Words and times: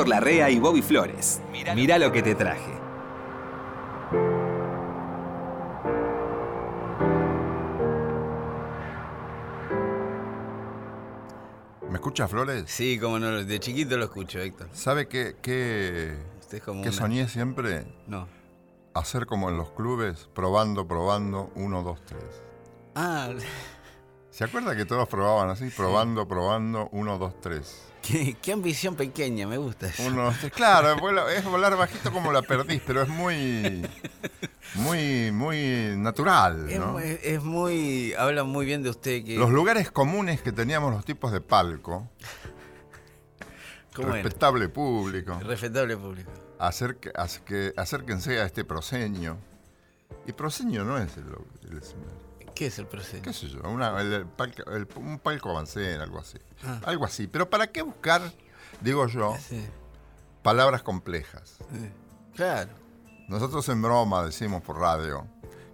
Héctor 0.00 0.08
Larrea 0.08 0.48
y 0.48 0.58
Bobby 0.58 0.80
Flores. 0.80 1.42
Mirá 1.52 1.98
lo 1.98 2.10
que 2.10 2.22
te 2.22 2.34
traje. 2.34 2.72
¿Me 11.90 11.96
escucha 11.96 12.26
Flores? 12.28 12.64
Sí, 12.68 12.98
como 12.98 13.18
no, 13.18 13.44
de 13.44 13.60
chiquito 13.60 13.98
lo 13.98 14.04
escucho, 14.04 14.38
Héctor. 14.38 14.68
¿Sabe 14.72 15.06
qué, 15.06 15.36
qué, 15.42 16.16
Usted 16.40 16.58
es 16.58 16.62
como 16.64 16.82
qué 16.82 16.88
una- 16.88 16.96
soñé 16.98 17.28
siempre? 17.28 17.84
No. 18.06 18.26
Hacer 18.94 19.26
como 19.26 19.50
en 19.50 19.58
los 19.58 19.70
clubes, 19.72 20.30
probando, 20.34 20.88
probando, 20.88 21.50
uno, 21.56 21.82
dos, 21.82 22.00
tres. 22.06 22.24
Ah, 22.94 23.28
¿Se 24.30 24.44
acuerda 24.44 24.74
que 24.74 24.86
todos 24.86 25.08
probaban 25.10 25.50
así? 25.50 25.68
Probando, 25.68 26.26
probando, 26.26 26.88
uno, 26.92 27.18
dos, 27.18 27.38
tres. 27.42 27.89
Qué, 28.02 28.36
qué 28.40 28.52
ambición 28.52 28.94
pequeña, 28.96 29.46
me 29.46 29.56
gusta 29.58 29.88
eso. 29.88 30.02
Uno. 30.06 30.32
Claro, 30.54 30.94
es 31.28 31.44
volar 31.44 31.76
bajito 31.76 32.12
como 32.12 32.32
la 32.32 32.42
perdís, 32.42 32.82
pero 32.86 33.02
es 33.02 33.08
muy, 33.08 33.86
muy, 34.74 35.30
muy 35.32 35.94
natural, 35.96 36.66
¿no? 36.78 36.98
es 37.00 37.42
muy. 37.42 38.12
Habla 38.14 38.44
muy 38.44 38.66
bien 38.66 38.82
de 38.82 38.90
usted 38.90 39.24
que. 39.24 39.36
Los 39.36 39.50
lugares 39.50 39.90
comunes 39.90 40.40
que 40.42 40.52
teníamos 40.52 40.92
los 40.92 41.04
tipos 41.04 41.32
de 41.32 41.40
palco, 41.40 42.08
respetable 43.94 44.68
público, 44.68 45.38
Respetable 45.40 45.96
público. 45.96 46.30
acerque- 46.58 47.12
acerque- 47.14 47.72
acérquense 47.76 48.40
a 48.40 48.44
este 48.46 48.64
proseño. 48.64 49.38
Y 50.26 50.32
proseño 50.32 50.84
no 50.84 50.98
es 50.98 51.16
el, 51.16 51.24
el 51.70 51.78
escenario. 51.78 52.29
¿Qué 52.60 52.66
es 52.66 52.78
el 52.78 52.86
proceso? 52.86 53.22
qué 53.22 53.32
sé 53.32 53.48
yo, 53.48 53.60
una- 53.62 53.98
el- 54.02 54.12
el 54.12 54.26
palco- 54.26 54.70
el- 54.70 54.86
un 54.96 55.18
palco 55.18 55.48
avancé, 55.50 55.94
algo 55.94 56.18
así. 56.18 56.36
Ah. 56.62 56.78
Algo 56.84 57.06
así. 57.06 57.26
Pero 57.26 57.48
¿para 57.48 57.66
qué 57.68 57.80
buscar, 57.80 58.20
digo 58.82 59.06
yo, 59.08 59.34
Sí, 59.48 59.64
palabras 60.42 60.82
complejas? 60.82 61.56
sí. 61.72 61.90
Claro. 62.36 62.70
Nosotros 63.28 63.66
en 63.70 63.80
broma 63.80 64.24
decimos 64.24 64.62
por 64.62 64.78
radio 64.78 65.26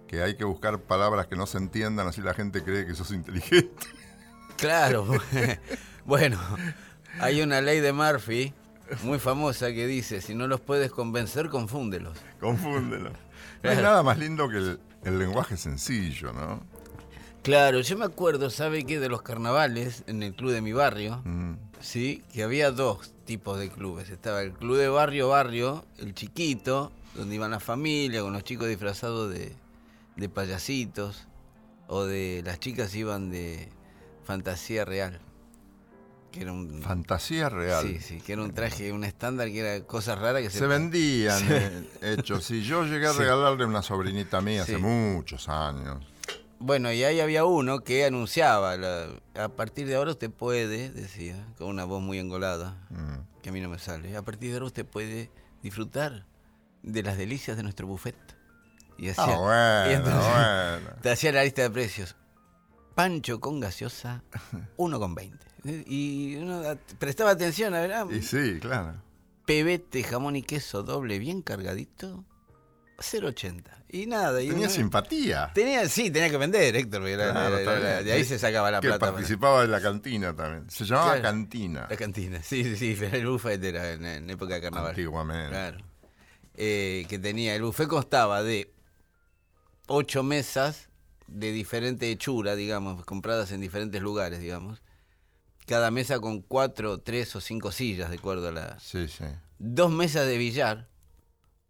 que 0.07 0.21
hay 0.23 0.37
que 0.37 0.45
buscar 0.45 0.79
palabras 0.79 1.27
que 1.27 1.35
no 1.35 1.45
se 1.45 1.57
entiendan, 1.57 2.07
así 2.07 2.21
la 2.21 2.33
gente 2.33 2.63
cree 2.63 2.85
que 2.85 2.95
sos 2.95 3.11
inteligente. 3.11 3.69
Claro. 4.57 5.05
bueno, 6.05 6.39
hay 7.19 7.41
una 7.41 7.61
ley 7.61 7.79
de 7.81 7.91
Murphy 7.93 8.53
muy 9.03 9.19
famosa 9.19 9.67
que 9.67 9.85
dice: 9.87 10.21
si 10.21 10.33
no 10.35 10.47
los 10.47 10.61
puedes 10.61 10.89
convencer, 10.91 11.49
confúndelos. 11.49 12.17
Confúndelo. 12.39 13.11
No 13.63 13.69
hay 13.71 13.77
nada 13.77 14.01
más 14.03 14.17
lindo 14.19 14.47
que 14.49 14.57
el, 14.57 14.79
el 15.03 15.17
lenguaje 15.19 15.57
sencillo, 15.57 16.31
¿no? 16.31 16.61
Claro, 17.47 17.79
yo 17.79 17.97
me 17.97 18.03
acuerdo, 18.03 18.49
¿sabe 18.49 18.83
qué? 18.83 18.99
De 18.99 19.07
los 19.07 19.21
carnavales 19.21 20.03
en 20.07 20.21
el 20.21 20.33
club 20.35 20.51
de 20.51 20.59
mi 20.59 20.73
barrio. 20.73 21.21
Mm. 21.23 21.53
Sí, 21.79 22.21
que 22.33 22.43
había 22.43 22.71
dos 22.71 23.13
tipos 23.23 23.57
de 23.57 23.69
clubes. 23.69 24.09
Estaba 24.09 24.41
el 24.41 24.51
club 24.51 24.75
de 24.75 24.89
barrio, 24.89 25.29
barrio, 25.29 25.85
el 25.97 26.13
chiquito, 26.13 26.91
donde 27.15 27.35
iban 27.35 27.51
las 27.51 27.63
familias 27.63 28.21
con 28.23 28.33
los 28.33 28.43
chicos 28.43 28.67
disfrazados 28.67 29.31
de, 29.31 29.53
de 30.17 30.27
payasitos, 30.27 31.25
o 31.87 32.03
de 32.03 32.41
las 32.45 32.59
chicas 32.59 32.93
iban 32.95 33.29
de 33.31 33.69
fantasía 34.25 34.83
real. 34.83 35.21
Que 36.33 36.41
era 36.41 36.51
un. 36.51 36.81
Fantasía 36.81 37.47
real. 37.47 37.81
Sí, 37.87 37.99
sí, 38.01 38.19
que 38.19 38.33
era 38.33 38.41
un 38.43 38.51
traje, 38.53 38.91
un 38.91 39.05
estándar 39.05 39.47
que 39.47 39.59
era 39.59 39.85
cosas 39.85 40.19
raras 40.19 40.41
que 40.41 40.49
se. 40.49 40.59
Se 40.59 40.67
vendían 40.67 41.41
eh, 41.49 41.87
hechos. 42.01 42.43
Sí, 42.43 42.61
yo 42.61 42.83
llegué 42.83 43.07
a 43.07 43.13
Sí. 43.13 43.19
regalarle 43.19 43.63
a 43.63 43.67
una 43.67 43.81
sobrinita 43.81 44.41
mía 44.41 44.63
hace 44.63 44.77
muchos 44.77 45.47
años. 45.47 46.03
Bueno, 46.59 46.91
y 46.91 47.03
ahí 47.03 47.19
había 47.19 47.45
uno 47.45 47.81
que 47.81 48.05
anunciaba, 48.05 48.77
la- 48.77 49.09
a 49.35 49.49
partir 49.49 49.85
de 49.87 49.95
ahora 49.95 50.11
usted 50.11 50.31
puede, 50.31 50.89
decía, 50.89 51.35
con 51.57 51.67
una 51.67 51.85
voz 51.85 52.01
muy 52.01 52.17
engolada, 52.17 52.77
Mm. 52.89 53.41
que 53.43 53.49
a 53.49 53.51
mí 53.51 53.61
no 53.61 53.69
me 53.69 53.77
sale, 53.79 54.15
a 54.17 54.23
partir 54.23 54.49
de 54.49 54.55
ahora 54.55 54.65
usted 54.65 54.85
puede 54.85 55.29
disfrutar 55.61 56.25
de 56.81 57.03
las 57.03 57.17
delicias 57.17 57.57
de 57.57 57.63
nuestro 57.63 57.85
buffet. 57.85 58.15
Y 58.97 59.09
Ah, 59.09 59.11
hacía, 59.11 59.37
bueno, 59.37 59.91
y 59.91 59.93
entonces 59.93 60.31
bueno. 60.33 60.89
te 61.03 61.11
hacía 61.11 61.31
la 61.31 61.43
lista 61.43 61.61
de 61.61 61.69
precios. 61.69 62.15
Pancho 62.95 63.39
con 63.39 63.59
gaseosa, 63.59 64.23
1,20. 64.77 65.37
Y 65.85 66.37
uno 66.37 66.63
prestaba 66.97 67.31
atención, 67.31 67.75
a 67.75 67.81
ver, 67.81 67.93
ah, 67.93 68.07
Y 68.09 68.23
sí, 68.23 68.57
claro. 68.59 68.95
pebete, 69.45 70.01
jamón 70.01 70.35
y 70.35 70.41
queso 70.41 70.81
doble 70.81 71.19
bien 71.19 71.43
cargadito, 71.43 72.23
0,80. 72.97 73.63
Y 73.89 74.05
nada. 74.07 74.41
Y 74.41 74.49
Tenía 74.49 74.69
simpatía. 74.69 75.51
Tenía, 75.53 75.87
sí, 75.87 76.09
tenía 76.11 76.29
que 76.29 76.37
vender, 76.37 76.75
Héctor. 76.75 77.07
era- 77.07 77.31
Claro, 77.31 77.47
era- 77.49 77.59
está 77.59 77.77
era- 77.77 77.93
bien. 77.95 78.05
de 78.05 78.11
ahí 78.13 78.25
se 78.25 78.39
sacaba 78.39 78.71
la 78.71 78.79
que 78.81 78.87
plata. 78.87 79.11
participaba 79.11 79.61
de 79.61 79.67
la 79.67 79.81
cantina 79.81 80.35
también. 80.35 80.69
Se 80.69 80.83
llamaba 80.85 81.13
Claro. 81.13 81.21
cantina. 81.23 81.87
La 81.89 81.95
cantina, 81.95 82.41
sí, 82.43 82.63
sí, 82.75 82.95
sí, 82.95 83.05
el 83.11 83.27
buffet 83.27 83.63
era 83.63 83.91
en, 83.93 84.03
en 84.05 84.29
época 84.29 84.55
de 84.55 84.61
carnaval. 84.61 84.89
Antiguamente. 84.89 85.49
Claro. 85.49 85.77
Eh, 86.55 87.05
que 87.07 87.19
tenía, 87.19 87.53
el 87.55 87.61
buffet 87.61 87.87
constaba 87.87 88.41
de 88.41 88.73
ocho 89.87 90.23
mesas 90.23 90.89
de 91.27 91.51
diferente 91.51 92.09
hechura, 92.09 92.55
digamos, 92.55 93.05
compradas 93.05 93.51
en 93.51 93.61
diferentes 93.61 94.01
lugares, 94.01 94.39
digamos. 94.39 94.81
Cada 95.65 95.91
mesa 95.91 96.19
con 96.19 96.41
cuatro, 96.41 96.97
tres 96.99 97.35
o 97.35 97.41
cinco 97.41 97.71
sillas, 97.71 98.09
de 98.09 98.15
acuerdo 98.17 98.47
a 98.47 98.51
la... 98.51 98.79
Sí, 98.79 99.07
sí. 99.07 99.25
Dos 99.59 99.91
mesas 99.91 100.25
de 100.25 100.37
billar, 100.37 100.87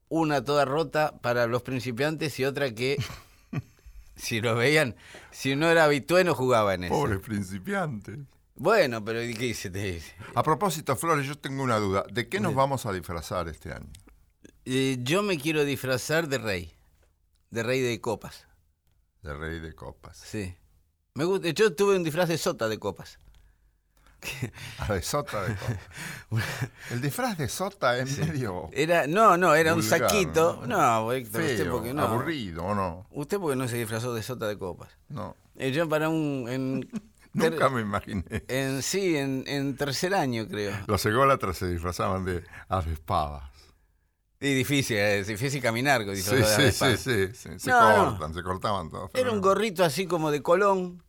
una 0.10 0.44
toda 0.44 0.66
rota 0.66 1.18
para 1.22 1.48
los 1.48 1.62
principiantes 1.64 2.40
y 2.40 2.46
otra 2.46 2.74
que, 2.74 2.98
si 4.16 4.42
lo 4.42 4.56
veían, 4.56 4.96
si 5.32 5.56
no 5.56 5.70
era 5.70 5.86
habitué 5.86 6.24
no 6.24 6.34
jugaba 6.34 6.74
en 6.74 6.86
eso. 6.86 6.94
Pobres 6.94 7.20
principiantes. 7.20 8.20
Bueno, 8.56 9.06
pero 9.06 9.20
¿qué 9.20 9.46
dice? 9.46 9.70
Te 9.70 9.94
dice? 9.94 10.14
A 10.34 10.42
propósito, 10.42 10.96
Flores, 10.96 11.28
yo 11.28 11.38
tengo 11.38 11.64
una 11.64 11.78
duda. 11.78 12.06
¿De 12.12 12.28
qué 12.28 12.40
nos 12.40 12.56
vamos 12.56 12.88
a 12.88 12.92
disfrazar 12.92 13.48
este 13.48 13.72
año? 13.72 13.88
Eh, 14.66 14.98
yo 15.02 15.22
me 15.22 15.38
quiero 15.38 15.64
disfrazar 15.64 16.28
de 16.28 16.40
rey. 16.40 16.74
De 17.52 17.62
rey 17.62 17.82
de 17.82 18.02
copas. 18.02 18.48
De 19.22 19.34
rey 19.34 19.60
de 19.60 19.74
copas. 19.76 20.18
Sí. 20.18 20.56
Me 21.14 21.24
gusta. 21.24 21.50
Yo 21.50 21.76
tuve 21.76 21.96
un 21.96 22.04
disfraz 22.04 22.30
de 22.30 22.38
sota 22.38 22.68
de 22.68 22.80
copas. 22.80 23.20
Ah, 24.80 24.94
de 24.94 25.02
sota 25.02 25.44
de 25.44 25.56
copas. 25.56 25.80
El 26.92 27.02
disfraz 27.02 27.38
de 27.38 27.48
sota 27.48 27.98
es 27.98 28.18
medio 28.18 28.70
Era, 28.74 29.08
no, 29.08 29.38
no, 29.38 29.56
era 29.56 29.74
un 29.74 29.84
saquito. 29.84 30.64
¿no? 30.66 31.04
No, 31.04 31.12
Héctor, 31.14 31.42
usted 31.42 31.58
feo, 31.64 31.72
porque 31.72 31.94
no. 31.94 32.04
aburrido, 32.04 32.64
¿o 32.66 32.76
no? 32.76 33.08
Usted 33.12 33.38
porque 33.40 33.56
no 33.56 33.68
se 33.68 33.78
disfrazó 33.78 34.14
de 34.14 34.24
sota 34.24 34.48
de 34.48 34.58
copas. 34.58 34.90
No. 35.10 35.36
Eh, 35.56 35.72
yo 35.72 35.88
para 35.88 36.10
un. 36.10 36.46
En, 36.50 36.90
Nunca 37.34 37.70
me 37.70 37.82
imaginé. 37.82 38.24
en 38.48 38.82
sí, 38.82 39.16
en, 39.16 39.44
en 39.48 39.76
tercer 39.78 40.16
año, 40.16 40.48
creo. 40.48 40.76
Los 40.88 41.06
ególatras 41.06 41.58
se 41.58 41.68
disfrazaban 41.68 42.26
de 42.26 42.44
avespadas. 42.68 43.44
Y 44.40 44.54
difícil, 44.54 44.98
es 44.98 45.28
difícil 45.28 45.62
caminar 45.62 46.06
con 46.06 46.16
Sí, 46.16 46.22
sí, 46.22 46.72
sí, 46.72 46.98
sí, 46.98 47.28
sí. 47.34 47.50
Se 47.60 47.70
No, 47.70 47.98
no. 48.06 48.10
cortan, 48.12 48.34
se 48.36 48.44
cortaban 48.44 48.90
todos. 48.90 49.10
Era 49.16 49.32
un 49.32 49.42
gorrito 49.42 49.84
así 49.84 50.06
como 50.06 50.30
de 50.32 50.42
colón. 50.44 51.04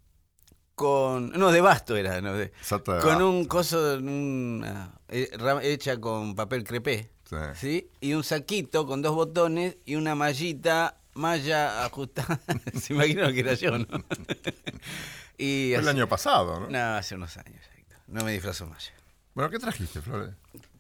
Con. 0.79 1.31
No, 1.33 1.51
de 1.51 1.61
basto 1.61 1.97
era, 1.97 2.21
no, 2.21 2.35
de, 2.35 2.53
con 3.03 3.21
un 3.21 3.45
coso, 3.47 3.99
una, 3.99 4.95
eh, 5.09 5.29
hecha 5.63 6.01
con 6.01 6.37
papel 6.37 6.63
crepé, 6.63 7.11
Sí. 7.29 7.37
¿sí? 7.57 7.91
Y 8.01 8.13
un 8.15 8.23
saquito 8.23 8.87
con 8.87 9.03
dos 9.03 9.13
botones 9.17 9.77
y 9.85 9.97
una 9.97 10.15
mallita, 10.15 11.01
malla 11.15 11.85
ajustada. 11.85 12.39
Se 12.81 12.95
imaginan 12.95 13.35
que 13.35 13.41
era 13.41 13.55
yo, 13.55 13.77
¿no? 13.77 13.87
y 15.37 15.73
Fue 15.75 15.83
el 15.83 15.89
año 15.89 16.09
pasado, 16.09 16.61
¿no? 16.61 16.69
No, 16.71 16.79
hace 16.97 17.17
unos 17.17 17.37
años, 17.39 17.61
Héctor. 17.77 17.99
No 18.07 18.25
me 18.25 18.31
disfrazo 18.33 18.67
más. 18.69 18.93
Bueno, 19.35 19.51
¿qué 19.51 19.59
trajiste, 19.59 20.01
Flores? 20.01 20.31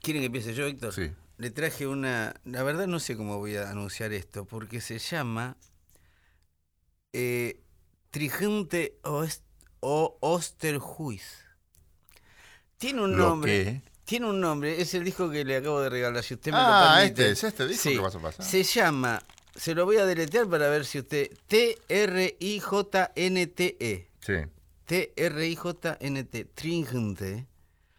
¿Quieren 0.00 0.22
que 0.22 0.26
empiece 0.26 0.54
yo, 0.54 0.64
Héctor? 0.66 0.92
Sí. 0.94 1.10
Le 1.38 1.50
traje 1.50 1.86
una. 1.88 2.34
La 2.44 2.62
verdad 2.62 2.86
no 2.86 3.00
sé 3.00 3.16
cómo 3.16 3.38
voy 3.38 3.56
a 3.56 3.68
anunciar 3.70 4.12
esto, 4.12 4.44
porque 4.44 4.80
se 4.80 4.98
llama 5.00 5.56
eh, 7.12 7.60
Trigente 8.10 8.98
Oest- 9.02 9.42
o 9.80 10.16
Osterhuis. 10.20 11.44
Tiene 12.76 13.02
un 13.02 13.16
¿Lo 13.16 13.28
nombre. 13.30 13.82
Tiene 14.04 14.26
un 14.26 14.40
nombre, 14.40 14.80
es 14.80 14.94
el 14.94 15.04
disco 15.04 15.28
que 15.30 15.44
le 15.44 15.56
acabo 15.56 15.80
de 15.82 15.90
regalar, 15.90 16.22
si 16.24 16.32
usted 16.34 16.50
me 16.52 16.56
Ah, 16.58 16.92
lo 16.94 16.96
permite. 17.02 17.30
este, 17.30 17.32
es 17.32 17.44
este 17.44 17.66
disco 17.66 17.90
que 17.90 17.98
vas 17.98 18.14
a 18.14 18.18
pasar. 18.20 18.44
Se 18.46 18.62
llama, 18.62 19.22
se 19.54 19.74
lo 19.74 19.84
voy 19.84 19.96
a 19.98 20.06
deletrear 20.06 20.48
para 20.48 20.68
ver 20.70 20.86
si 20.86 21.00
usted. 21.00 21.30
T-R-I-J-N-T-E. 22.78 24.08
Sí. 24.20 24.32
T-R-I-J-N-T. 24.86 26.44
Tringente. 26.54 27.46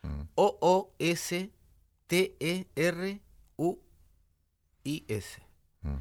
Mm. 0.02 0.22
O-O-S-T-E-R-U-I-S. 3.70 5.42
Mm. 5.82 5.96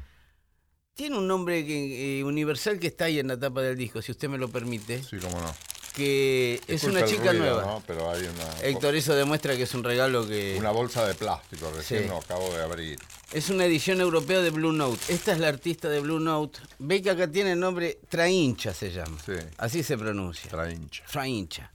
Tiene 0.95 1.17
un 1.17 1.27
nombre 1.27 1.65
que- 1.65 2.19
eh, 2.19 2.23
universal 2.23 2.79
que 2.79 2.87
está 2.87 3.05
ahí 3.05 3.19
en 3.19 3.27
la 3.27 3.39
tapa 3.39 3.61
del 3.61 3.77
disco, 3.77 4.01
si 4.01 4.11
usted 4.11 4.27
me 4.29 4.37
lo 4.37 4.49
permite. 4.49 5.01
Sí, 5.03 5.17
cómo 5.17 5.39
no. 5.39 5.53
Que 5.99 6.61
es 6.67 6.83
una 6.85 7.03
chica 7.03 7.31
ruido, 7.31 7.43
nueva. 7.55 7.65
¿no? 7.65 7.83
Pero 7.85 8.09
hay 8.09 8.21
una, 8.23 8.61
Héctor, 8.61 8.95
eso 8.95 9.13
demuestra 9.15 9.55
que 9.57 9.63
es 9.63 9.73
un 9.73 9.83
regalo 9.83 10.25
que. 10.25 10.55
una 10.57 10.71
bolsa 10.71 11.05
de 11.05 11.13
plástico, 11.13 11.69
recién 11.75 12.03
Sí. 12.03 12.07
lo 12.09 12.17
acabo 12.17 12.49
de 12.53 12.61
abrir. 12.63 12.97
Es 13.33 13.49
una 13.49 13.65
edición 13.65 13.99
europea 13.99 14.39
de 14.41 14.49
Blue 14.49 14.71
Note. 14.71 14.99
Esta 15.09 15.33
es 15.33 15.39
la 15.39 15.49
artista 15.49 15.89
de 15.89 15.99
Blue 15.99 16.19
Note. 16.21 16.59
Ve 16.79 17.01
que 17.01 17.09
acá 17.09 17.29
tiene 17.29 17.51
el 17.51 17.59
nombre 17.59 17.99
Traincha, 18.07 18.73
se 18.73 18.91
llama. 18.91 19.17
Sí. 19.25 19.33
Así 19.57 19.83
se 19.83 19.97
pronuncia. 19.97 20.49
Traincha. 20.49 21.03
Traincha. 21.11 21.71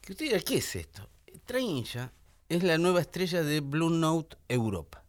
Que 0.00 0.12
usted 0.12 0.24
dirá, 0.26 0.40
¿qué 0.40 0.56
es 0.56 0.74
esto? 0.76 1.08
Traincha 1.46 2.12
es 2.48 2.62
la 2.64 2.76
nueva 2.76 3.00
estrella 3.00 3.42
de 3.44 3.60
Blue 3.60 3.88
Note 3.90 4.36
Europa. 4.48 5.04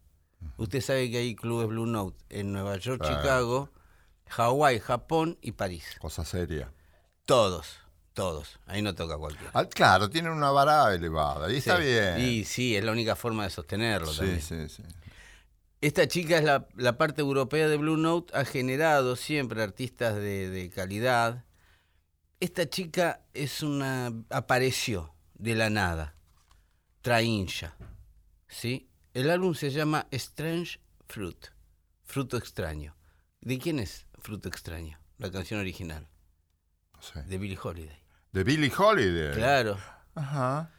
Usted 0.56 0.80
sabe 0.80 1.10
que 1.10 1.18
hay 1.18 1.34
clubes 1.34 1.66
Blue 1.68 1.86
Note 1.86 2.16
en 2.30 2.52
Nueva 2.52 2.76
York, 2.76 3.00
Claro. 3.00 3.16
Chicago, 3.16 3.70
Hawái, 4.28 4.78
Japón 4.78 5.36
y 5.42 5.52
París. 5.52 5.84
Cosa 5.98 6.24
seria. 6.24 6.72
Todos, 7.26 7.78
todos. 8.14 8.58
Ahí 8.66 8.80
no 8.80 8.94
toca 8.94 9.18
cualquiera. 9.18 9.50
Ah, 9.52 9.66
claro, 9.66 10.08
tienen 10.08 10.32
una 10.32 10.50
vara 10.50 10.94
elevada. 10.94 11.52
Y 11.52 11.56
está 11.56 11.76
bien. 11.76 12.18
Y 12.20 12.44
sí, 12.44 12.74
es 12.74 12.82
la 12.84 12.92
única 12.92 13.16
forma 13.16 13.44
de 13.44 13.50
sostenerlo 13.50 14.10
sí, 14.10 14.18
también. 14.18 14.40
sí, 14.40 14.68
sí. 14.68 14.82
Esta 15.80 16.08
chica 16.08 16.38
es 16.38 16.44
la, 16.44 16.66
la 16.76 16.96
parte 16.96 17.20
europea 17.20 17.68
de 17.68 17.76
Blue 17.76 17.98
Note, 17.98 18.34
ha 18.34 18.46
generado 18.46 19.16
siempre 19.16 19.62
artistas 19.62 20.14
de, 20.14 20.48
de 20.48 20.70
calidad. 20.70 21.44
Esta 22.40 22.68
chica 22.70 23.20
es 23.34 23.62
una. 23.62 24.10
apareció 24.30 25.14
de 25.34 25.54
la 25.54 25.68
nada. 25.68 26.14
Traincha. 27.02 27.76
¿Sí? 28.48 28.88
El 29.12 29.28
álbum 29.28 29.54
se 29.54 29.70
llama 29.70 30.06
Strange 30.10 30.80
Fruit. 31.06 31.48
Fruto 32.02 32.38
extraño. 32.38 32.96
¿De 33.42 33.58
quién 33.58 33.78
es 33.78 34.06
Fruto 34.20 34.48
extraño? 34.48 34.98
La 35.18 35.30
canción 35.30 35.60
original. 35.60 36.08
No 36.94 37.02
sé. 37.02 37.22
De 37.24 37.36
Billie 37.36 37.58
Holiday. 37.62 38.03
De 38.34 38.42
Billie 38.42 38.72
Holiday. 38.76 39.32
Claro. 39.32 39.78
Ajá. 40.16 40.72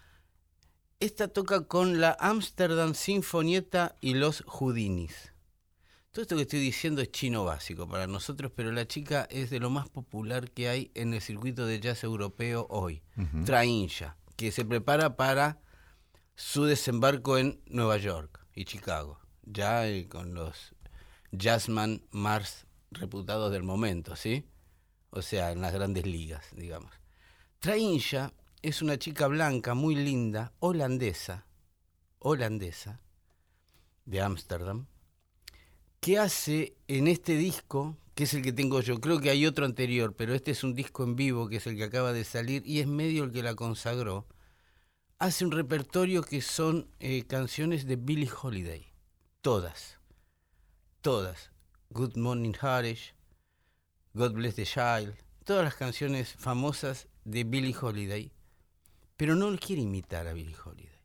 Esta 1.00 1.30
toca 1.30 1.66
con 1.68 2.02
la 2.02 2.18
Amsterdam 2.20 2.94
Sinfonietta 2.94 3.96
y 4.02 4.16
los 4.16 4.44
Houdinis. 4.46 5.32
Todo 6.12 6.24
esto 6.24 6.36
que 6.36 6.42
estoy 6.42 6.60
diciendo 6.60 7.02
es 7.02 7.12
chino 7.12 7.46
básico 7.46 7.88
para 7.88 8.08
nosotros, 8.08 8.52
pero 8.54 8.74
la 8.74 8.86
chica 8.90 9.26
es 9.32 9.52
de 9.52 9.62
lo 9.62 9.70
más 9.70 9.88
popular 9.88 10.52
que 10.52 10.68
hay 10.68 10.92
en 10.96 11.14
el 11.14 11.22
circuito 11.22 11.66
de 11.66 11.80
jazz 11.80 12.04
europeo 12.04 12.68
hoy. 12.70 13.04
Traincha, 13.46 14.18
que 14.36 14.52
se 14.52 14.66
prepara 14.66 15.16
para 15.16 15.62
su 16.36 16.66
desembarco 16.66 17.38
en 17.38 17.62
Nueva 17.68 17.96
York 17.96 18.46
y 18.54 18.66
Chicago, 18.66 19.22
ya 19.44 19.88
eh, 19.88 20.10
con 20.10 20.34
los 20.34 20.76
jazzman 21.32 22.04
más 22.12 22.68
reputados 22.92 23.50
del 23.54 23.64
momento, 23.64 24.18
¿sí? 24.18 24.46
O 25.10 25.22
sea, 25.22 25.54
en 25.54 25.62
las 25.62 25.74
grandes 25.74 26.06
ligas, 26.06 26.48
digamos. 26.52 26.92
Traincha 27.66 28.32
es 28.62 28.84
una 28.84 29.00
chica 29.00 29.26
blanca, 29.26 29.74
muy 29.74 29.96
linda, 29.96 30.54
holandesa, 30.60 31.48
holandesa, 32.20 33.02
de 34.06 34.22
Ámsterdam, 34.22 34.86
que 36.00 36.20
hace 36.20 36.78
en 36.88 37.08
este 37.08 37.36
disco, 37.36 37.98
que 38.14 38.26
es 38.26 38.36
el 38.36 38.44
que 38.44 38.54
tengo 38.54 38.82
yo, 38.82 39.02
creo 39.02 39.20
que 39.20 39.32
hay 39.32 39.48
otro 39.48 39.66
anterior, 39.66 40.16
pero 40.16 40.36
este 40.36 40.52
es 40.52 40.64
un 40.64 40.76
disco 40.76 41.04
en 41.06 41.16
vivo, 41.16 41.50
que 41.50 41.56
es 41.56 41.66
el 41.66 41.76
que 41.76 41.86
acaba 41.86 42.14
de 42.14 42.24
salir, 42.24 42.62
y 42.68 42.82
es 42.82 42.88
medio 42.88 43.24
el 43.24 43.32
que 43.32 43.42
la 43.42 43.56
consagró, 43.56 44.28
hace 45.18 45.44
un 45.44 45.52
repertorio 45.52 46.22
que 46.22 46.44
son 46.44 46.88
eh, 47.00 47.24
canciones 47.26 47.88
de 47.88 47.96
Billie 47.96 48.30
Holiday, 48.30 48.94
todas, 49.42 49.98
todas. 51.02 51.50
Good 51.90 52.16
Morning 52.16 52.54
Harish, 52.62 53.16
God 54.14 54.34
Bless 54.34 54.54
the 54.54 54.66
Child, 54.68 55.16
todas 55.44 55.64
las 55.64 55.74
canciones 55.74 56.36
famosas 56.38 57.08
de 57.26 57.44
Billie 57.44 57.76
Holiday, 57.80 58.32
pero 59.18 59.36
no 59.36 59.56
quiere 59.58 59.82
imitar 59.82 60.28
a 60.28 60.34
Billie 60.34 60.56
Holiday. 60.64 61.02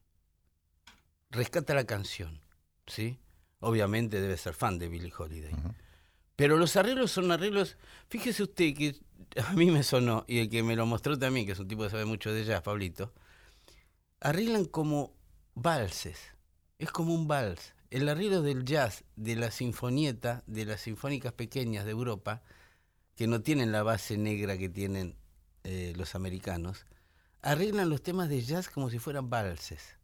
Rescata 1.30 1.74
la 1.74 1.84
canción, 1.84 2.40
¿sí? 2.86 3.18
Obviamente 3.60 4.20
debe 4.20 4.36
ser 4.36 4.54
fan 4.54 4.78
de 4.78 4.88
Billie 4.88 5.12
Holiday. 5.16 5.54
Pero 6.36 6.56
los 6.56 6.76
arreglos 6.76 7.10
son 7.10 7.32
arreglos, 7.32 7.76
fíjese 8.08 8.42
usted 8.44 8.74
que 8.74 8.96
a 9.44 9.52
mí 9.54 9.70
me 9.70 9.82
sonó, 9.82 10.24
y 10.28 10.38
el 10.38 10.48
que 10.48 10.62
me 10.62 10.76
lo 10.76 10.86
mostró 10.86 11.18
también, 11.18 11.46
que 11.46 11.52
es 11.52 11.58
un 11.58 11.68
tipo 11.68 11.82
que 11.82 11.90
sabe 11.90 12.04
mucho 12.04 12.32
de 12.32 12.44
jazz, 12.44 12.62
Pablito, 12.62 13.12
arreglan 14.20 14.66
como 14.66 15.14
valses, 15.54 16.18
es 16.78 16.90
como 16.90 17.14
un 17.14 17.28
vals. 17.28 17.74
El 17.90 18.08
arreglo 18.08 18.42
del 18.42 18.64
jazz, 18.64 19.04
de 19.16 19.34
la 19.34 19.50
sinfonieta, 19.50 20.44
de 20.46 20.64
las 20.64 20.82
sinfónicas 20.82 21.32
pequeñas 21.32 21.84
de 21.84 21.90
Europa, 21.90 22.42
que 23.16 23.26
no 23.26 23.42
tienen 23.42 23.72
la 23.72 23.82
base 23.82 24.16
negra 24.16 24.56
que 24.56 24.68
tienen 24.68 25.16
eh, 25.64 25.92
los 25.96 26.14
americanos, 26.14 26.86
arreglan 27.42 27.88
los 27.88 28.02
temas 28.02 28.28
de 28.28 28.40
jazz 28.42 28.68
como 28.68 28.90
si 28.90 28.98
fueran 28.98 29.30
valses. 29.30 29.96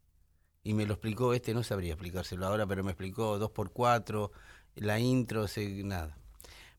Y 0.62 0.75
me 0.75 0.85
lo 0.87 0.94
explicó 0.94 1.32
este, 1.32 1.55
no 1.55 1.62
sabría 1.62 1.93
explicárselo 1.93 2.47
ahora, 2.47 2.67
pero 2.67 2.82
me 2.82 2.91
explicó 2.91 3.38
dos 3.38 3.50
por 3.53 3.70
cuatro, 3.73 4.32
la 4.75 4.99
intro, 4.99 5.47
nada. 5.85 6.17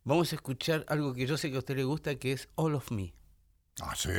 Vamos 0.04 0.32
a 0.32 0.36
escuchar 0.36 0.86
algo 0.90 1.14
que 1.14 1.26
yo 1.26 1.38
sé 1.38 1.50
que 1.50 1.56
a 1.56 1.60
usted 1.60 1.76
le 1.78 1.84
gusta, 1.84 2.16
que 2.16 2.32
es 2.34 2.50
All 2.56 2.76
of 2.76 2.92
Me. 2.92 3.14
Ah, 3.82 3.94
sí. 3.96 4.10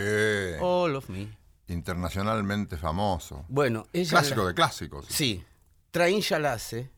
All 0.60 0.96
of 0.96 1.08
Me. 1.08 1.28
Internacionalmente 1.66 2.76
famoso. 2.76 3.44
Bueno, 3.48 3.86
ella... 3.92 4.10
Clásico 4.10 4.42
la- 4.42 4.48
de 4.48 4.54
clásicos. 4.54 5.06
Sí, 5.08 5.44
Train 5.90 6.20
ya 6.20 6.38
la 6.38 6.54
hace. 6.54 6.90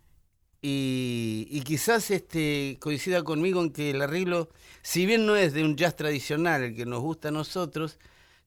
Y, 0.63 1.47
y 1.51 1.63
quizás 1.63 2.11
este, 2.11 2.77
coincida 2.81 3.23
conmigo 3.23 3.63
en 3.63 3.71
que 3.73 3.91
el 3.91 4.03
arreglo, 4.03 4.49
si 4.83 5.07
bien 5.07 5.25
no 5.27 5.35
es 5.37 5.53
de 5.55 5.65
un 5.65 5.77
jazz 5.77 5.97
tradicional, 5.97 6.63
el 6.63 6.77
que 6.77 6.85
nos 6.87 7.01
gusta 7.01 7.29
a 7.29 7.33
nosotros, 7.33 7.99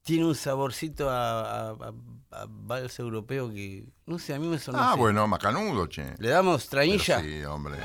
tiene 0.04 0.26
un 0.26 0.36
saborcito 0.36 1.10
a, 1.10 1.70
a- 1.70 1.70
a- 1.72 1.94
a 2.42 2.46
vals 2.50 3.00
europeo 3.00 3.50
que, 3.52 3.86
no 4.06 4.20
sé, 4.20 4.34
a 4.34 4.40
mí 4.40 4.48
me 4.48 4.60
sonó 4.60 4.80
Ah, 4.80 4.92
así. 4.92 5.00
bueno, 5.00 5.28
macanudo, 5.28 5.88
che. 5.88 6.14
¿Le 6.20 6.30
damos 6.30 6.64
Pero 6.68 6.70
trainilla? 6.72 7.20
Sí, 7.22 7.44
hombre. 7.46 7.78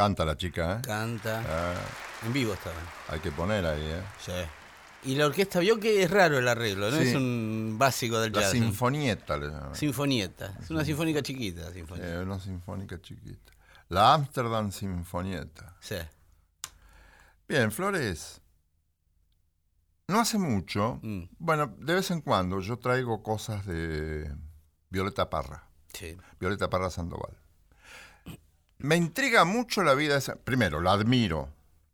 Canta 0.00 0.24
la 0.24 0.34
chica, 0.34 0.78
¿eh? 0.78 0.82
Canta. 0.82 1.42
Ah, 1.46 1.74
En 2.24 2.32
vivo 2.32 2.54
estaba. 2.54 2.76
hay 3.08 3.20
que 3.20 3.30
poner 3.30 3.66
ahí, 3.66 3.82
¿eh? 3.82 4.02
Sí. 4.18 4.32
Y 5.10 5.14
la 5.14 5.26
orquesta 5.26 5.60
vio 5.60 5.78
que 5.78 6.02
es 6.02 6.10
raro 6.10 6.38
el 6.38 6.48
arreglo, 6.48 6.90
no 6.90 6.96
Sí. 6.96 7.08
es 7.08 7.14
un 7.14 7.76
básico 7.78 8.18
del 8.18 8.32
La 8.32 8.40
jazz. 8.40 8.52
sinfonieta 8.52 9.36
le 9.36 9.48
llaman. 9.48 9.74
Sinfonieta. 9.74 10.54
Es 10.62 10.70
una 10.70 10.84
sinfónica 10.86 11.22
chiquita. 11.22 11.62
la 11.62 11.72
sinfonieta. 11.72 12.08
Eh, 12.14 12.18
una 12.22 12.38
sinfónica 12.40 12.98
chiquita. 13.02 13.52
La 13.90 14.14
Amsterdam 14.14 14.72
Sinfonieta. 14.72 15.76
Sí. 15.80 15.96
Bien, 17.46 17.70
Flores. 17.70 18.40
No 20.08 20.20
hace 20.20 20.38
mucho, 20.38 20.98
Mm. 21.02 21.24
bueno, 21.38 21.74
de 21.78 21.94
vez 21.94 22.10
en 22.10 22.22
cuando 22.22 22.60
yo 22.60 22.78
traigo 22.78 23.22
cosas 23.22 23.66
de 23.66 24.34
Violeta 24.88 25.28
Parra. 25.28 25.68
Sí. 25.92 26.16
Violeta 26.38 26.70
Parra 26.70 26.88
Sandoval. 26.88 27.36
Me 28.80 28.96
intriga 28.96 29.44
mucho 29.44 29.82
la 29.82 29.94
vida 29.94 30.14
de 30.14 30.18
esa. 30.20 30.36
Primero, 30.36 30.80
la 30.80 30.92
admiro. 30.92 31.48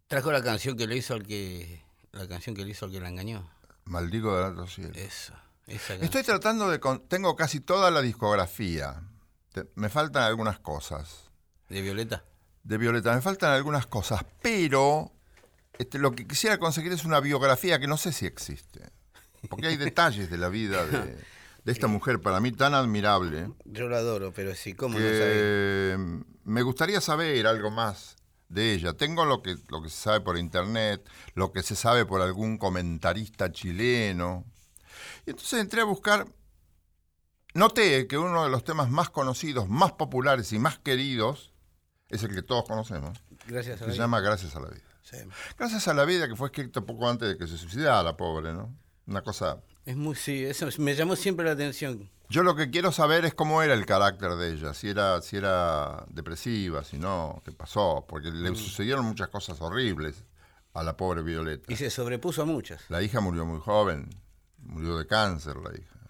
Trajo 0.08 0.30
la 0.32 0.42
canción 0.42 0.76
que 0.76 0.86
le 0.86 0.96
hizo 0.96 1.14
al 1.14 1.26
que. 1.26 1.82
La 2.12 2.26
canción 2.28 2.54
que 2.56 2.64
le 2.64 2.70
hizo 2.70 2.86
al 2.86 2.92
que 2.92 3.00
la 3.00 3.08
engañó. 3.08 3.48
Maldigo 3.84 4.36
del 4.36 4.46
alto 4.46 4.66
cielo. 4.66 4.92
Eso. 4.94 5.34
Esa 5.66 5.94
Estoy 5.94 6.22
tratando 6.22 6.70
de. 6.70 6.78
con- 6.80 7.06
Tengo 7.08 7.34
casi 7.36 7.60
toda 7.60 7.90
la 7.90 8.00
discografía. 8.02 9.02
Te- 9.52 9.66
Me 9.74 9.88
faltan 9.88 10.22
algunas 10.22 10.58
cosas. 10.60 11.30
De 11.68 11.82
Violeta. 11.82 12.24
De 12.62 12.78
Violeta, 12.78 13.14
me 13.14 13.20
faltan 13.20 13.52
algunas 13.52 13.86
cosas, 13.86 14.24
pero 14.42 15.12
este, 15.78 15.98
lo 15.98 16.12
que 16.12 16.26
quisiera 16.26 16.58
conseguir 16.58 16.92
es 16.92 17.04
una 17.04 17.20
biografía 17.20 17.78
que 17.78 17.86
no 17.86 17.96
sé 17.96 18.12
si 18.12 18.26
existe. 18.26 18.80
Porque 19.48 19.68
hay 19.68 19.76
detalles 19.76 20.28
de 20.30 20.36
la 20.38 20.48
vida 20.48 20.84
de, 20.84 21.16
de 21.64 21.72
esta 21.72 21.86
mujer 21.88 22.20
para 22.20 22.40
mí 22.40 22.50
tan 22.50 22.74
admirable 22.74 23.50
Yo 23.64 23.88
la 23.88 23.98
adoro, 23.98 24.32
pero 24.32 24.54
sí, 24.56 24.74
¿cómo 24.74 24.98
no 24.98 25.04
sabés? 25.04 25.96
Me 26.46 26.62
gustaría 26.62 27.00
saber 27.00 27.46
algo 27.46 27.70
más 27.70 28.16
de 28.48 28.72
ella. 28.72 28.92
Tengo 28.92 29.24
lo 29.24 29.42
que, 29.42 29.56
lo 29.68 29.82
que 29.82 29.88
se 29.88 29.96
sabe 29.96 30.20
por 30.20 30.38
internet, 30.38 31.06
lo 31.34 31.52
que 31.52 31.62
se 31.64 31.74
sabe 31.74 32.06
por 32.06 32.22
algún 32.22 32.56
comentarista 32.56 33.50
chileno. 33.50 34.44
Y 35.26 35.30
entonces 35.30 35.60
entré 35.60 35.80
a 35.80 35.84
buscar. 35.84 36.26
Noté 37.54 38.06
que 38.06 38.16
uno 38.16 38.44
de 38.44 38.50
los 38.50 38.62
temas 38.62 38.90
más 38.90 39.10
conocidos, 39.10 39.68
más 39.68 39.92
populares 39.92 40.52
y 40.52 40.58
más 40.58 40.78
queridos 40.78 41.52
es 42.10 42.22
el 42.22 42.32
que 42.32 42.42
todos 42.42 42.64
conocemos. 42.64 43.18
Gracias 43.46 43.76
a 43.76 43.78
Se 43.78 43.86
la 43.86 43.92
vida. 43.92 44.04
llama 44.04 44.20
Gracias 44.20 44.54
a 44.54 44.60
la 44.60 44.68
vida. 44.68 44.84
Sí. 45.02 45.16
Gracias 45.58 45.88
a 45.88 45.94
la 45.94 46.04
vida 46.04 46.28
que 46.28 46.36
fue 46.36 46.48
escrito 46.48 46.86
poco 46.86 47.08
antes 47.08 47.28
de 47.28 47.38
que 47.38 47.46
se 47.48 47.58
suicidara, 47.58 48.16
pobre, 48.16 48.52
¿no? 48.52 48.72
Una 49.06 49.22
cosa. 49.22 49.60
Es 49.86 49.96
muy, 49.96 50.16
sí, 50.16 50.44
eso 50.44 50.68
me 50.78 50.96
llamó 50.96 51.14
siempre 51.14 51.46
la 51.46 51.52
atención. 51.52 52.10
Yo 52.28 52.42
lo 52.42 52.56
que 52.56 52.70
quiero 52.70 52.90
saber 52.90 53.24
es 53.24 53.34
cómo 53.34 53.62
era 53.62 53.72
el 53.72 53.86
carácter 53.86 54.32
de 54.32 54.52
ella, 54.52 54.74
si 54.74 54.88
era, 54.88 55.22
si 55.22 55.36
era 55.36 56.04
depresiva, 56.08 56.82
si 56.82 56.98
no, 56.98 57.40
qué 57.44 57.52
pasó, 57.52 58.04
porque 58.08 58.32
le 58.32 58.48
sucedieron 58.56 59.04
muchas 59.04 59.28
cosas 59.28 59.60
horribles 59.60 60.24
a 60.74 60.82
la 60.82 60.96
pobre 60.96 61.22
Violeta. 61.22 61.72
Y 61.72 61.76
se 61.76 61.88
sobrepuso 61.88 62.42
a 62.42 62.44
muchas. 62.44 62.82
La 62.90 63.00
hija 63.00 63.20
murió 63.20 63.46
muy 63.46 63.60
joven, 63.60 64.10
murió 64.58 64.98
de 64.98 65.06
cáncer 65.06 65.56
la 65.56 65.70
hija. 65.78 66.00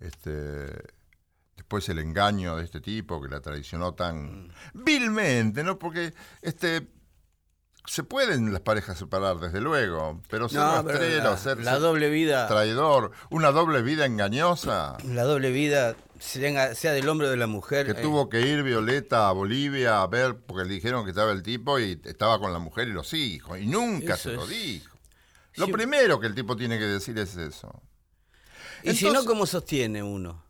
Este, 0.00 0.66
después 1.56 1.88
el 1.88 2.00
engaño 2.00 2.56
de 2.56 2.64
este 2.64 2.80
tipo 2.80 3.22
que 3.22 3.28
la 3.28 3.40
traicionó 3.40 3.94
tan 3.94 4.52
vilmente, 4.74 5.62
¿no? 5.62 5.78
Porque 5.78 6.12
este 6.42 6.88
se 7.86 8.02
pueden 8.02 8.52
las 8.52 8.62
parejas 8.62 8.98
separar, 8.98 9.38
desde 9.38 9.60
luego, 9.60 10.22
pero 10.28 10.48
ser 10.48 10.60
No, 10.60 10.82
rastrero, 10.82 11.22
la, 11.24 11.36
ser, 11.36 11.58
la 11.62 11.78
doble 11.78 12.08
vida, 12.10 12.46
traidor, 12.48 13.12
una 13.30 13.50
doble 13.50 13.82
vida 13.82 14.06
engañosa. 14.06 14.96
la 15.04 15.24
doble 15.24 15.50
vida 15.50 15.94
sea, 16.18 16.74
sea 16.74 16.92
del 16.92 17.08
hombre 17.08 17.26
o 17.26 17.30
de 17.30 17.36
la 17.36 17.46
mujer. 17.46 17.84
Que 17.86 17.92
eh, 17.92 18.02
tuvo 18.02 18.28
que 18.30 18.40
ir 18.40 18.62
Violeta 18.62 19.28
a 19.28 19.32
Bolivia 19.32 20.00
a 20.02 20.06
ver, 20.06 20.36
porque 20.36 20.64
le 20.66 20.74
dijeron 20.74 21.04
que 21.04 21.10
estaba 21.10 21.32
el 21.32 21.42
tipo 21.42 21.78
y 21.78 22.00
estaba 22.04 22.38
con 22.38 22.52
la 22.52 22.58
mujer 22.58 22.88
y 22.88 22.92
los 22.92 23.12
hijos, 23.12 23.58
y 23.58 23.66
nunca 23.66 24.14
Eso 24.14 24.30
se 24.30 24.36
lo 24.36 24.46
dijo. 24.46 24.96
Lo 25.56 25.66
Sí. 25.66 25.72
primero 25.72 26.18
que 26.20 26.26
el 26.26 26.34
tipo 26.34 26.56
tiene 26.56 26.78
que 26.78 26.84
decir 26.86 27.18
es 27.18 27.36
eso. 27.36 27.82
y 28.82 28.94
si 28.94 29.10
no, 29.10 29.24
¿cómo 29.24 29.46
sostiene 29.46 30.02
uno 30.02 30.43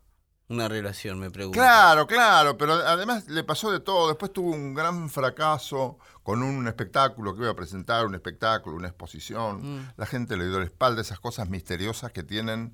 una 0.47 0.67
relación? 0.67 1.19
Me 1.19 1.31
pregunto. 1.31 1.57
Claro, 1.57 2.05
claro, 2.07 2.57
pero 2.57 2.73
además 2.73 3.27
le 3.27 3.43
pasó 3.43 3.71
de 3.71 3.79
todo. 3.79 4.07
Después 4.09 4.31
tuvo 4.31 4.51
un 4.51 4.73
gran 4.73 5.09
fracaso 5.09 5.97
con 6.23 6.43
un 6.43 6.67
espectáculo 6.67 7.35
que 7.35 7.41
iba 7.41 7.51
a 7.51 7.55
presentar, 7.55 8.05
un 8.05 8.15
espectáculo, 8.15 8.75
una 8.75 8.87
exposición. 8.87 9.77
Mm. 9.79 9.91
La 9.97 10.05
gente 10.05 10.37
le 10.37 10.47
dio 10.47 10.59
la 10.59 10.65
espalda, 10.65 11.01
esas 11.01 11.19
cosas 11.19 11.49
misteriosas 11.49 12.11
que 12.11 12.23
tienen 12.23 12.73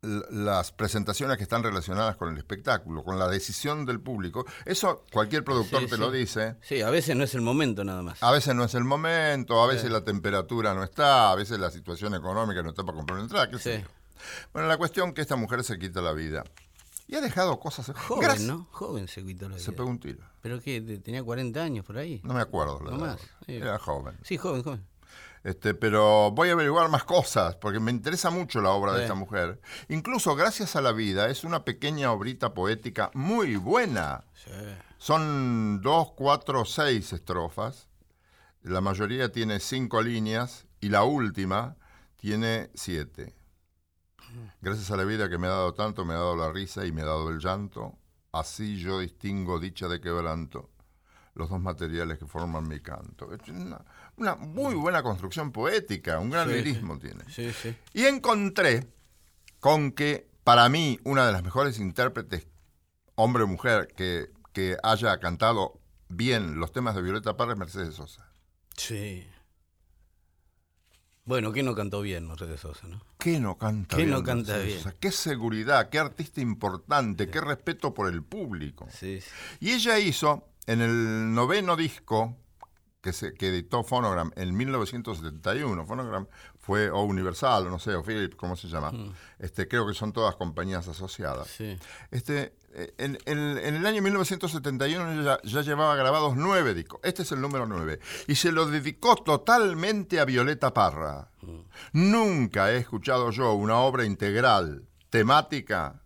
las 0.00 0.70
presentaciones 0.70 1.36
que 1.38 1.42
están 1.42 1.62
relacionadas 1.62 2.16
con 2.16 2.32
el 2.32 2.38
espectáculo, 2.38 3.02
con 3.02 3.18
la 3.18 3.28
decisión 3.28 3.84
del 3.84 4.00
público. 4.00 4.46
Eso 4.64 5.04
cualquier 5.12 5.42
productor 5.44 5.80
Sí, 5.80 5.86
te 5.86 5.94
sí. 5.96 6.00
lo 6.00 6.10
dice. 6.12 6.56
Sí, 6.62 6.82
a 6.82 6.90
veces 6.90 7.16
no 7.16 7.24
es 7.24 7.34
el 7.34 7.40
momento 7.40 7.82
nada 7.84 8.02
más. 8.02 8.22
A 8.22 8.30
veces 8.30 8.54
no 8.54 8.64
es 8.64 8.74
el 8.74 8.84
momento, 8.84 9.60
a 9.60 9.66
veces 9.66 9.90
la 9.90 10.04
temperatura 10.04 10.72
no 10.72 10.84
está, 10.84 11.32
a 11.32 11.34
veces 11.34 11.58
la 11.58 11.70
situación 11.70 12.14
económica 12.14 12.62
no 12.62 12.70
está 12.70 12.84
para 12.84 12.96
comprar 12.96 13.16
una 13.16 13.24
entrada, 13.24 13.50
qué 13.50 13.58
sé 13.58 13.82
yo. 13.82 13.88
Bueno, 14.52 14.68
la 14.68 14.76
cuestión 14.76 15.12
que 15.14 15.20
esta 15.20 15.36
mujer 15.36 15.64
se 15.64 15.78
quita 15.78 16.00
la 16.00 16.12
vida. 16.12 16.44
Y 17.08 17.16
ha 17.16 17.20
dejado 17.20 17.58
cosas... 17.58 17.90
Joven, 18.06 18.22
Gracias- 18.22 18.46
¿no? 18.46 18.68
Joven 18.70 19.08
se 19.08 19.24
quitó 19.24 19.48
la 19.48 19.56
vida. 19.56 19.64
Se 19.64 19.72
pegó 19.72 19.88
un 19.88 19.98
tiro. 19.98 20.22
¿Pero 20.42 20.60
qué? 20.60 20.80
¿Te- 20.80 20.98
¿Tenía 20.98 21.22
40 21.24 21.60
años 21.62 21.84
por 21.84 21.96
ahí? 21.98 22.20
No 22.22 22.34
me 22.34 22.40
acuerdo. 22.42 22.80
La 22.84 22.90
No 22.92 22.98
más. 22.98 23.18
Era 23.46 23.78
joven. 23.78 24.16
Sí, 24.22 24.36
joven, 24.36 24.62
joven. 24.62 24.86
Este, 25.42 25.72
pero 25.72 26.30
voy 26.32 26.50
a 26.50 26.52
averiguar 26.52 26.90
más 26.90 27.04
cosas, 27.04 27.56
porque 27.56 27.80
me 27.80 27.90
interesa 27.92 28.28
mucho 28.28 28.60
la 28.60 28.70
obra 28.70 28.92
de 28.92 29.02
esta 29.02 29.14
mujer. 29.14 29.60
Incluso 29.88 30.34
Gracias 30.36 30.76
a 30.76 30.82
la 30.82 30.92
Vida 30.92 31.30
es 31.30 31.44
una 31.44 31.64
pequeña 31.64 32.12
obrita 32.12 32.52
poética 32.52 33.10
muy 33.14 33.56
buena. 33.56 34.24
Sí. 34.34 34.50
Son 34.98 35.80
dos, 35.80 36.10
cuatro, 36.14 36.64
seis 36.64 37.12
estrofas. 37.12 37.88
La 38.62 38.80
mayoría 38.80 39.30
tiene 39.32 39.60
cinco 39.60 40.02
líneas 40.02 40.66
y 40.80 40.88
la 40.90 41.04
última 41.04 41.76
tiene 42.16 42.70
siete. 42.74 43.34
Gracias 44.60 44.90
a 44.90 44.96
la 44.96 45.04
vida 45.04 45.28
que 45.28 45.38
me 45.38 45.46
ha 45.46 45.50
dado 45.50 45.74
tanto, 45.74 46.04
me 46.04 46.14
ha 46.14 46.18
dado 46.18 46.36
la 46.36 46.50
risa 46.52 46.84
y 46.86 46.92
me 46.92 47.02
ha 47.02 47.06
dado 47.06 47.30
el 47.30 47.38
llanto. 47.38 47.98
Así 48.32 48.76
yo 48.78 49.00
distingo 49.00 49.58
dicha 49.58 49.88
de 49.88 50.00
quebranto. 50.00 50.70
los 51.34 51.48
dos 51.50 51.60
materiales 51.60 52.18
que 52.18 52.26
forman 52.26 52.66
mi 52.66 52.80
canto. 52.80 53.32
Es 53.32 53.48
una, 53.48 53.80
una 54.16 54.34
muy 54.34 54.74
buena 54.74 55.02
construcción 55.04 55.52
poética, 55.52 56.18
un 56.18 56.30
gran 56.30 56.48
Sí, 56.48 56.54
lirismo 56.54 56.98
tiene. 56.98 57.22
Sí, 57.30 57.52
sí. 57.52 57.76
Y 57.94 58.06
encontré 58.06 58.92
con 59.60 59.92
que 59.92 60.28
para 60.42 60.68
mí 60.68 60.98
una 61.04 61.26
de 61.26 61.32
las 61.32 61.44
mejores 61.44 61.78
intérpretes, 61.78 62.48
hombre 63.14 63.44
o 63.44 63.46
mujer, 63.46 63.86
que, 63.96 64.30
que 64.52 64.76
haya 64.82 65.18
cantado 65.20 65.80
bien 66.08 66.58
los 66.58 66.72
temas 66.72 66.96
de 66.96 67.02
Violeta 67.02 67.36
Parra 67.36 67.52
es 67.52 67.58
Mercedes 67.58 67.94
Sosa. 67.94 68.28
Sí. 68.76 69.24
Bueno, 71.28 71.52
¿quién 71.52 71.66
no 71.66 71.74
cantó 71.74 72.00
bien 72.00 72.26
Mercedes 72.26 72.60
Sosa, 72.60 72.88
no? 72.88 73.02
¿Qué 73.18 73.38
no 73.38 73.58
canta 73.58 73.96
¿Qué 73.98 74.04
bien? 74.04 74.14
no 74.14 74.22
canta 74.22 74.56
bien? 74.56 74.80
Qué 74.98 75.12
seguridad, 75.12 75.90
qué 75.90 75.98
artista 75.98 76.40
importante, 76.40 77.28
qué 77.28 77.42
respeto 77.42 77.92
por 77.92 78.08
el 78.08 78.22
público. 78.22 78.88
Sí, 78.90 79.20
sí. 79.20 79.28
Y 79.60 79.72
ella 79.72 79.98
hizo 79.98 80.48
en 80.66 80.80
el 80.80 81.34
noveno 81.34 81.76
disco 81.76 82.34
que, 83.02 83.12
se, 83.12 83.34
que 83.34 83.48
editó 83.48 83.84
Phonogram 83.84 84.32
en 84.36 84.56
1971. 84.56 85.84
Phonogram 85.84 86.28
fue 86.68 86.90
o 86.90 87.00
Universal, 87.04 87.66
o 87.66 87.70
no 87.70 87.78
sé, 87.78 87.94
o 87.94 88.02
Philip, 88.02 88.36
¿cómo 88.36 88.54
se 88.54 88.68
llama? 88.68 88.92
Este, 89.38 89.66
creo 89.66 89.86
que 89.86 89.94
son 89.94 90.12
todas 90.12 90.36
compañías 90.36 90.86
asociadas. 90.86 91.46
Sí. 91.48 91.78
Este, 92.10 92.52
eh, 92.74 92.92
en, 92.98 93.16
en- 93.24 93.56
en 93.56 93.74
el 93.76 93.86
año 93.86 94.02
1971 94.02 95.22
ella 95.22 95.38
ya 95.44 95.62
llevaba 95.62 95.96
grabados 95.96 96.36
nueve 96.36 96.74
discos. 96.74 97.00
Este 97.02 97.22
es 97.22 97.32
el 97.32 97.40
número 97.40 97.64
nueve. 97.64 98.00
Y 98.26 98.34
se 98.34 98.52
lo 98.52 98.66
dedicó 98.66 99.16
totalmente 99.16 100.20
a 100.20 100.26
Violeta 100.26 100.74
Parra. 100.74 101.30
Nunca 101.94 102.70
he 102.70 102.76
escuchado 102.76 103.30
yo 103.30 103.54
una 103.54 103.78
obra 103.78 104.04
integral, 104.04 104.84
temática, 105.08 106.02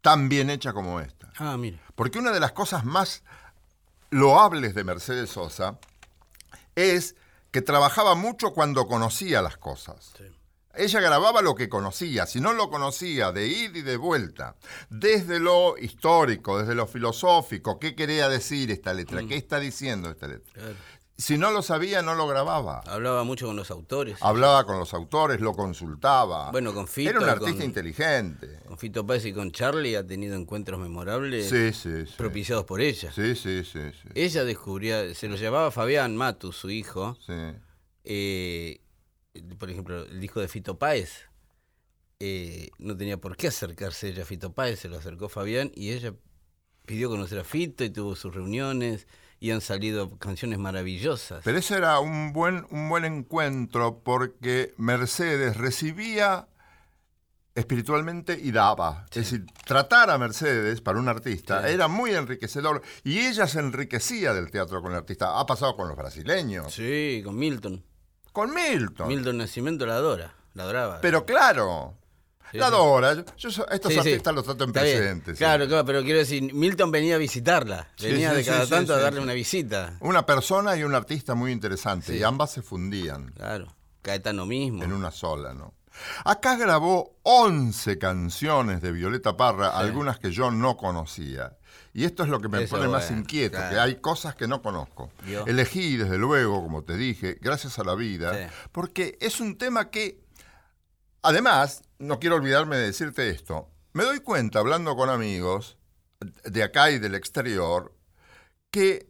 tan 0.00 0.28
bien 0.28 0.50
hecha 0.50 0.72
como 0.72 0.98
esta. 0.98 1.30
Ah, 1.38 1.56
mire. 1.56 1.78
Porque 1.94 2.18
una 2.18 2.32
de 2.32 2.40
las 2.40 2.50
cosas 2.50 2.84
más 2.84 3.22
loables 4.10 4.74
de 4.74 4.82
Mercedes 4.82 5.30
Sosa 5.30 5.78
es 6.74 7.14
que 7.50 7.62
trabajaba 7.62 8.14
mucho 8.14 8.52
cuando 8.52 8.86
conocía 8.86 9.42
las 9.42 9.56
cosas. 9.56 10.12
Sí. 10.16 10.24
Ella 10.74 11.00
grababa 11.00 11.42
lo 11.42 11.56
que 11.56 11.68
conocía, 11.68 12.26
si 12.26 12.40
no 12.40 12.52
lo 12.52 12.70
conocía, 12.70 13.32
de 13.32 13.48
ida 13.48 13.78
y 13.78 13.82
de 13.82 13.96
vuelta, 13.96 14.54
desde 14.88 15.40
lo 15.40 15.76
histórico, 15.76 16.60
desde 16.60 16.76
lo 16.76 16.86
filosófico, 16.86 17.80
qué 17.80 17.96
quería 17.96 18.28
decir 18.28 18.70
esta 18.70 18.94
letra, 18.94 19.22
qué 19.26 19.36
está 19.36 19.58
diciendo 19.58 20.10
esta 20.10 20.28
letra. 20.28 20.52
Claro. 20.52 20.76
Si 21.20 21.36
no 21.36 21.50
lo 21.50 21.60
sabía, 21.62 22.00
no 22.02 22.14
lo 22.14 22.26
grababa. 22.26 22.80
Hablaba 22.86 23.24
mucho 23.24 23.46
con 23.46 23.54
los 23.56 23.70
autores. 23.70 24.16
Hablaba 24.22 24.64
con 24.64 24.78
los 24.78 24.94
autores, 24.94 25.40
lo 25.40 25.52
consultaba. 25.52 26.50
Bueno, 26.50 26.72
con 26.72 26.88
Fito, 26.88 27.10
Era 27.10 27.20
un 27.20 27.28
artista 27.28 27.56
con- 27.56 27.62
inteligente. 27.64 28.60
Con 28.66 28.78
Fito 28.78 29.06
Páez 29.06 29.26
y 29.26 29.32
con 29.34 29.52
Charlie 29.52 29.96
ha 29.96 30.06
tenido 30.06 30.34
encuentros 30.34 30.80
memorables 30.80 31.48
Sí, 31.50 31.72
sí, 31.72 32.06
sí. 32.06 32.14
propiciados 32.16 32.64
por 32.64 32.80
ella. 32.80 33.12
Sí, 33.12 33.34
sí, 33.36 33.62
sí, 33.64 33.80
sí. 33.92 34.08
Ella 34.14 34.44
descubría, 34.44 35.14
se 35.14 35.28
lo 35.28 35.36
llevaba 35.36 35.70
Fabián 35.70 36.16
Matus, 36.16 36.56
su 36.56 36.70
hijo, 36.70 37.16
sí. 37.26 37.32
eh, 38.04 38.80
por 39.58 39.70
ejemplo, 39.70 40.04
el 40.04 40.20
disco 40.20 40.40
de 40.40 40.48
Fito 40.48 40.78
Páez. 40.78 41.28
eh, 42.18 42.70
no 42.78 42.96
tenía 42.96 43.16
por 43.18 43.36
qué 43.36 43.48
acercarse 43.48 44.08
ella 44.08 44.22
a 44.22 44.26
Fito 44.26 44.52
Páez, 44.52 44.80
se 44.80 44.88
lo 44.88 44.96
acercó 44.98 45.28
Fabián 45.28 45.70
y 45.74 45.90
ella 45.92 46.14
pidió 46.86 47.08
conocer 47.08 47.38
a 47.38 47.44
Fito 47.44 47.84
y 47.84 47.90
tuvo 47.90 48.14
sus 48.16 48.34
reuniones 48.34 49.06
y 49.40 49.50
han 49.52 49.60
salido 49.62 50.18
canciones 50.18 50.58
maravillosas. 50.58 51.40
Pero 51.44 51.58
ese 51.58 51.76
era 51.76 51.98
un 51.98 52.32
buen, 52.34 52.66
un 52.70 52.88
buen 52.90 53.04
encuentro 53.06 54.02
porque 54.04 54.74
Mercedes 54.76 55.56
recibía 55.56 56.46
espiritualmente 57.54 58.38
y 58.40 58.52
daba. 58.52 59.06
Es 59.10 59.16
decir, 59.30 59.46
tratar 59.66 60.10
a 60.10 60.18
Mercedes 60.18 60.80
para 60.80 60.98
un 60.98 61.08
artista 61.08 61.66
Sí. 61.66 61.72
era 61.72 61.88
muy 61.88 62.12
enriquecedor 62.14 62.82
y 63.02 63.18
ella 63.20 63.46
se 63.46 63.58
enriquecía 63.58 64.32
del 64.34 64.50
teatro 64.50 64.80
con 64.82 64.92
el 64.92 64.98
artista. 64.98 65.38
Ha 65.40 65.46
pasado 65.46 65.74
con 65.76 65.88
los 65.88 65.96
brasileños, 65.96 66.72
Sí, 66.72 67.22
con 67.24 67.36
Milton. 67.36 67.84
con 68.32 68.54
Milton. 68.54 69.08
Milton 69.08 69.38
Nascimento 69.38 69.84
la 69.86 69.94
adora, 69.96 70.34
la 70.54 70.62
adoraba. 70.62 71.00
Pero 71.00 71.26
claro, 71.26 71.96
la 72.52 72.66
adora. 72.66 73.14
Yo, 73.14 73.24
yo 73.36 73.50
so- 73.50 73.68
estos 73.70 73.96
artistas 73.96 74.34
los 74.34 74.44
trato 74.44 74.64
en 74.64 74.72
presente. 74.72 75.34
Claro, 75.34 75.66
claro, 75.68 75.84
pero 75.84 76.02
quiero 76.02 76.18
decir, 76.18 76.52
Milton 76.54 76.90
venía 76.90 77.14
a 77.14 77.18
visitarla. 77.18 77.88
Venía 78.00 78.32
de 78.32 78.44
cada 78.44 78.66
tanto 78.66 78.94
a 78.94 78.98
darle 78.98 79.20
una 79.20 79.32
visita. 79.32 79.96
Una 80.00 80.24
persona 80.26 80.76
y 80.76 80.82
un 80.84 80.94
artista 80.94 81.34
muy 81.34 81.52
interesante 81.52 82.16
y 82.16 82.22
ambas 82.22 82.52
se 82.52 82.62
fundían. 82.62 83.32
Claro. 83.32 83.74
Caetano 84.02 84.46
mismo. 84.46 84.82
en 84.82 84.92
una 84.92 85.10
sola, 85.10 85.52
¿no? 85.52 85.74
Acá 86.24 86.56
grabó 86.56 87.18
11 87.24 87.98
canciones 87.98 88.80
de 88.80 88.92
Violeta 88.92 89.36
Parra, 89.36 89.76
algunas 89.76 90.18
que 90.18 90.30
yo 90.30 90.50
no 90.50 90.76
conocía. 90.78 91.58
Y 91.92 92.04
esto 92.04 92.22
es 92.22 92.28
lo 92.30 92.40
que 92.40 92.48
me 92.48 92.62
Eso, 92.62 92.76
pone 92.76 92.88
más 92.88 93.10
inquieto, 93.10 93.56
claro. 93.58 93.74
que 93.74 93.80
hay 93.80 93.96
cosas 93.96 94.34
que 94.36 94.46
no 94.46 94.62
conozco. 94.62 95.10
Elegí, 95.46 95.96
desde 95.96 96.16
luego, 96.16 96.62
como 96.62 96.84
te 96.84 96.96
dije, 96.96 97.36
gracias 97.42 97.78
a 97.78 97.84
la 97.84 97.94
vida, 97.96 98.32
Sí. 98.32 98.54
porque 98.72 99.18
es 99.20 99.40
un 99.40 99.58
tema 99.58 99.90
que, 99.90 100.20
además, 101.22 101.82
no 102.00 102.18
quiero 102.18 102.36
olvidarme 102.36 102.76
de 102.76 102.86
decirte 102.86 103.28
esto, 103.30 103.70
me 103.92 104.04
doy 104.04 104.20
cuenta, 104.20 104.58
hablando 104.58 104.96
con 104.96 105.08
amigos 105.10 105.76
de 106.44 106.62
acá 106.62 106.90
y 106.90 106.98
del 106.98 107.14
exterior, 107.14 107.94
que 108.70 109.08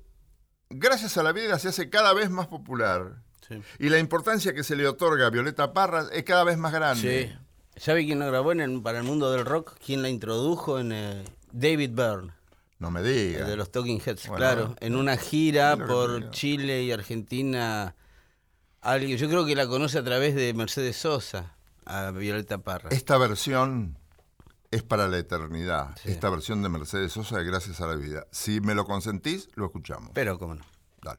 gracias 0.68 1.16
a 1.16 1.22
la 1.22 1.32
vida 1.32 1.58
se 1.58 1.68
hace 1.68 1.88
cada 1.90 2.12
vez 2.12 2.30
más 2.30 2.46
popular. 2.46 3.22
Sí. 3.48 3.60
Y 3.78 3.88
la 3.88 3.98
importancia 3.98 4.52
que 4.54 4.62
se 4.62 4.76
le 4.76 4.86
otorga 4.86 5.26
a 5.26 5.30
Violeta 5.30 5.72
Parra 5.72 6.06
es 6.12 6.22
cada 6.24 6.44
vez 6.44 6.56
más 6.56 6.72
grande. 6.72 7.32
Sí. 7.32 7.80
¿Sabe 7.80 8.04
quién 8.04 8.18
la 8.18 8.26
grabó 8.26 8.52
en 8.52 8.60
el- 8.60 8.82
para 8.82 8.98
el 8.98 9.04
mundo 9.04 9.32
del 9.32 9.44
rock? 9.44 9.74
¿Quién 9.84 10.02
la 10.02 10.08
introdujo 10.08 10.78
en 10.78 10.92
eh, 10.92 11.24
David 11.50 11.90
Byrne, 11.94 12.32
No 12.78 12.90
me 12.90 13.00
el 13.00 13.06
diga. 13.06 13.46
de 13.46 13.56
los 13.56 13.70
Talking 13.72 14.00
Heads? 14.04 14.26
Bueno, 14.28 14.36
claro, 14.36 14.76
en 14.80 14.94
una 14.96 15.16
gira 15.16 15.76
por. 15.76 16.30
Chile 16.30 16.82
y 16.82 16.92
Argentina. 16.92 17.94
Alguien, 18.82 19.18
yo 19.18 19.28
creo 19.28 19.44
que 19.46 19.54
la 19.56 19.66
conoce 19.66 19.98
a 19.98 20.04
través 20.04 20.34
de 20.34 20.52
Mercedes 20.54 20.96
Sosa, 20.96 21.56
a 21.90 22.10
Violeta 22.12 22.58
Parra. 22.58 22.90
Esta 22.90 23.18
versión 23.18 23.98
es 24.70 24.82
para 24.82 25.08
la 25.08 25.18
eternidad. 25.18 25.96
Sí. 26.00 26.10
Esta 26.10 26.30
versión 26.30 26.62
de 26.62 26.68
Mercedes 26.68 27.12
Sosa 27.12 27.38
de 27.38 27.44
Gracias 27.44 27.80
a 27.80 27.86
la 27.86 27.96
Vida. 27.96 28.26
Si 28.30 28.60
me 28.60 28.74
lo 28.74 28.84
consentís, 28.84 29.48
lo 29.54 29.66
escuchamos. 29.66 30.10
Pero 30.14 30.38
cómo 30.38 30.54
no. 30.54 30.64
Dale. 31.02 31.18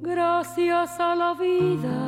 Gracias 0.00 0.98
a 0.98 1.14
la 1.14 1.34
vida 1.34 2.07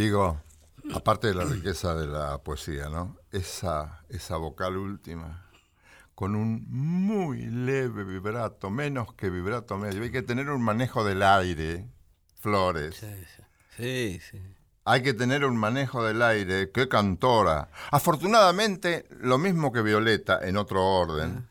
Digo, 0.00 0.40
aparte 0.94 1.26
de 1.26 1.34
la 1.34 1.44
riqueza 1.44 1.94
de 1.94 2.06
la 2.06 2.38
poesía, 2.38 2.88
¿no? 2.88 3.18
Esa, 3.32 4.02
esa 4.08 4.38
vocal 4.38 4.78
última, 4.78 5.44
con 6.14 6.36
un 6.36 6.64
muy 6.70 7.42
leve 7.42 8.04
vibrato, 8.04 8.70
menos 8.70 9.12
que 9.12 9.28
vibrato 9.28 9.76
medio. 9.76 10.02
Hay 10.02 10.10
que 10.10 10.22
tener 10.22 10.48
un 10.48 10.62
manejo 10.62 11.04
del 11.04 11.22
aire, 11.22 11.86
Flores. 12.36 12.96
Sí, 12.96 13.14
sí. 13.76 14.20
Sí. 14.30 14.42
Hay 14.86 15.02
que 15.02 15.12
tener 15.12 15.44
un 15.44 15.58
manejo 15.58 16.02
del 16.02 16.22
aire. 16.22 16.70
¡Qué 16.70 16.88
cantora! 16.88 17.68
Afortunadamente, 17.90 19.06
lo 19.10 19.36
mismo 19.36 19.70
que 19.70 19.82
Violeta, 19.82 20.38
en 20.40 20.56
otro 20.56 20.82
orden. 20.82 21.46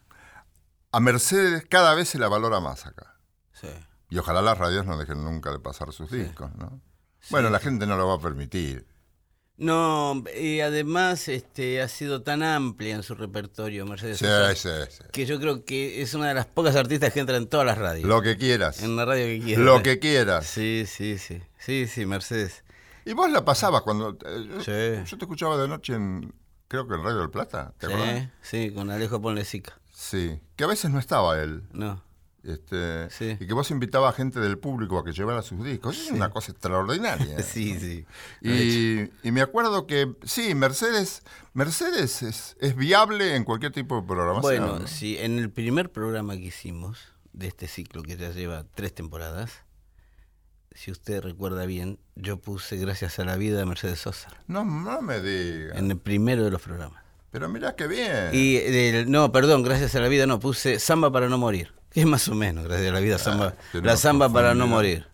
A 0.91 0.99
Mercedes 0.99 1.67
cada 1.69 1.93
vez 1.93 2.09
se 2.09 2.17
la 2.17 2.29
valora 2.29 2.59
más 2.59 2.87
acá. 2.87 3.15
sí. 3.53 3.69
Y 4.09 4.17
ojalá 4.17 4.41
las 4.41 4.57
radios 4.57 4.87
no 4.87 4.97
dejen 4.97 5.23
nunca 5.23 5.51
de 5.51 5.59
pasar 5.59 5.93
sus 5.93 6.09
discos, 6.09 6.51
¿no? 6.55 6.81
Bueno, 7.29 7.49
la 7.49 7.59
gente 7.59 7.85
no 7.85 7.97
lo 7.97 8.07
va 8.07 8.15
a 8.15 8.19
permitir. 8.19 8.85
No, 9.57 10.23
y 10.39 10.61
además 10.61 11.27
este, 11.27 11.81
ha 11.81 11.89
sido 11.89 12.21
tan 12.21 12.43
amplia 12.43 12.95
en 12.95 13.03
su 13.03 13.13
repertorio, 13.13 13.85
Mercedes 13.85 14.17
Sí, 14.19 14.25
Sosa, 14.25 14.55
sí, 14.87 14.95
sí. 14.97 15.03
que 15.11 15.25
yo 15.25 15.37
creo 15.37 15.65
que 15.65 16.01
es 16.01 16.13
una 16.13 16.29
de 16.29 16.33
las 16.33 16.45
pocas 16.45 16.77
artistas 16.77 17.11
que 17.11 17.19
entra 17.19 17.35
en 17.35 17.47
todas 17.47 17.65
las 17.65 17.77
radios. 17.77 18.07
Lo 18.07 18.21
que 18.21 18.37
quieras. 18.37 18.81
En 18.81 18.95
la 18.95 19.03
radio 19.03 19.25
que 19.25 19.41
quieras. 19.43 19.65
Lo 19.65 19.83
que 19.83 19.99
quieras. 19.99 20.45
Sí, 20.47 20.85
sí, 20.87 21.17
sí. 21.17 21.41
Sí, 21.57 21.87
sí, 21.87 22.05
Mercedes. 22.05 22.63
Y 23.03 23.11
vos 23.11 23.29
la 23.31 23.43
pasabas 23.43 23.81
cuando... 23.81 24.17
eh, 24.25 24.47
yo, 24.49 24.61
Sí. 24.61 25.09
yo 25.11 25.17
te 25.17 25.25
escuchaba 25.25 25.57
de 25.57 25.67
noche 25.67 25.93
en... 25.93 26.33
Creo 26.69 26.87
que 26.87 26.93
en 26.95 27.03
Radio 27.03 27.17
del 27.19 27.29
Plata, 27.31 27.73
¿te 27.79 27.87
Sí, 27.87 27.93
acordás? 27.93 28.29
sí, 28.41 28.71
con 28.71 28.91
Alejo 28.91 29.19
Ponlesica. 29.21 29.77
Sí. 29.91 30.39
Que 30.55 30.63
a 30.63 30.67
veces 30.67 30.89
no 30.91 30.99
estaba 30.99 31.37
él. 31.41 31.63
No. 31.73 32.01
Este, 32.43 33.09
Sí. 33.09 33.37
Y 33.39 33.47
que 33.47 33.53
vos 33.53 33.69
invitabas 33.71 34.13
a 34.13 34.17
gente 34.17 34.39
del 34.39 34.57
público 34.57 34.97
a 34.97 35.03
que 35.03 35.11
llevara 35.11 35.41
sus 35.41 35.63
discos. 35.63 35.97
Es 35.97 36.11
una 36.11 36.29
cosa 36.29 36.51
extraordinaria. 36.51 37.37
Sí, 37.43 37.77
sí. 37.79 38.05
Y, 38.41 39.27
y 39.27 39.31
me 39.31 39.41
acuerdo 39.41 39.85
que, 39.87 40.13
sí, 40.23 40.55
Mercedes, 40.55 41.23
Mercedes 41.53 42.21
es, 42.21 42.55
es 42.59 42.75
viable 42.75 43.35
en 43.35 43.43
cualquier 43.43 43.71
tipo 43.71 43.99
de 43.99 44.07
programación. 44.07 44.41
Bueno, 44.41 44.79
¿no? 44.79 44.87
sí, 44.87 45.17
en 45.17 45.37
el 45.39 45.49
primer 45.51 45.91
programa 45.91 46.35
que 46.37 46.43
hicimos 46.45 46.99
de 47.33 47.47
este 47.47 47.67
ciclo 47.67 48.03
que 48.03 48.15
ya 48.17 48.31
lleva 48.31 48.65
tres 48.73 48.93
temporadas, 48.93 49.51
si 50.73 50.91
usted 50.91 51.21
recuerda 51.21 51.65
bien, 51.65 51.99
yo 52.15 52.39
puse 52.39 52.77
Gracias 52.77 53.19
a 53.19 53.25
la 53.25 53.35
vida 53.35 53.57
de 53.59 53.65
Mercedes 53.65 53.99
Sosa. 53.99 54.29
No, 54.47 54.63
no 54.63 55.01
me 55.01 55.19
digas. 55.19 55.77
En 55.77 55.91
el 55.91 55.97
primero 55.97 56.43
de 56.45 56.51
los 56.51 56.61
programas. 56.61 57.03
Pero 57.31 57.49
mirá 57.49 57.75
qué 57.75 57.87
bien. 57.87 58.29
Y 58.33 58.53
del- 58.55 59.11
no, 59.11 59.31
perdón, 59.31 59.61
Gracias 59.63 59.93
a 59.95 59.99
la 59.99 60.07
vida 60.07 60.25
no, 60.25 60.39
puse 60.39 60.79
Samba 60.79 61.11
para 61.11 61.27
no 61.27 61.37
morir. 61.37 61.73
Que 61.91 62.01
es 62.01 62.05
más 62.05 62.27
o 62.27 62.35
menos, 62.35 62.65
Gracias 62.65 62.89
a 62.89 62.93
la 62.93 62.99
vida, 62.99 63.17
samba, 63.17 63.55
tiene 63.71 63.87
la 63.87 63.97
samba 63.97 64.29
para 64.31 64.53
no 64.53 64.67
morir. 64.67 65.07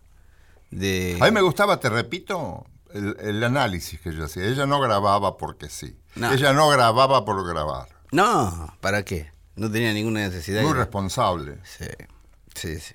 De, 0.70 1.16
A 1.20 1.24
mí 1.26 1.30
me 1.30 1.40
gustaba, 1.40 1.78
te 1.80 1.88
repito, 1.88 2.66
el, 2.92 3.16
el 3.20 3.42
análisis 3.44 3.98
que 4.00 4.12
yo 4.12 4.24
hacía. 4.24 4.44
Ella 4.44 4.66
no 4.66 4.80
grababa 4.80 5.36
porque 5.36 5.68
sí. 5.68 5.96
No. 6.16 6.32
Ella 6.32 6.52
no 6.52 6.68
grababa 6.68 7.24
por 7.24 7.46
grabar. 7.46 7.88
No, 8.12 8.74
¿para 8.80 9.04
qué? 9.04 9.30
No 9.54 9.70
tenía 9.70 9.92
ninguna 9.92 10.20
necesidad. 10.20 10.62
Muy 10.62 10.72
de- 10.72 10.78
responsable. 10.80 11.58
Sí, 11.64 11.86
sí, 12.54 12.78
sí. 12.80 12.94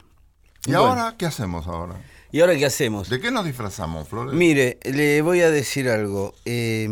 ¿Y 0.66 0.72
Bueno. 0.72 0.88
ahora 0.90 1.16
qué 1.18 1.26
hacemos 1.26 1.66
ahora? 1.68 1.96
¿Y 2.32 2.40
ahora 2.42 2.56
qué 2.56 2.66
hacemos? 2.68 3.10
¿De 3.10 3.20
qué 3.20 3.32
nos 3.32 3.46
disfrazamos, 3.46 4.08
Flores? 4.08 4.34
Mire, 4.36 4.78
le 4.84 5.22
voy 5.24 5.42
a 5.42 5.50
decir 5.50 5.90
algo. 5.90 6.36
Eh, 6.46 6.88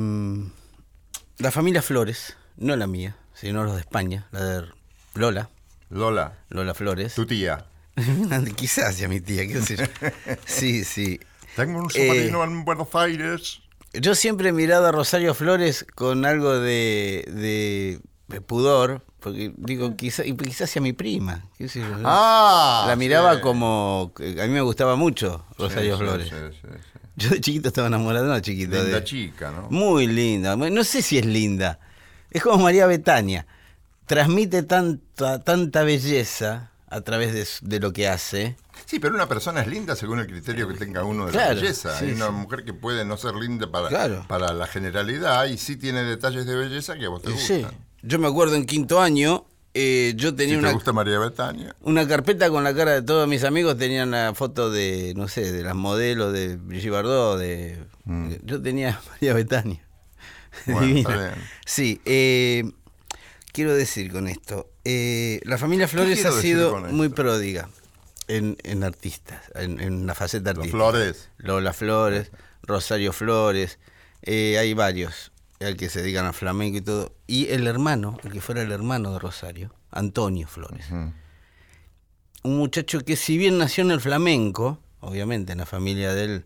la 1.37 1.51
familia 1.51 1.81
Flores, 1.81 2.35
no 2.57 2.75
la 2.75 2.87
mía, 2.87 3.15
sino 3.33 3.63
los 3.63 3.75
de 3.75 3.81
España, 3.81 4.27
la 4.31 4.43
de 4.43 4.67
Lola, 5.13 5.49
Lola, 5.89 6.37
Lola 6.49 6.73
Flores. 6.73 7.15
tu 7.15 7.25
tía. 7.25 7.65
Quizás 8.55 8.95
sea 8.95 9.07
mi 9.07 9.19
tía, 9.21 9.47
qué 9.47 9.61
sé 9.61 9.77
yo. 9.77 9.85
Sí, 10.45 10.83
sí. 10.83 11.19
Tengo 11.55 11.79
un 11.79 11.89
Eh, 11.93 12.07
sobrino 12.07 12.43
en 12.43 12.63
Buenos 12.65 12.93
Aires. 12.95 13.59
Yo 13.93 14.13
siempre 14.15 14.49
he 14.49 14.51
mirado 14.51 14.85
a 14.87 14.91
Rosario 14.91 15.33
Flores 15.33 15.85
con 15.95 16.25
algo 16.25 16.59
de, 16.59 17.25
de- 17.27 17.99
de 18.27 18.41
pudor, 18.41 19.03
porque 19.19 19.51
digo, 19.57 19.95
quizás 19.97 20.27
y 20.27 20.37
quizás 20.37 20.69
sea 20.69 20.81
mi 20.81 20.93
prima. 20.93 21.43
qué 21.57 21.67
sé 21.67 21.79
yo. 21.79 21.87
Ah, 22.05 22.85
la 22.87 22.95
miraba 22.95 23.35
sí. 23.35 23.41
como. 23.41 24.13
A 24.19 24.21
mí 24.45 24.49
me 24.49 24.61
gustaba 24.61 24.95
mucho 24.95 25.43
Rosario 25.57 25.97
Sí, 25.97 26.03
Flores. 26.03 26.29
sí, 26.29 26.35
sí, 26.61 26.67
sí. 26.71 26.99
Yo 27.15 27.29
de 27.31 27.41
chiquito 27.41 27.67
estaba 27.69 27.87
enamorado, 27.87 28.27
no 28.27 28.39
chiquito. 28.39 28.75
Linda 28.75 28.97
de- 28.99 29.03
chica, 29.03 29.51
¿no? 29.51 29.67
Muy 29.71 30.05
linda. 30.05 30.55
No 30.55 30.83
sé 30.83 31.01
si 31.01 31.17
es 31.17 31.25
linda. 31.25 31.79
Es 32.29 32.43
como 32.43 32.63
María 32.63 32.85
Betania. 32.85 33.47
Transmite 34.09 34.63
tanta, 34.63 35.39
tanta 35.43 35.83
belleza 35.83 36.71
a 36.87 37.01
través 37.01 37.31
de, 37.31 37.45
de 37.69 37.79
lo 37.79 37.93
que 37.93 38.07
hace. 38.07 38.55
Sí, 38.87 38.99
pero 38.99 39.13
una 39.13 39.27
persona 39.27 39.61
es 39.61 39.67
linda 39.67 39.95
según 39.95 40.17
el 40.17 40.25
criterio 40.25 40.67
que 40.67 40.73
tenga 40.73 41.03
uno 41.03 41.27
de 41.27 41.31
Claro, 41.33 41.53
la 41.53 41.61
belleza. 41.61 41.95
sí, 41.99 42.05
Hay 42.05 42.11
una 42.13 42.25
sí. 42.27 42.31
mujer 42.31 42.63
que 42.65 42.73
puede 42.73 43.05
no 43.05 43.17
ser 43.17 43.35
linda 43.35 43.69
para, 43.71 43.89
Claro. 43.89 44.25
para 44.27 44.51
la 44.53 44.65
generalidad 44.65 45.45
y 45.45 45.59
sí 45.59 45.75
tiene 45.77 46.01
detalles 46.03 46.47
de 46.47 46.55
belleza 46.55 46.97
que 46.97 47.05
a 47.05 47.09
vos 47.09 47.21
te 47.21 47.29
Eh, 47.29 47.33
gustan. 47.33 47.61
sí. 47.61 47.77
Yo 48.01 48.17
me 48.17 48.27
acuerdo 48.27 48.55
en 48.55 48.65
quinto 48.65 48.99
año, 48.99 49.45
eh, 49.75 50.13
yo 50.15 50.29
Si 50.31 50.35
tenía 50.37 50.55
te 50.55 50.59
una, 50.61 50.71
gusta 50.71 50.91
María 50.91 51.19
Betania. 51.19 51.75
una 51.81 52.07
carpeta 52.07 52.49
con 52.49 52.63
la 52.63 52.73
cara 52.73 52.93
de 52.93 53.01
todos 53.03 53.27
mis 53.27 53.43
amigos, 53.43 53.77
tenían 53.77 54.09
la 54.09 54.33
foto 54.33 54.71
de, 54.71 55.13
no 55.15 55.27
sé, 55.27 55.51
de 55.51 55.61
las 55.61 55.75
modelos 55.75 56.33
de 56.33 56.55
Brigitte 56.55 56.91
Bardot, 56.93 57.37
de... 57.37 57.77
Yo 58.43 58.59
tenía 58.59 58.99
María 59.11 59.35
Betania. 59.35 59.85
Mm. 60.65 60.71
Bueno, 60.71 60.87
Divina. 60.87 61.09
está 61.11 61.17
bien. 61.35 61.45
Sí, 61.65 62.01
eh, 62.05 62.63
quiero 63.51 63.73
decir 63.73 64.11
con 64.11 64.27
esto, 64.27 64.69
eh, 64.85 65.39
la 65.43 65.57
familia 65.57 65.87
Flores 65.87 66.25
ha 66.25 66.31
sido 66.31 66.79
muy 66.91 67.09
pródiga 67.09 67.69
en, 68.27 68.57
en 68.63 68.83
artistas, 68.83 69.41
en, 69.55 69.79
en 69.79 70.05
la 70.05 70.15
faceta 70.15 70.51
Los 70.51 70.59
artística. 70.59 70.77
Flores. 70.77 71.29
Lola 71.37 71.73
Flores, 71.73 72.31
Rosario 72.63 73.13
Flores, 73.13 73.79
eh, 74.21 74.57
hay 74.59 74.73
varios 74.73 75.31
al 75.59 75.75
que 75.75 75.89
se 75.89 76.01
dedican 76.01 76.25
al 76.25 76.33
flamenco 76.33 76.77
y 76.77 76.81
todo. 76.81 77.13
Y 77.27 77.47
el 77.49 77.67
hermano, 77.67 78.17
el 78.23 78.31
que 78.31 78.41
fuera 78.41 78.61
el 78.61 78.71
hermano 78.71 79.13
de 79.13 79.19
Rosario, 79.19 79.73
Antonio 79.91 80.47
Flores. 80.47 80.85
Un 80.91 82.57
muchacho 82.57 83.01
que 83.01 83.15
si 83.17 83.37
bien 83.37 83.57
nació 83.57 83.83
en 83.83 83.91
el 83.91 83.99
flamenco, 83.99 84.79
obviamente 85.01 85.51
en 85.51 85.57
la 85.57 85.65
familia 85.65 86.13
de 86.13 86.23
él, 86.23 86.45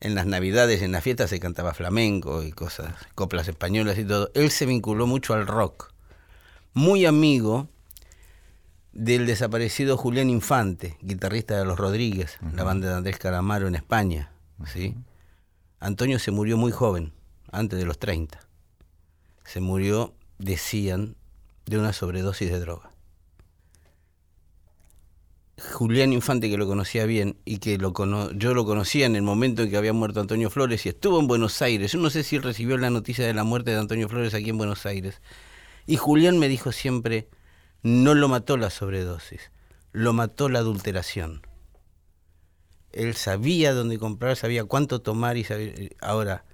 en 0.00 0.14
las 0.14 0.26
navidades, 0.26 0.82
en 0.82 0.92
las 0.92 1.02
fiestas 1.04 1.30
se 1.30 1.40
cantaba 1.40 1.72
flamenco 1.72 2.42
y 2.42 2.52
cosas, 2.52 2.92
coplas 3.14 3.48
españolas 3.48 3.96
y 3.98 4.04
todo, 4.04 4.30
él 4.34 4.50
se 4.50 4.66
vinculó 4.66 5.06
mucho 5.06 5.32
al 5.32 5.46
rock. 5.46 5.91
Muy 6.74 7.04
amigo 7.06 7.68
del 8.92 9.26
desaparecido 9.26 9.96
Julián 9.96 10.30
Infante, 10.30 10.96
guitarrista 11.02 11.58
de 11.58 11.64
Los 11.64 11.78
Rodríguez, 11.78 12.38
la 12.54 12.62
banda 12.64 12.88
de 12.88 12.94
Andrés 12.94 13.18
Calamaro 13.18 13.68
en 13.68 13.74
España. 13.74 14.30
¿sí? 14.72 14.94
Antonio 15.80 16.18
se 16.18 16.30
murió 16.30 16.56
muy 16.56 16.72
joven, 16.72 17.12
antes 17.50 17.78
de 17.78 17.84
los 17.84 17.98
30. 17.98 18.40
Se 19.44 19.60
murió, 19.60 20.14
decían, 20.38 21.16
de 21.66 21.78
una 21.78 21.92
sobredosis 21.92 22.50
de 22.50 22.60
droga. 22.60 22.90
Julián 25.74 26.12
Infante, 26.12 26.50
que 26.50 26.56
lo 26.56 26.66
conocía 26.66 27.04
bien 27.06 27.36
y 27.44 27.58
que 27.58 27.78
lo 27.78 27.92
cono- 27.92 28.32
yo 28.32 28.52
lo 28.54 28.64
conocía 28.64 29.06
en 29.06 29.14
el 29.14 29.22
momento 29.22 29.62
en 29.62 29.70
que 29.70 29.76
había 29.76 29.92
muerto 29.92 30.20
Antonio 30.20 30.50
Flores 30.50 30.84
y 30.86 30.88
estuvo 30.88 31.20
en 31.20 31.28
Buenos 31.28 31.60
Aires. 31.62 31.92
Yo 31.92 31.98
no 32.00 32.10
sé 32.10 32.24
si 32.24 32.36
él 32.36 32.42
recibió 32.42 32.78
la 32.78 32.90
noticia 32.90 33.26
de 33.26 33.34
la 33.34 33.44
muerte 33.44 33.70
de 33.70 33.78
Antonio 33.78 34.08
Flores 34.08 34.34
aquí 34.34 34.50
en 34.50 34.58
Buenos 34.58 34.86
Aires. 34.86 35.20
Y 35.86 35.96
Julián 35.96 36.38
me 36.38 36.48
dijo 36.48 36.72
siempre, 36.72 37.28
no 37.82 38.14
lo 38.14 38.28
mató 38.28 38.56
la 38.56 38.70
sobredosis, 38.70 39.50
lo 39.92 40.12
mató 40.12 40.48
la 40.48 40.60
adulteración. 40.60 41.42
Él 42.92 43.14
sabía 43.14 43.72
dónde 43.72 43.98
comprar, 43.98 44.36
sabía 44.36 44.64
cuánto 44.64 45.00
tomar 45.00 45.36
y 45.36 45.44
sabía, 45.44 45.72
ahora 46.00 46.44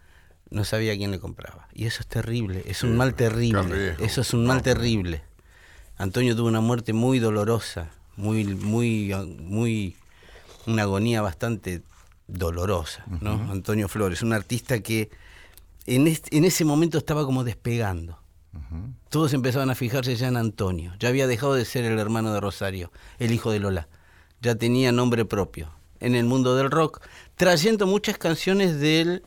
no 0.51 0.65
sabía 0.65 0.97
quién 0.97 1.11
le 1.11 1.19
compraba. 1.19 1.69
Y 1.75 1.87
eso 1.87 2.01
es 2.01 2.07
terrible, 2.07 2.63
es 2.67 2.83
un 2.85 2.97
mal 2.97 3.15
terrible. 3.15 3.61
Eso 3.99 4.21
es 4.21 4.33
un 4.33 4.47
mal 4.47 4.63
terrible. 4.63 5.23
Antonio 5.97 6.37
tuvo 6.37 6.47
una 6.49 6.61
muerte 6.61 6.93
muy 6.93 7.19
dolorosa, 7.19 7.91
muy, 8.17 8.45
muy, 8.45 9.13
muy, 9.41 9.97
una 10.67 10.83
agonía 10.83 11.23
bastante 11.23 11.83
dolorosa, 12.29 13.05
¿no? 13.21 13.51
Antonio 13.51 13.89
Flores, 13.89 14.23
un 14.23 14.33
artista 14.33 14.79
que 14.81 15.11
en, 15.87 16.07
este- 16.07 16.37
en 16.37 16.45
ese 16.45 16.65
momento 16.65 16.99
estaba 16.99 17.25
como 17.25 17.43
despegando. 17.43 18.21
Todos 19.09 19.33
empezaban 19.33 19.71
a 19.71 19.75
fijarse 19.75 20.17
ya 20.17 20.29
en 20.29 20.37
Antonio. 20.37 20.93
Ya 20.99 21.09
había 21.09 21.27
dejado 21.27 21.55
de 21.55 21.65
ser 21.65 21.85
el 21.85 21.99
hermano 21.99 22.33
de 22.33 22.41
Rosario, 22.41 22.93
el 23.19 23.33
hijo 23.33 23.51
de 23.51 23.61
Lola. 23.61 23.89
Ya 24.41 24.55
tenía 24.55 24.93
nombre 24.93 25.25
propio 25.25 25.71
en 26.01 26.15
el 26.15 26.25
mundo 26.27 26.57
del 26.57 26.71
rock, 26.71 27.01
trayendo 27.37 27.87
muchas 27.87 28.19
canciones 28.19 28.79
del 28.79 29.23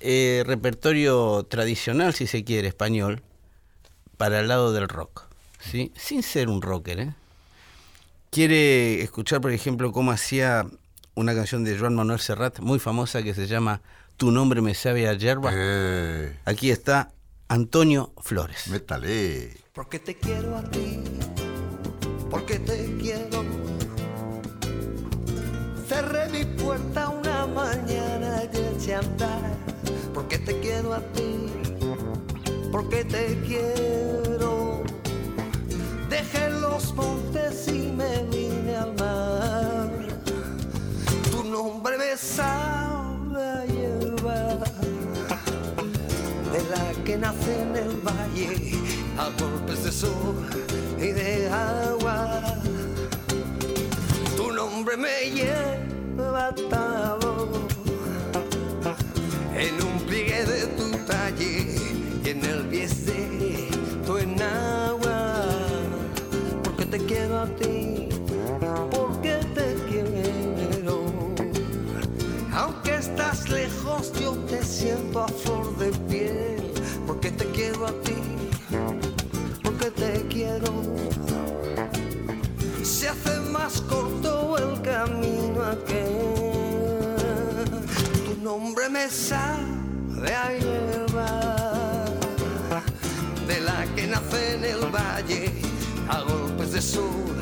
eh, 0.00 0.44
repertorio 0.46 1.44
tradicional, 1.44 2.14
si 2.14 2.26
se 2.26 2.44
quiere, 2.44 2.68
español, 2.68 3.22
para 4.16 4.40
el 4.40 4.48
lado 4.48 4.72
del 4.72 4.88
rock. 4.88 5.26
¿sí? 5.58 5.92
Sin 5.94 6.22
ser 6.22 6.48
un 6.48 6.62
rocker. 6.62 7.00
¿eh? 7.00 7.14
Quiere 8.30 9.02
escuchar, 9.02 9.40
por 9.40 9.52
ejemplo, 9.52 9.92
cómo 9.92 10.10
hacía 10.10 10.66
una 11.14 11.34
canción 11.34 11.64
de 11.64 11.78
Joan 11.78 11.94
Manuel 11.94 12.20
Serrat, 12.20 12.60
muy 12.60 12.78
famosa, 12.78 13.22
que 13.22 13.34
se 13.34 13.46
llama 13.46 13.82
Tu 14.16 14.30
nombre 14.30 14.62
me 14.62 14.74
sabe 14.74 15.08
a 15.08 15.12
yerba. 15.14 15.50
Eh, 15.54 16.36
Aquí 16.46 16.70
está 16.70 17.12
Antonio 17.50 18.12
Flores. 18.22 18.68
métale. 18.68 19.56
Porque 19.72 19.98
te 19.98 20.16
quiero 20.16 20.56
a 20.56 20.62
ti, 20.62 21.02
porque 22.30 22.60
te 22.60 22.96
quiero. 22.96 23.42
Cerré 25.88 26.28
mi 26.28 26.44
puerta 26.44 27.08
una 27.08 27.48
mañana 27.48 28.44
y 28.44 28.56
eché 28.56 28.94
a 28.94 29.00
andar, 29.00 29.56
porque 30.14 30.38
te 30.38 30.60
quiero 30.60 30.94
a 30.94 31.00
ti, 31.12 31.46
porque 32.70 33.04
te 33.04 33.36
quiero. 33.44 34.84
Dejé 36.08 36.50
los 36.50 36.94
montes 36.94 37.66
y 37.66 37.90
me 37.90 38.22
vine 38.30 38.76
al 38.76 38.94
mar. 38.94 39.90
Tu 41.32 41.42
nombre 41.42 41.98
me 41.98 42.16
sabe 42.16 43.69
que 47.10 47.18
nace 47.18 47.62
en 47.62 47.74
el 47.74 47.96
valle 48.06 48.78
a 49.18 49.30
golpes 49.42 49.82
de 49.82 49.90
sol 49.90 50.46
y 50.96 51.08
de 51.10 51.48
agua. 51.48 52.40
Tu 54.36 54.52
nombre 54.52 54.96
me 54.96 55.28
lleva 55.36 56.46
atado 56.46 57.48
en 59.56 59.74
un 59.88 59.98
pliegue 60.06 60.44
de 60.44 60.66
tu 60.78 60.86
talle 61.10 61.74
y 62.24 62.28
en 62.28 62.44
el 62.44 62.60
pies 62.66 63.06
de 63.06 63.68
tu 64.06 64.16
enagua. 64.16 65.46
Porque 66.62 66.86
te 66.86 66.98
quiero 67.06 67.40
a 67.40 67.46
ti, 67.56 68.08
porque 68.92 69.34
te 69.56 69.74
quiero. 69.88 70.96
Aunque 72.52 72.94
estás 72.94 73.48
lejos, 73.48 74.12
yo 74.20 74.32
te 74.48 74.62
siento 74.62 75.24
a 75.24 75.26
más 83.70 83.80
corto 83.82 84.56
el 84.58 84.82
camino 84.82 85.62
aquel. 85.64 87.14
Tu 88.24 88.42
nombre 88.42 88.88
me 88.88 89.08
sabe 89.08 90.34
a 90.34 90.52
hierba, 90.58 92.06
de 93.46 93.60
la 93.60 93.86
que 93.94 94.06
nace 94.06 94.54
en 94.56 94.64
el 94.64 94.80
valle, 94.90 95.52
a 96.08 96.20
golpes 96.22 96.72
de 96.72 96.82
sol 96.82 97.36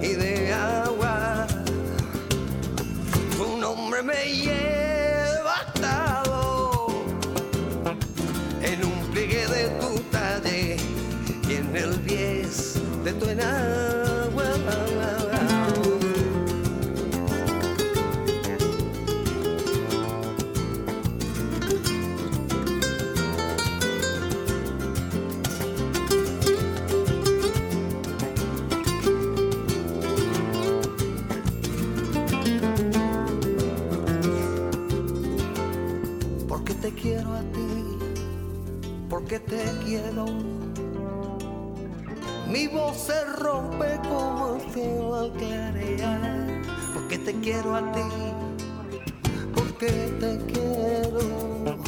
y 0.00 0.14
de 0.14 0.52
agua 0.52 1.46
tu 3.36 3.56
nombre 3.56 4.02
me 4.02 4.24
lleva 4.24 4.81
porque 39.32 39.56
te 39.56 39.84
quiero. 39.84 40.26
Mi 42.50 42.66
voz 42.66 42.98
se 42.98 43.24
rompe 43.24 43.98
como 44.02 44.56
el 44.56 44.72
cielo 44.72 45.14
al 45.14 45.32
clarear. 45.32 46.62
Porque 46.92 47.18
te 47.18 47.32
quiero 47.40 47.74
a 47.74 47.92
ti, 47.92 48.00
porque 49.54 49.90
te 50.20 50.38
quiero. 50.52 51.78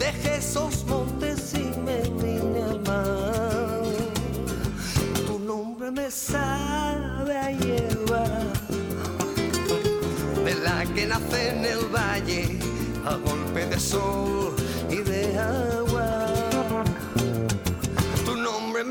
Dejé 0.00 0.36
esos 0.38 0.84
montes 0.86 1.54
y 1.54 1.78
me 1.80 2.00
vine 2.20 2.62
al 2.62 2.80
mar. 2.80 3.82
Tu 5.26 5.38
nombre 5.38 5.92
me 5.92 6.10
sabe 6.10 7.38
a 7.38 7.52
hierba 7.52 8.24
de 10.44 10.54
la 10.56 10.84
que 10.92 11.06
nace 11.06 11.50
en 11.50 11.64
el 11.64 11.86
valle 11.86 12.58
a 13.06 13.14
golpe 13.14 13.66
de 13.66 13.78
sol 13.78 14.56
y 14.90 14.96
de 14.96 15.38
agua. 15.38 15.91
Tu 18.82 18.88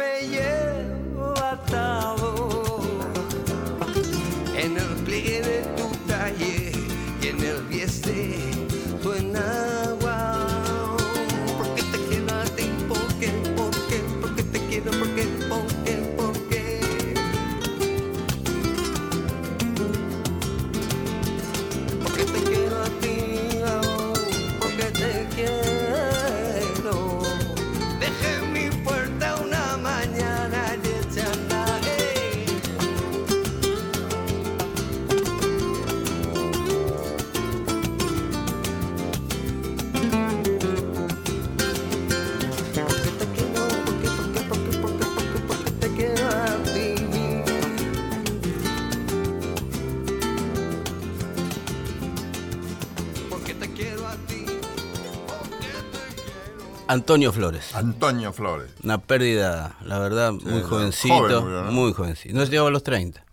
Antonio 56.91 57.31
Flores. 57.31 57.73
Antonio 57.73 58.33
Flores. 58.33 58.69
Una 58.83 58.97
pérdida, 58.97 59.77
la 59.85 59.97
verdad, 59.97 60.33
muy 60.33 60.61
jovencito. 60.61 61.13
joven 61.15 61.43
murió, 61.43 61.63
¿no? 61.63 61.71
Muy 61.71 61.93
jovencito. 61.93 62.35
No 62.35 62.43
llegaba 62.43 62.67
a 62.67 62.71
los 62.71 62.83
30. 62.83 63.23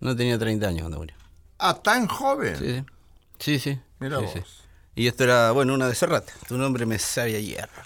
No 0.00 0.14
tenía 0.14 0.38
30 0.38 0.68
años 0.68 0.82
cuando 0.82 0.98
murió. 0.98 1.16
Ah, 1.58 1.72
tan 1.82 2.06
joven. 2.06 2.56
Sí, 2.58 2.66
sí. 2.66 2.84
Sí, 3.38 3.58
sí. 3.58 3.80
Mira 4.00 4.18
sí, 4.18 4.24
vos. 4.24 4.32
sí. 4.34 4.40
Y 4.96 5.06
esto 5.06 5.24
era, 5.24 5.50
bueno, 5.52 5.72
una 5.72 5.88
de 5.88 5.94
Serrat. 5.94 6.28
Tu 6.46 6.58
nombre 6.58 6.84
me 6.84 6.98
sabe 6.98 7.36
a 7.36 7.40
hierro. 7.40 7.82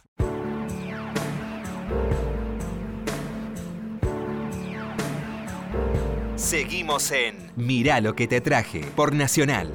Seguimos 6.34 7.12
en 7.12 7.52
Mirá 7.54 8.00
lo 8.00 8.16
que 8.16 8.26
te 8.26 8.40
traje 8.40 8.80
por 8.96 9.14
Nacional. 9.14 9.70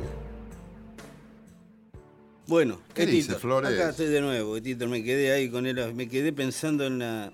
Bueno, 2.48 2.80
¿Qué 2.94 3.06
dice, 3.06 3.36
Flores? 3.36 3.74
Acá 3.74 3.90
estoy 3.90 4.08
de 4.08 4.22
nuevo, 4.22 4.56
Etito. 4.58 4.88
Me 4.88 5.04
quedé 5.04 5.32
ahí 5.34 5.50
con 5.50 5.66
él. 5.66 5.94
Me 5.94 6.08
quedé 6.08 6.32
pensando 6.34 6.86
en 6.86 7.00
la. 7.00 7.34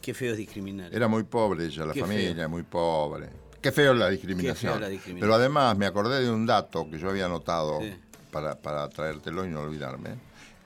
Qué 0.00 0.14
feo 0.14 0.32
es 0.32 0.38
discriminar. 0.38 0.94
Era 0.94 1.08
muy 1.08 1.24
pobre 1.24 1.66
ella, 1.66 1.84
la 1.86 1.92
Qué 1.92 2.00
familia, 2.00 2.34
feo. 2.34 2.48
muy 2.48 2.62
pobre. 2.62 3.28
Qué 3.60 3.72
feo 3.72 3.92
la 3.92 4.08
discriminación. 4.08 4.54
Qué 4.54 4.78
feo 4.78 4.80
la 4.80 4.88
discriminación. 4.88 5.20
Pero 5.28 5.34
además 5.34 5.76
me 5.76 5.84
acordé 5.86 6.22
de 6.22 6.30
un 6.30 6.46
dato 6.46 6.88
que 6.90 6.98
yo 6.98 7.10
había 7.10 7.26
anotado 7.26 7.80
Sí. 7.80 7.92
para, 8.30 8.56
para 8.58 8.88
traértelo 8.88 9.44
y 9.44 9.48
no 9.50 9.60
olvidarme, 9.60 10.14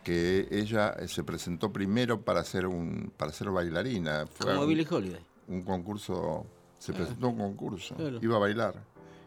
que 0.05 0.47
ella 0.53 0.95
eh, 1.01 1.09
se 1.09 1.25
presentó 1.25 1.73
primero 1.73 2.21
para 2.21 2.45
ser 2.45 2.67
un 2.67 3.13
para 3.17 3.33
ser 3.33 3.51
bailarina. 3.51 4.27
Fue 4.33 4.47
Como 4.47 4.63
un, 4.63 4.69
Billie 4.69 4.87
Holiday. 4.89 5.21
un 5.49 5.63
concurso, 5.63 6.47
se 6.79 6.93
presentó 6.93 7.27
a 7.27 7.31
un 7.31 7.39
concurso, 7.39 7.97
Claro. 7.97 8.19
iba 8.23 8.37
a 8.37 8.41
bailar 8.41 8.75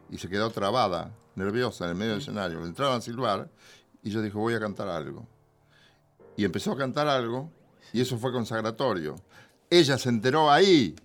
y 0.09 0.17
se 0.19 0.29
quedó 0.29 0.49
trabada, 0.51 1.11
nerviosa 1.35 1.83
en 1.85 1.89
el 1.91 1.97
medio 1.97 2.11
del 2.13 2.21
escenario. 2.21 2.61
Le 2.61 2.67
entraban 2.67 2.99
a 2.99 3.01
silbar 3.01 3.49
y 4.07 4.11
yo 4.11 4.21
dijo, 4.21 4.39
voy 4.39 4.53
a 4.53 4.59
cantar 4.59 4.87
algo. 4.87 5.27
Y 6.35 6.45
empezó 6.45 6.71
a 6.71 6.77
cantar 6.77 7.07
algo 7.07 7.51
y 7.93 8.01
eso 8.01 8.17
fue 8.17 8.31
consagratorio. 8.31 9.15
Ella 9.69 9.97
se 9.97 10.09
enteró 10.09 10.49
ahí. 10.51 10.95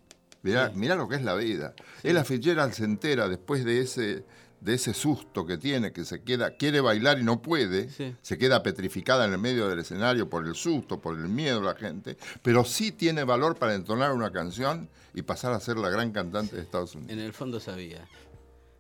Mirá, 0.43 0.71
mirá 0.75 0.95
lo 0.97 1.09
que 1.09 1.17
es 1.17 1.23
la 1.23 1.35
vida. 1.35 1.75
Ella 2.03 2.25
Fitzgerald 2.25 2.73
se 2.73 2.85
entera 2.85 3.29
después 3.29 3.65
de 3.65 3.81
ese, 3.81 4.25
de 4.61 4.75
ese 4.75 4.93
susto 4.93 5.47
que 5.47 5.57
tiene, 5.59 5.93
que 5.93 6.05
se 6.05 6.23
queda, 6.23 6.57
quiere 6.57 6.81
bailar 6.81 7.19
y 7.19 7.25
no 7.25 7.41
puede, 7.41 7.89
Sí. 7.91 8.15
se 8.23 8.39
queda 8.39 8.63
petrificada 8.63 9.25
en 9.25 9.33
el 9.33 9.39
medio 9.39 9.69
del 9.69 9.79
escenario 9.79 10.29
por 10.29 10.47
el 10.47 10.55
susto, 10.55 11.01
por 11.01 11.17
el 11.17 11.29
miedo 11.29 11.61
de 11.61 11.67
la 11.67 11.75
gente, 11.77 12.17
pero 12.43 12.65
sí 12.65 12.91
tiene 12.93 13.23
valor 13.25 13.57
para 13.57 13.75
entonar 13.75 14.13
una 14.13 14.33
canción 14.33 14.89
y 15.15 15.23
pasar 15.23 15.53
a 15.53 15.61
ser 15.61 15.77
la 15.79 15.91
gran 15.91 16.11
cantante 16.13 16.57
de 16.57 16.63
Estados 16.63 16.95
Unidos. 16.95 17.13
En 17.13 17.21
el 17.21 17.33
fondo 17.33 17.59
sabía. 17.61 18.07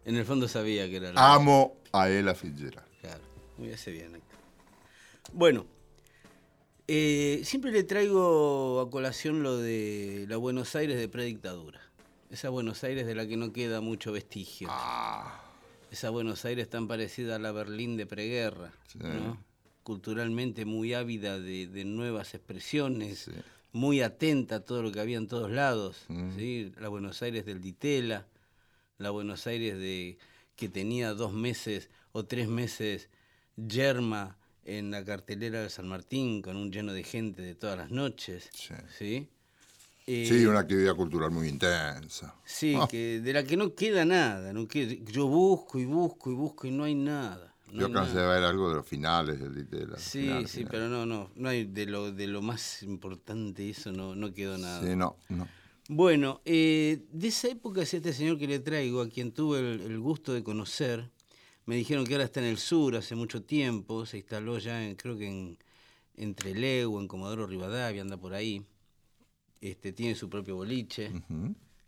En 0.04 0.16
el 0.16 0.24
fondo 0.24 0.48
sabía 0.48 0.88
que 0.88 0.96
era 0.96 1.12
la. 1.12 1.34
Amo 1.34 1.76
a 1.92 2.08
Ella 2.08 2.34
Fitzgerald. 2.34 2.86
Muy 3.62 3.72
hace 3.72 3.92
bien. 3.92 4.16
Héctor. 4.16 4.38
Bueno, 5.32 5.66
eh, 6.88 7.42
siempre 7.44 7.70
le 7.70 7.84
traigo 7.84 8.80
a 8.80 8.90
colación 8.90 9.44
lo 9.44 9.56
de 9.56 10.26
la 10.28 10.36
Buenos 10.36 10.74
Aires 10.74 10.98
de 10.98 11.08
predictadura. 11.08 11.80
Esa 12.28 12.48
Buenos 12.48 12.82
Aires 12.82 13.06
de 13.06 13.14
la 13.14 13.24
que 13.26 13.36
no 13.36 13.52
queda 13.52 13.80
mucho 13.80 14.10
vestigio. 14.10 14.68
Esa 15.92 16.10
Buenos 16.10 16.44
Aires 16.44 16.68
tan 16.68 16.88
parecida 16.88 17.36
a 17.36 17.38
la 17.38 17.52
Berlín 17.52 17.96
de 17.96 18.06
preguerra, 18.06 18.72
Sí. 18.88 18.98
¿no? 19.00 19.38
culturalmente 19.84 20.64
muy 20.64 20.94
ávida 20.94 21.38
de, 21.40 21.66
de 21.66 21.84
nuevas 21.84 22.34
expresiones, 22.34 23.30
muy 23.72 24.00
atenta 24.00 24.56
a 24.56 24.60
todo 24.60 24.80
lo 24.82 24.90
que 24.92 25.00
había 25.00 25.18
en 25.18 25.26
todos 25.28 25.50
lados. 25.52 26.04
¿sí? 26.36 26.72
La 26.80 26.88
Buenos 26.88 27.22
Aires 27.22 27.44
del 27.46 27.60
Ditela, 27.60 28.26
la 28.98 29.10
Buenos 29.10 29.46
Aires 29.46 29.78
de 29.78 30.18
que 30.56 30.68
tenía 30.68 31.14
dos 31.14 31.32
meses 31.32 31.90
o 32.12 32.24
tres 32.24 32.46
meses 32.48 33.08
yerma 33.56 34.36
en 34.64 34.90
la 34.90 35.04
cartelera 35.04 35.60
de 35.62 35.70
San 35.70 35.88
Martín 35.88 36.40
con 36.42 36.56
un 36.56 36.70
lleno 36.70 36.92
de 36.92 37.02
gente 37.02 37.42
de 37.42 37.54
todas 37.54 37.76
las 37.78 37.90
noches. 37.90 38.48
Sí. 38.54 38.74
¿sí? 38.98 39.28
Eh, 40.06 40.26
Sí, 40.28 40.44
una 40.46 40.60
actividad 40.60 40.94
cultural 40.94 41.30
muy 41.30 41.48
intensa. 41.48 42.34
Sí, 42.44 42.74
Ah, 42.76 42.86
que 42.90 43.20
de 43.20 43.32
la 43.32 43.44
que 43.44 43.56
no 43.56 43.74
queda 43.74 44.04
nada. 44.04 44.52
No 44.52 44.66
queda- 44.66 44.94
yo 45.10 45.26
busco 45.28 45.78
y 45.78 45.84
busco 45.84 46.30
y 46.30 46.34
busco 46.34 46.66
y 46.66 46.70
no 46.70 46.84
hay 46.84 46.94
nada. 46.94 47.54
no 47.72 47.80
Yo 47.80 47.86
alcancé 47.86 48.18
a 48.18 48.26
ver 48.28 48.42
algo 48.44 48.68
de 48.68 48.76
los 48.76 48.86
finales 48.86 49.40
del 49.40 49.54
Ditela. 49.54 49.96
Sí, 49.98 50.28
sí, 50.46 50.64
pero 50.70 50.88
no, 50.88 51.06
no, 51.06 51.30
no 51.36 51.48
hay 51.48 51.64
de 51.64 51.86
lo, 51.86 52.12
de 52.12 52.26
lo 52.26 52.42
más 52.42 52.82
importante 52.82 53.68
eso 53.70 53.92
no, 53.92 54.14
no 54.14 54.32
quedó 54.34 54.58
nada. 54.58 54.86
Sí, 54.86 54.94
no, 54.94 55.16
no. 55.30 55.48
Bueno, 55.88 56.40
eh, 56.44 57.02
de 57.10 57.28
esa 57.28 57.48
época 57.48 57.82
es 57.82 57.92
este 57.94 58.12
señor 58.12 58.38
que 58.38 58.46
le 58.46 58.60
traigo, 58.60 59.00
a 59.02 59.08
quien 59.08 59.32
tuve 59.32 59.58
el, 59.60 59.80
el 59.80 59.98
gusto 60.00 60.32
de 60.32 60.42
conocer. 60.44 61.10
Me 61.66 61.76
dijeron 61.76 62.04
que 62.04 62.14
ahora 62.14 62.24
está 62.24 62.40
en 62.40 62.46
el 62.46 62.58
sur 62.58 62.96
hace 62.96 63.14
mucho 63.14 63.42
tiempo, 63.42 64.04
se 64.04 64.18
instaló 64.18 64.58
ya, 64.58 64.84
en, 64.84 64.96
creo 64.96 65.16
que 65.16 65.28
en 65.28 65.58
entre 66.16 66.54
Lego, 66.54 67.00
en 67.00 67.08
Comodoro 67.08 67.46
Rivadavia, 67.46 68.02
anda 68.02 68.16
por 68.16 68.34
ahí. 68.34 68.62
Este, 69.60 69.92
tiene 69.92 70.14
su 70.14 70.28
propio 70.28 70.56
boliche, 70.56 71.12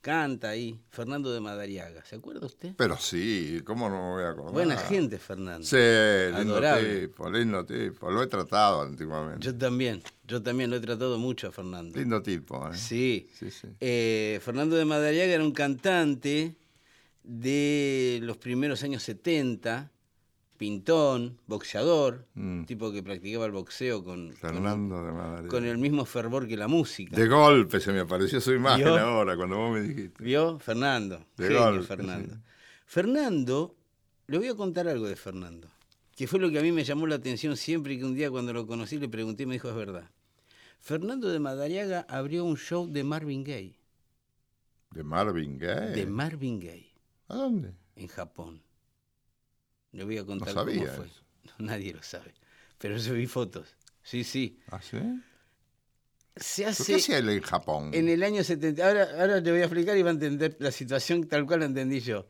canta 0.01 0.51
ahí. 0.51 0.79
Fernando 0.91 1.33
de 1.33 1.41
Madariaga, 1.41 2.05
¿se 2.05 2.17
acuerda 2.17 2.47
usted? 2.47 2.75
Pero 2.77 2.97
sí, 2.97 3.61
¿cómo 3.65 3.89
no 3.89 3.97
me 3.97 4.11
voy 4.13 4.23
a 4.23 4.29
acordar? 4.31 4.53
Buena 4.53 4.77
gente, 4.77 5.19
Fernando. 5.19 5.67
Sí, 5.67 5.77
lindo 5.77 6.55
Adorable. 6.55 7.01
tipo, 7.01 7.31
lindo 7.31 7.67
tipo. 7.67 8.11
Lo 8.11 8.23
he 8.23 8.29
tratado 8.29 8.83
antiguamente. 8.83 9.45
Yo 9.45 9.57
también, 9.57 10.03
yo 10.27 10.41
también 10.41 10.71
lo 10.71 10.77
he 10.77 10.81
tratado 10.81 11.19
mucho 11.19 11.49
a 11.49 11.51
Fernando. 11.51 11.99
Lindo 11.99 12.23
tipo, 12.23 12.69
¿eh? 12.69 12.77
Sí. 12.77 13.29
Sí, 13.37 13.51
sí. 13.51 13.69
Eh, 13.81 14.39
Fernando 14.41 14.77
de 14.77 14.85
Madariaga 14.85 15.33
era 15.33 15.43
un 15.43 15.53
cantante 15.53 16.55
de 17.25 18.21
los 18.23 18.37
primeros 18.37 18.83
años 18.83 19.03
70, 19.03 19.91
pintón, 20.57 21.39
boxeador, 21.47 22.27
Mm. 22.35 22.65
tipo 22.65 22.93
que 22.93 23.03
practicaba 23.03 23.47
el 23.47 23.53
boxeo 23.53 24.05
con, 24.05 24.29
con, 24.29 24.37
Fernando 24.37 25.03
de 25.05 25.13
Madrid. 25.13 25.49
con 25.49 25.65
el 25.65 25.79
mismo 25.79 26.05
fervor 26.05 26.47
que 26.47 26.57
la 26.57 26.69
música. 26.69 27.17
De 27.17 27.27
golpe 27.27 27.81
se 27.81 27.93
me 27.93 28.01
apareció 28.01 28.41
su 28.41 28.53
imagen 28.53 28.85
¿Vio? 28.85 28.99
ahora 28.99 29.37
cuando 29.37 29.57
vos 29.57 29.73
me 29.75 29.83
dijiste. 29.83 30.23
¿Vio? 30.23 30.59
Fernando. 30.61 31.27
De 31.37 31.49
genio 31.49 31.63
golpe, 31.65 31.87
Fernando. 31.87 32.35
sí. 32.35 32.41
Fernando, 32.87 33.75
le 34.29 34.39
voy 34.39 34.49
a 34.49 34.55
contar 34.55 34.87
algo 34.87 35.09
de 35.09 35.17
Fernando, 35.17 35.69
que 36.15 36.27
fue 36.29 36.39
lo 36.39 36.51
que 36.51 36.59
a 36.59 36.63
mí 36.63 36.71
me 36.71 36.85
llamó 36.85 37.07
la 37.07 37.17
atención 37.17 37.57
siempre 37.57 37.95
y 37.95 37.99
que 37.99 38.05
un 38.05 38.15
día 38.15 38.31
cuando 38.31 38.53
lo 38.53 38.67
conocí 38.67 38.99
le 38.99 39.09
pregunté 39.09 39.43
y 39.43 39.47
me 39.47 39.55
dijo 39.55 39.69
es 39.71 39.75
verdad. 39.75 40.09
Fernando 40.81 41.29
de 41.31 41.39
Madariaga 41.41 42.07
abrió 42.09 42.45
un 42.45 42.57
show 42.59 42.87
de 42.87 43.03
Marvin 43.03 43.43
Gaye. 43.43 43.75
De 44.93 45.03
Marvin 45.03 45.59
Gaye. 45.59 45.91
De 45.97 46.07
Marvin 46.07 46.61
Gaye. 46.61 46.94
¿A 47.29 47.35
dónde? 47.35 47.75
en 47.97 48.09
Japón. 48.09 48.63
Le 49.93 50.05
voy 50.05 50.19
a 50.19 50.25
contar 50.25 50.53
sabía 50.53 50.81
cómo 50.87 50.97
fue. 50.97 51.07
eso. 51.07 51.21
No, 51.45 51.53
nadie 51.67 51.93
lo 51.95 52.03
sabe. 52.03 52.35
Pero 52.79 52.97
yo 52.97 53.15
vi 53.15 53.27
fotos. 53.27 53.77
Sí, 54.03 54.25
sí. 54.25 54.59
¿Ah, 54.71 54.81
sí? 54.83 54.99
Se 56.37 56.63
¿Pero 56.63 56.71
hace 56.71 56.85
¿Qué 56.85 56.95
hacía 56.97 57.19
él 57.19 57.29
en 57.29 57.43
Japón? 57.43 57.91
en 57.95 58.09
el 58.09 58.23
año 58.25 58.43
70. 58.43 58.87
Ahora, 58.87 59.09
ahora 59.21 59.43
te 59.43 59.51
voy 59.53 59.61
a 59.61 59.65
explicar 59.65 59.97
y 59.97 60.03
va 60.03 60.11
a 60.11 60.13
entender 60.15 60.57
la 60.59 60.73
situación 60.73 61.29
tal 61.29 61.47
cual 61.47 61.61
la 61.61 61.67
entendí 61.67 62.01
yo. 62.01 62.27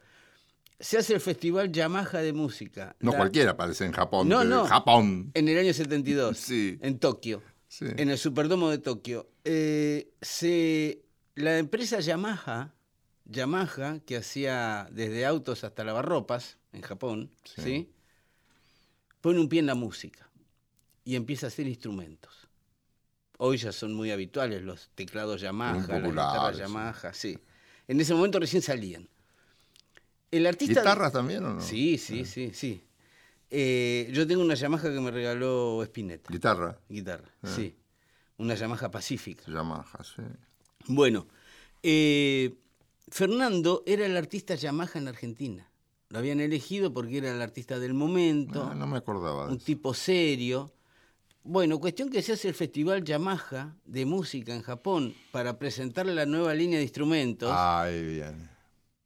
Se 0.79 0.99
hace 0.99 1.15
el 1.15 1.21
Festival 1.21 1.73
Yamaha 1.73 2.19
de 2.19 2.33
Música. 2.35 2.95
No 3.01 3.13
La- 3.13 3.17
cualquiera 3.17 3.53
aparece 3.53 3.87
en 3.87 3.93
Japón. 3.93 4.29
No, 4.29 4.45
no. 4.45 4.67
Japón. 4.67 5.31
En 5.33 5.49
el 5.49 5.57
año 5.59 5.73
72. 5.73 6.37
Sí. 6.39 6.79
En 6.83 6.99
Tokio. 6.99 7.43
Sí. 7.69 7.87
En 7.97 8.11
el 8.11 8.19
Superdomo 8.19 8.69
de 8.69 8.79
Tokio. 8.79 9.31
Eh, 9.45 10.13
se, 10.21 11.03
la 11.37 11.59
empresa 11.59 12.01
Yamaha, 12.01 12.74
Yamaha, 13.27 14.01
que 14.01 14.17
hacía 14.17 14.89
desde 14.91 15.25
autos 15.27 15.65
hasta 15.65 15.85
lavarropas 15.85 16.59
en 16.73 16.83
Japón, 16.83 17.31
Sí. 17.45 17.63
¿sí? 17.63 17.91
pone 19.21 19.41
un 19.41 19.49
pie 19.49 19.61
en 19.61 19.67
la 19.67 19.75
música 19.75 20.29
y 21.03 21.17
empieza 21.17 21.47
a 21.47 21.49
hacer 21.49 21.67
instrumentos. 21.67 22.47
Hoy 23.39 23.57
ya 23.57 23.73
son 23.73 23.95
muy 23.95 24.11
habituales 24.11 24.63
los 24.63 24.91
teclados 24.95 25.41
Yamaha, 25.41 25.79
las 25.99 26.03
guitarras 26.03 26.57
sí. 26.57 26.61
Yamaha, 26.61 27.15
sí. 27.15 27.39
En 27.89 28.01
ese 28.01 28.13
momento 28.15 28.39
recién 28.39 28.61
salían. 28.63 29.09
El 30.31 30.47
artista... 30.47 30.81
¿Guitarras 30.81 31.13
también 31.13 31.45
o 31.45 31.55
no? 31.55 31.61
Sí, 31.61 31.97
sí, 31.97 32.25
sí, 32.27 32.53
sí. 32.53 32.85
Eh, 33.51 34.11
yo 34.13 34.27
tengo 34.27 34.43
una 34.43 34.55
Yamaha 34.55 34.83
que 34.83 35.01
me 35.01 35.11
regaló 35.11 35.83
Spinetta. 35.85 36.31
Guitarra, 36.31 36.79
Guitarra, 36.89 37.31
sí. 37.45 37.75
Una 38.37 38.55
Yamaha 38.55 38.91
Pacífica. 38.91 39.45
Yamaha, 39.47 40.05
sí. 40.05 40.23
Bueno, 40.87 41.27
eh, 41.83 42.53
Fernando 43.19 43.85
era 43.87 44.05
el 44.07 44.17
artista 44.17 44.57
Yamaha 44.57 44.99
en 44.99 45.07
Argentina. 45.07 45.71
Lo 46.09 46.19
habían 46.19 46.41
elegido 46.41 46.93
porque 46.93 47.19
era 47.19 47.31
el 47.33 47.41
artista 47.41 47.79
del 47.79 47.95
momento, 47.95 48.65
No, 48.65 48.75
no 48.75 48.89
me 48.89 48.97
acordaba 48.99 49.45
de 49.45 49.53
un 49.53 49.59
eso. 49.59 49.67
tipo 49.67 49.95
serio. 49.95 50.73
Bueno, 51.45 51.79
cuestión 51.79 52.11
que 52.11 52.23
se 52.23 52.33
hace 52.33 52.49
el 52.49 52.55
Festival 52.55 53.05
Yamaha 53.05 53.77
de 53.85 54.05
Música 54.05 54.53
en 54.53 54.63
Japón 54.63 55.15
para 55.31 55.61
presentar 55.61 56.07
la 56.07 56.27
nueva 56.27 56.55
línea 56.55 56.79
de 56.79 56.83
instrumentos. 56.83 57.53
Ay, 57.53 58.03
bien. 58.05 58.51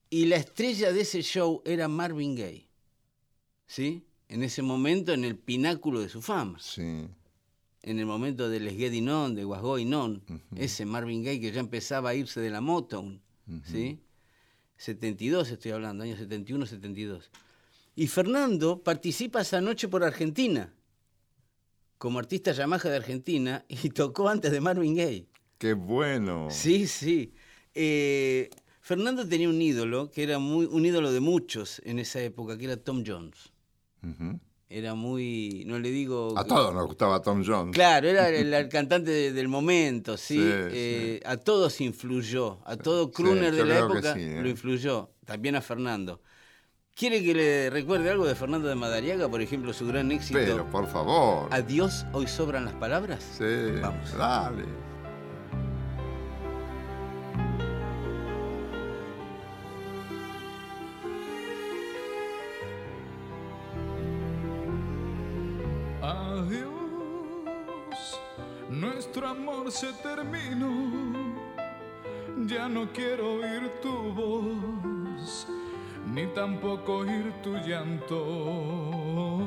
Y 0.09 0.25
la 0.25 0.37
estrella 0.37 0.91
de 0.91 1.03
ese 1.03 1.21
show 1.21 1.61
era 1.67 1.87
Marvin 1.87 2.35
Gaye. 2.35 2.67
¿Sí? 3.67 4.07
En 4.31 4.43
ese 4.43 4.63
momento, 4.63 5.13
en 5.13 5.25
el 5.25 5.37
pináculo 5.37 6.01
de 6.01 6.09
su 6.09 6.23
fama. 6.23 6.59
Sí. 6.61 7.07
En 7.83 7.99
el 7.99 8.07
momento 8.07 8.49
del 8.49 8.71
Getting 8.71 9.11
On, 9.11 9.35
de 9.35 9.45
Was 9.45 9.61
Going 9.61 9.93
On. 9.93 10.23
Ese 10.57 10.87
Marvin 10.87 11.23
Gaye 11.23 11.41
que 11.43 11.53
ya 11.53 11.61
empezaba 11.61 12.09
a 12.09 12.15
irse 12.15 12.41
de 12.41 12.49
la 12.49 12.63
Motown. 12.63 13.21
¿Sí? 13.65 14.01
72 14.77 15.51
estoy 15.51 15.73
hablando, 15.73 16.05
año 16.05 16.17
71, 16.17 16.67
72. 16.67 17.31
Y 17.97 18.07
Fernando 18.07 18.83
participa 18.83 19.41
esa 19.41 19.61
noche 19.61 19.89
por 19.89 20.05
Argentina. 20.05 20.73
Como 21.99 22.21
artista 22.21 22.53
Yamaha 22.53 22.89
de 22.89 22.97
Argentina. 22.97 23.65
Y 23.83 23.91
tocó 23.91 24.29
antes 24.29 24.53
de 24.53 24.61
Marvin 24.61 24.95
Gaye. 24.95 25.27
Qué 25.59 25.73
bueno. 25.73 26.49
Sí, 26.51 26.87
sí. 26.87 27.35
Eh, 27.75 28.51
Fernando 28.81 29.29
tenía 29.29 29.49
un 29.49 29.61
ídolo 29.61 30.11
que 30.11 30.23
era 30.23 30.39
muy, 30.39 30.67
un 30.67 30.87
ídolo 30.87 31.13
de 31.13 31.21
muchos 31.21 31.83
en 31.85 31.99
esa 31.99 32.21
época, 32.21 32.57
que 32.57 32.67
era 32.67 32.77
Tom 32.77 33.03
Jones. 33.05 33.53
Ujú. 34.03 34.39
Era 34.71 34.95
muy, 34.95 35.65
no 35.67 35.79
le 35.79 35.91
digo... 35.91 36.35
A 36.39 36.45
todos 36.45 36.75
nos 36.75 36.87
gustaba 36.87 37.23
Tom 37.23 37.43
Jones. 37.47 37.75
Claro, 37.75 38.07
era 38.07 38.29
el, 38.31 38.53
el 38.53 38.69
cantante 38.69 39.11
de- 39.11 39.33
del 39.33 39.49
momento, 39.49 40.17
¿sí? 40.17 40.35
Sí, 40.37 40.41
Eh, 40.45 41.21
A 41.25 41.39
todos 41.39 41.81
influyó, 41.81 42.59
a 42.67 42.77
todo 42.77 43.11
crooner 43.11 43.55
de 43.55 43.65
la 43.65 43.79
época 43.79 44.15
¿eh? 44.19 44.41
lo 44.43 44.49
influyó, 44.49 45.11
también 45.25 45.57
a 45.57 45.63
Fernando. 45.63 46.21
¿Quiere 46.95 47.23
que 47.23 47.33
le 47.33 47.71
recuerde 47.71 48.11
algo 48.11 48.27
de 48.27 48.35
Fernando 48.35 48.69
de 48.69 48.75
Madariaga, 48.75 49.29
por 49.29 49.41
ejemplo, 49.41 49.73
su 49.73 49.87
gran 49.87 50.11
éxito? 50.11 50.39
Pero, 50.39 50.69
por 50.69 50.87
favor. 50.89 51.49
Adiós, 51.53 52.05
hoy 52.13 52.27
sobran 52.27 52.65
las 52.65 52.75
palabras. 52.75 53.25
Sí. 53.39 53.45
Vamos. 53.81 54.13
Dale. 54.19 54.65
Se 69.71 69.93
terminó. 69.95 70.73
Ya 72.47 72.69
no 72.69 72.91
quiero 72.93 73.35
oír 73.35 73.71
tu 73.83 74.13
voz, 74.13 75.47
ni 76.07 76.27
tampoco 76.29 76.99
oír 76.99 77.33
tu 77.43 77.57
llanto. 77.59 79.43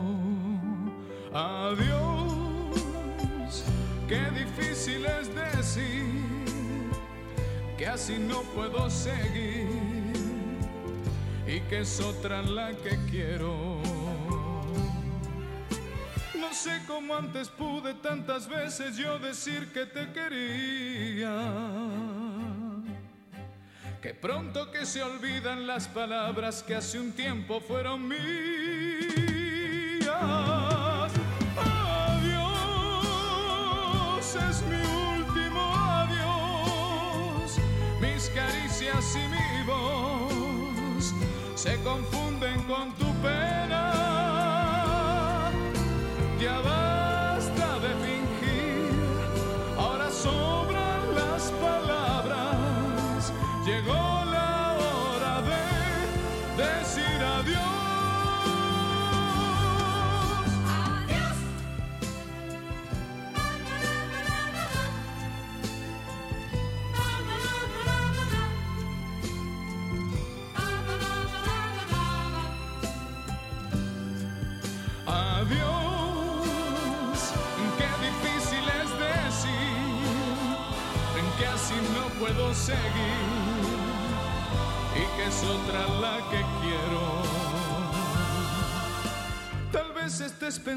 Adiós, 1.33 2.73
qué 4.07 4.21
difícil 4.31 5.05
es 5.05 5.33
decir 5.33 6.05
que 7.77 7.87
así 7.87 8.17
no 8.19 8.41
puedo 8.53 8.89
seguir 8.89 9.67
y 11.47 11.59
que 11.61 11.79
es 11.79 11.99
otra 11.99 12.41
la 12.43 12.73
que 12.73 12.97
quiero. 13.09 13.80
No 16.51 16.57
sé 16.57 16.81
cómo 16.85 17.15
antes 17.15 17.47
pude 17.47 17.93
tantas 17.93 18.45
veces 18.45 18.97
yo 18.97 19.17
decir 19.19 19.71
que 19.71 19.85
te 19.85 20.11
quería. 20.11 21.31
Que 24.01 24.13
pronto 24.13 24.69
que 24.69 24.85
se 24.85 25.01
olvidan 25.01 25.65
las 25.65 25.87
palabras 25.87 26.61
que 26.61 26.75
hace 26.75 26.99
un 26.99 27.13
tiempo 27.13 27.61
fueron 27.61 28.05
mías. 28.05 28.19
Adiós, 31.55 32.75
es 34.35 34.61
mi 34.63 34.81
último 35.21 35.73
adiós. 35.73 37.59
Mis 38.01 38.29
caricias 38.31 39.15
y 39.15 39.25
mi 39.29 39.63
voz 39.65 41.13
se 41.55 41.81
confunden 41.81 42.61
con 42.63 42.93
tu 42.95 43.09
pena. 43.21 44.00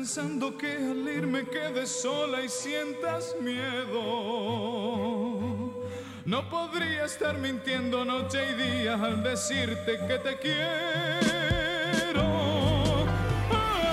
Pensando 0.05 0.53
que 0.59 0.71
al 0.71 1.09
irme 1.09 1.47
quedes 1.47 1.89
sola 1.89 2.43
y 2.43 2.49
sientas 2.51 3.35
miedo. 3.41 4.03
No 6.27 6.51
podría 6.51 7.07
estar 7.07 7.39
mintiendo 7.39 8.05
noche 8.05 8.51
y 8.51 8.55
día 8.63 9.03
al 9.03 9.23
decirte 9.23 9.99
que 10.07 10.19
te 10.19 10.37
quiero. 10.45 12.27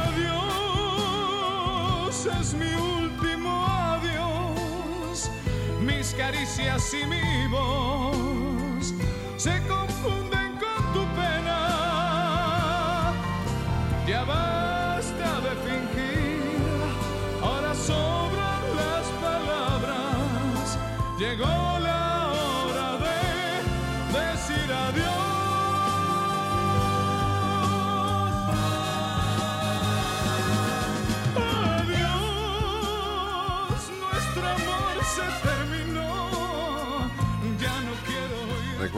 Adiós, 0.10 2.26
es 2.42 2.54
mi 2.56 2.74
último 2.74 3.66
adiós. 3.66 5.32
Mis 5.80 6.14
caricias 6.14 6.94
y 6.94 7.06
mi 7.06 7.48
voz 7.50 8.01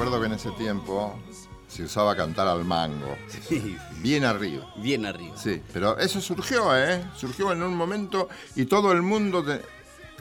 Recuerdo 0.03 0.19
que 0.21 0.27
en 0.27 0.33
ese 0.33 0.51
tiempo 0.51 1.17
se 1.69 1.83
usaba 1.83 2.13
cantar 2.15 2.47
al 2.47 2.65
mango. 2.65 3.15
Sí, 3.47 3.77
Bien 4.01 4.25
arriba. 4.25 4.65
bien 4.77 5.05
arriba. 5.05 5.35
Sí, 5.37 5.61
pero 5.71 5.97
eso 5.97 6.19
surgió, 6.19 6.77
¿eh? 6.77 7.03
Surgió 7.15 7.51
en 7.53 7.63
un 7.63 7.75
momento 7.75 8.27
y 8.55 8.65
todo 8.65 8.91
el 8.91 9.01
mundo 9.01 9.43
te- 9.45 9.61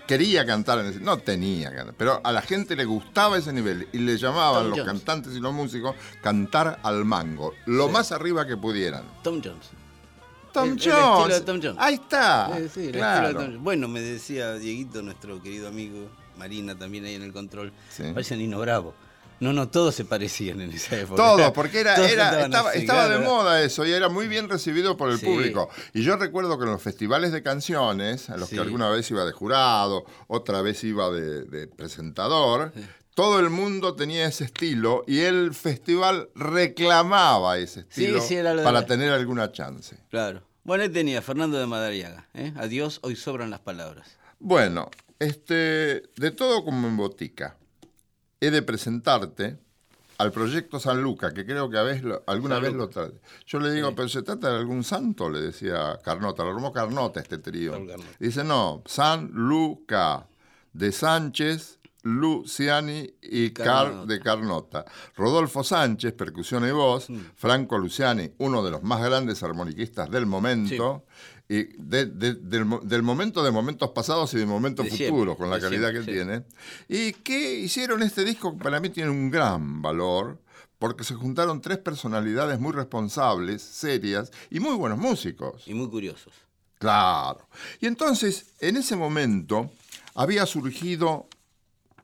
quería 0.06 0.46
cantar 0.46 0.78
en 0.80 0.86
ese... 0.86 1.00
No 1.00 1.18
tenía 1.18 1.74
cantar, 1.74 1.94
pero 1.98 2.20
a 2.22 2.30
la 2.30 2.42
gente 2.42 2.76
le 2.76 2.84
gustaba 2.84 3.38
ese 3.38 3.52
nivel 3.52 3.88
y 3.92 3.98
le 3.98 4.16
llamaban 4.18 4.62
Tom 4.62 4.70
los 4.70 4.78
Jones. 4.78 4.92
cantantes 4.92 5.32
y 5.36 5.40
los 5.40 5.52
músicos 5.52 5.96
cantar 6.22 6.78
al 6.84 7.04
mango, 7.04 7.54
lo 7.66 7.88
más 7.88 8.12
arriba 8.12 8.46
que 8.46 8.56
pudieran. 8.56 9.02
Tom 9.24 9.40
Jones. 9.42 9.66
Tom 10.52 10.64
El- 10.64 10.70
el 10.72 10.78
Jones. 10.92 11.18
estilo 11.18 11.34
de 11.34 11.40
Tom 11.40 11.60
Jones. 11.60 11.76
Ahí 11.80 11.94
está. 11.94 12.50
Sí, 12.56 12.68
sí, 12.72 12.86
el 12.86 12.92
claro. 12.92 13.28
de 13.28 13.34
Tom 13.34 13.42
Jones. 13.46 13.60
Bueno, 13.60 13.88
me 13.88 14.00
decía 14.00 14.54
Dieguito, 14.54 15.02
nuestro 15.02 15.42
querido 15.42 15.66
amigo, 15.66 16.08
Marina 16.38 16.78
también 16.78 17.04
ahí 17.04 17.14
en 17.16 17.22
el 17.22 17.32
control. 17.32 17.72
Parece 18.14 18.36
Nino 18.36 18.60
Bravo. 18.60 18.94
No, 19.42 19.52
no, 19.52 19.68
todos 19.68 19.94
se 19.94 20.04
parecían 20.04 20.60
en 20.60 20.70
esa 20.72 20.98
época. 21.00 21.16
Todo, 21.22 21.52
porque 21.54 21.80
era, 21.80 21.96
Todos 21.96 22.10
era- 22.10 22.44
estaba, 22.44 22.70
así, 22.70 22.78
estaba 22.78 23.08
de 23.08 23.18
moda 23.18 23.60
eso 23.62 23.84
y 23.84 23.90
era 23.92 24.08
muy 24.08 24.28
bien 24.28 24.48
recibido 24.48 24.96
por 24.96 25.10
el 25.10 25.18
Sí. 25.18 25.26
público. 25.26 25.68
Y 25.92 26.02
yo 26.04 26.16
recuerdo 26.16 26.56
que 26.58 26.64
en 26.64 26.70
los 26.70 26.80
festivales 26.82 27.32
de 27.32 27.42
canciones, 27.42 28.30
a 28.30 28.36
los 28.36 28.48
Sí. 28.48 28.54
que 28.54 28.60
alguna 28.62 28.88
vez 28.88 29.10
iba 29.10 29.24
de 29.24 29.32
jurado, 29.32 30.04
otra 30.28 30.62
vez 30.62 30.84
iba 30.84 31.10
de, 31.10 31.44
de 31.44 31.66
presentador, 31.66 32.72
todo 33.14 33.40
el 33.40 33.50
mundo 33.50 33.94
tenía 33.96 34.26
ese 34.26 34.44
estilo 34.44 35.04
y 35.06 35.20
el 35.20 35.52
festival 35.54 36.30
reclamaba 36.34 37.58
ese 37.58 37.80
estilo 37.80 38.22
era 38.30 38.54
lo 38.54 38.62
para 38.62 38.86
tener 38.86 39.10
alguna 39.12 39.52
chance. 39.52 39.96
Claro. 40.08 40.42
Bueno, 40.64 40.84
ahí 40.84 40.88
tenía 40.88 41.20
Fernando 41.20 41.58
de 41.58 41.66
Madariaga. 41.66 42.28
¿eh? 42.34 42.52
Adiós, 42.56 43.00
hoy 43.02 43.16
sobran 43.16 43.50
las 43.50 43.60
palabras. 43.60 44.16
Bueno, 44.38 44.88
este, 45.18 46.02
de 46.16 46.30
todo 46.30 46.64
como 46.64 46.86
en 46.88 46.96
botica, 46.96 47.56
he 48.46 48.50
de 48.50 48.62
presentarte 48.62 49.56
al 50.18 50.30
proyecto 50.32 50.78
San 50.78 51.02
Luca, 51.02 51.32
que 51.32 51.44
creo 51.44 51.68
que 51.70 51.78
a 51.78 51.82
vez 51.82 52.02
alguna 52.26 52.56
San 52.56 52.62
vez 52.62 52.72
Luca. 52.72 52.84
lo 52.84 52.88
trae. 53.08 53.20
Yo 53.46 53.58
le 53.60 53.72
digo, 53.72 53.94
pero 53.94 54.08
se 54.08 54.22
trata 54.22 54.50
de 54.50 54.58
algún 54.58 54.84
santo, 54.84 55.28
le 55.30 55.40
decía 55.40 55.98
Carnota, 56.04 56.44
lo 56.44 56.50
armó 56.50 56.72
Carnota 56.72 57.20
este 57.20 57.38
trío. 57.38 57.74
Dice, 58.20 58.44
no, 58.44 58.82
San 58.86 59.30
Luca, 59.32 60.26
de 60.72 60.92
Sánchez, 60.92 61.78
Luciani 62.04 63.14
y 63.22 63.50
Car 63.50 64.06
de 64.06 64.20
Carnota. 64.20 64.84
Rodolfo 65.16 65.62
Sánchez, 65.64 66.12
percusión 66.12 66.66
y 66.68 66.72
voz, 66.72 67.08
Mm. 67.10 67.18
Franco 67.36 67.78
Luciani, 67.78 68.32
uno 68.38 68.62
de 68.64 68.70
los 68.72 68.82
más 68.82 69.02
grandes 69.04 69.42
armoniquistas 69.42 70.10
del 70.10 70.26
momento, 70.26 71.04
y 71.54 71.64
de- 71.76 72.06
de- 72.06 72.34
del, 72.34 72.64
mo- 72.64 72.80
del 72.82 73.02
momento 73.02 73.42
de 73.42 73.50
momentos 73.50 73.90
pasados 73.90 74.32
y 74.34 74.38
de 74.38 74.46
momentos 74.46 74.84
De 74.86 74.90
siempre, 74.92 75.10
futuros, 75.10 75.36
con 75.36 75.50
la 75.50 75.60
calidad 75.60 75.90
siempre, 75.90 76.14
que 76.14 76.20
él 76.20 76.26
tiene, 76.26 76.44
y 76.88 77.12
que 77.12 77.54
hicieron 77.60 78.02
este 78.02 78.24
disco 78.24 78.56
que 78.56 78.62
para 78.64 78.80
mí 78.80 78.88
tiene 78.90 79.10
un 79.10 79.30
gran 79.30 79.82
valor, 79.82 80.40
porque 80.78 81.04
se 81.04 81.14
juntaron 81.14 81.60
tres 81.60 81.78
personalidades 81.78 82.58
muy 82.58 82.72
responsables, 82.72 83.62
serias 83.62 84.30
y 84.50 84.60
muy 84.60 84.74
buenos 84.74 84.98
músicos. 84.98 85.62
Y 85.66 85.74
muy 85.74 85.88
curiosos. 85.88 86.32
Claro. 86.78 87.46
Y 87.80 87.86
entonces, 87.86 88.46
en 88.58 88.76
ese 88.76 88.96
momento, 88.96 89.70
había 90.14 90.46
surgido 90.46 91.28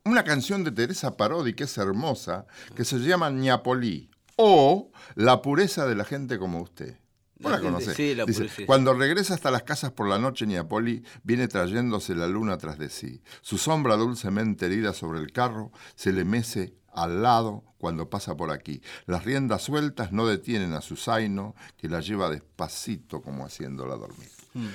una 0.05 0.23
canción 0.25 0.63
de 0.63 0.71
Teresa 0.71 1.17
Parodi 1.17 1.55
que 1.55 1.65
es 1.65 1.77
hermosa, 1.79 2.47
que 2.77 2.85
se 2.85 2.99
llama 2.99 3.31
Ñapolí, 3.31 4.11
o 4.37 4.91
La 5.17 5.43
pureza 5.43 5.87
de 5.87 5.97
la 5.97 6.05
gente 6.05 6.39
como 6.39 6.61
usted. 6.63 6.97
¿Vos 7.41 7.53
La 7.53 7.59
la 7.59 7.63
gente- 7.63 7.73
conocés? 7.85 7.95
sí, 7.97 8.15
la 8.15 8.25
Dice. 8.25 8.67
Cuando 8.67 8.95
regresa 8.95 9.35
hasta 9.35 9.51
las 9.51 9.63
casas 9.63 9.93
por 9.93 10.09
la 10.09 10.19
noche, 10.19 10.47
Ñapoli 10.47 11.05
viene 11.23 11.47
trayéndose 11.49 12.15
la 12.15 12.27
luna 12.27 12.59
tras 12.59 12.79
de 12.79 12.89
sí. 12.89 13.23
Su 13.43 13.59
sombra 13.59 13.97
dulcemente 13.97 14.67
herida 14.67 14.93
sobre 14.93 15.21
el 15.21 15.33
carro 15.33 15.71
se 15.95 16.13
le 16.13 16.25
mece 16.25 16.75
al 16.93 17.23
lado 17.23 17.63
cuando 17.79 18.11
pasa 18.11 18.37
por 18.37 18.51
aquí. 18.51 18.83
Las 19.07 19.25
riendas 19.25 19.63
sueltas 19.63 20.11
no 20.11 20.27
detienen 20.27 20.73
a 20.73 20.81
su 20.81 20.97
zaino, 20.97 21.55
que 21.77 21.89
la 21.89 22.01
lleva 22.01 22.29
despacito 22.29 23.23
como 23.23 23.45
haciéndola 23.47 23.95
dormir. 23.95 24.29
Hmm. 24.55 24.67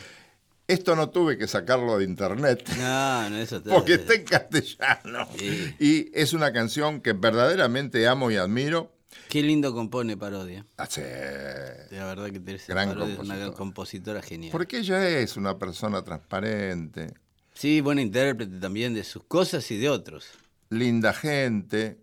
Esto 0.66 0.96
no 0.96 1.10
tuve 1.10 1.38
que 1.38 1.46
sacarlo 1.48 1.98
de 1.98 2.06
internet. 2.06 2.64
No, 2.80 3.30
no, 3.30 3.36
eso 3.36 3.62
Porque 3.70 3.96
está 3.96 4.14
en 4.14 4.24
castellano. 4.24 5.28
Sí. 5.38 5.76
Y 5.80 6.12
es 6.18 6.32
una 6.32 6.54
canción 6.54 7.02
que 7.02 7.12
verdaderamente 7.12 8.08
amo 8.08 8.32
y 8.32 8.38
admiro. 8.38 8.94
Qué 9.30 9.42
lindo 9.42 9.74
compone 9.74 10.16
parodia. 10.18 10.66
Hace- 10.78 11.88
La 11.92 12.06
verdad 12.06 12.30
que 12.32 12.40
Teresa 12.40 12.74
Gran 12.74 12.90
Parodi 12.90 13.14
es 13.14 13.20
una 13.20 13.26
compositora. 13.28 13.58
compositora 13.58 14.22
genial. 14.22 14.52
Porque 14.52 14.78
ella 14.80 15.08
es 15.20 15.38
una 15.38 15.58
persona 15.58 16.02
transparente, 16.04 17.14
Sí, 17.56 17.82
buena 17.82 18.02
intérprete 18.02 18.58
también 18.60 18.94
de 18.96 19.04
sus 19.04 19.24
cosas 19.26 19.70
y 19.72 19.78
de 19.78 19.90
otros. 19.90 20.28
linda 20.70 21.14
gente. 21.14 22.00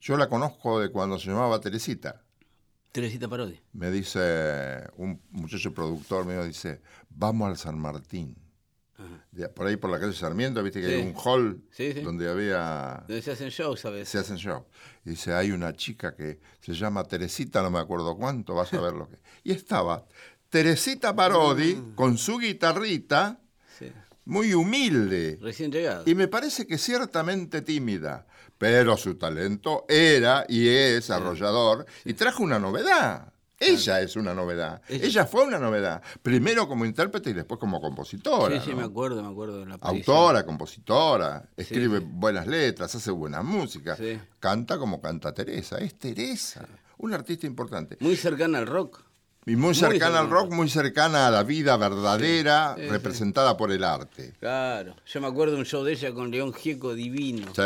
Yo 0.00 0.16
la 0.16 0.28
conozco 0.28 0.80
de 0.80 0.90
cuando 0.90 1.16
se 1.18 1.28
llamaba 1.28 1.60
Teresita. 1.60 2.22
Teresita 2.90 3.28
Parodi. 3.28 3.58
Me 3.72 3.90
dice 3.90 4.82
un 4.96 5.20
muchacho 5.30 5.72
productor 5.72 6.26
mío, 6.26 6.44
dice, 6.44 6.80
vamos 7.08 7.48
al 7.48 7.56
San 7.56 7.78
Martín. 7.78 8.36
De- 9.30 9.48
por 9.48 9.66
ahí 9.66 9.76
por 9.76 9.90
la 9.90 9.98
calle 9.98 10.12
Sarmiento, 10.12 10.62
viste 10.62 10.80
que 10.80 10.88
Sí. 10.88 10.94
hay 10.94 11.02
un 11.02 11.14
hall 11.16 11.62
Sí, 11.70 11.92
sí. 11.92 12.00
donde 12.00 12.28
había 12.30 13.04
Donde 13.08 13.22
se 13.22 13.30
hacen 13.32 13.48
shows 13.48 13.84
a 13.84 13.90
veces. 13.90 14.08
se 14.08 14.18
hacen 14.18 14.36
show. 14.36 14.64
Y 15.04 15.10
dice, 15.10 15.32
hay 15.34 15.50
una 15.52 15.72
chica 15.74 16.14
que 16.14 16.38
se 16.60 16.74
llama 16.74 17.04
Teresita, 17.04 17.62
no 17.62 17.70
me 17.70 17.78
acuerdo 17.78 18.16
cuánto, 18.16 18.54
vas 18.54 18.72
a 18.74 18.80
ver 18.80 18.92
lo 18.94 19.08
que. 19.08 19.16
Y 19.44 19.52
estaba 19.52 20.04
Teresita 20.50 21.14
Parodi 21.16 21.74
Mm. 21.74 21.94
con 21.94 22.18
su 22.18 22.38
guitarrita, 22.38 23.38
muy 24.24 24.54
humilde. 24.54 25.38
Recién 25.40 25.72
llegado. 25.72 26.04
Y 26.06 26.14
me 26.14 26.28
parece 26.28 26.64
que 26.66 26.78
ciertamente 26.78 27.60
tímida, 27.62 28.24
pero 28.58 28.96
su 28.96 29.16
talento 29.16 29.84
era 29.88 30.44
y 30.48 30.68
es 30.68 31.10
arrollador 31.10 31.86
y 32.04 32.14
trajo 32.14 32.44
una 32.44 32.60
novedad. 32.60 33.31
Ella 33.62 34.00
es 34.00 34.16
una 34.16 34.34
novedad. 34.34 34.80
Ella- 34.88 35.04
Ella 35.06 35.26
fue 35.26 35.44
una 35.44 35.58
novedad. 35.58 36.02
Primero 36.22 36.66
como 36.68 36.84
intérprete 36.84 37.30
y 37.30 37.32
después 37.32 37.58
como 37.60 37.80
compositora. 37.80 38.56
sí, 38.60 38.64
sí, 38.66 38.70
¿no? 38.70 38.76
me 38.78 38.84
acuerdo, 38.84 39.22
me 39.22 39.28
acuerdo 39.30 39.60
de 39.60 39.66
la. 39.66 39.74
Autora, 39.80 40.44
compositora, 40.44 41.48
escribe 41.56 41.98
sí. 42.00 42.06
buenas 42.08 42.46
letras, 42.46 42.94
hace 42.94 43.10
buena 43.10 43.42
música, 43.42 43.96
Sí. 43.96 44.18
canta 44.40 44.78
como 44.78 45.00
canta 45.00 45.32
Teresa. 45.32 45.78
Es 45.78 45.98
Teresa, 45.98 46.66
una 46.98 47.16
artista 47.16 47.46
importante. 47.46 47.96
Muy 48.00 48.16
cercana 48.16 48.58
al 48.58 48.66
rock. 48.66 49.00
Y 49.44 49.56
muy 49.56 49.74
cercana 49.74 50.20
al 50.20 50.30
rock, 50.30 50.52
muy 50.52 50.68
cercana 50.70 51.26
a 51.26 51.30
la 51.32 51.42
vida 51.42 51.76
verdadera, 51.76 52.74
Sí, 52.76 52.82
sí. 52.84 52.88
representada 52.88 53.56
por 53.56 53.72
el 53.72 53.82
arte. 53.82 54.34
Claro. 54.38 54.94
Yo 55.04 55.20
me 55.20 55.26
acuerdo 55.26 55.54
de 55.54 55.58
un 55.60 55.64
show 55.66 55.82
de 55.82 55.92
ella 55.94 56.12
con 56.14 56.30
León 56.30 56.52
Gieco 56.52 56.94
divino. 56.94 57.48
Sí, 57.52 57.62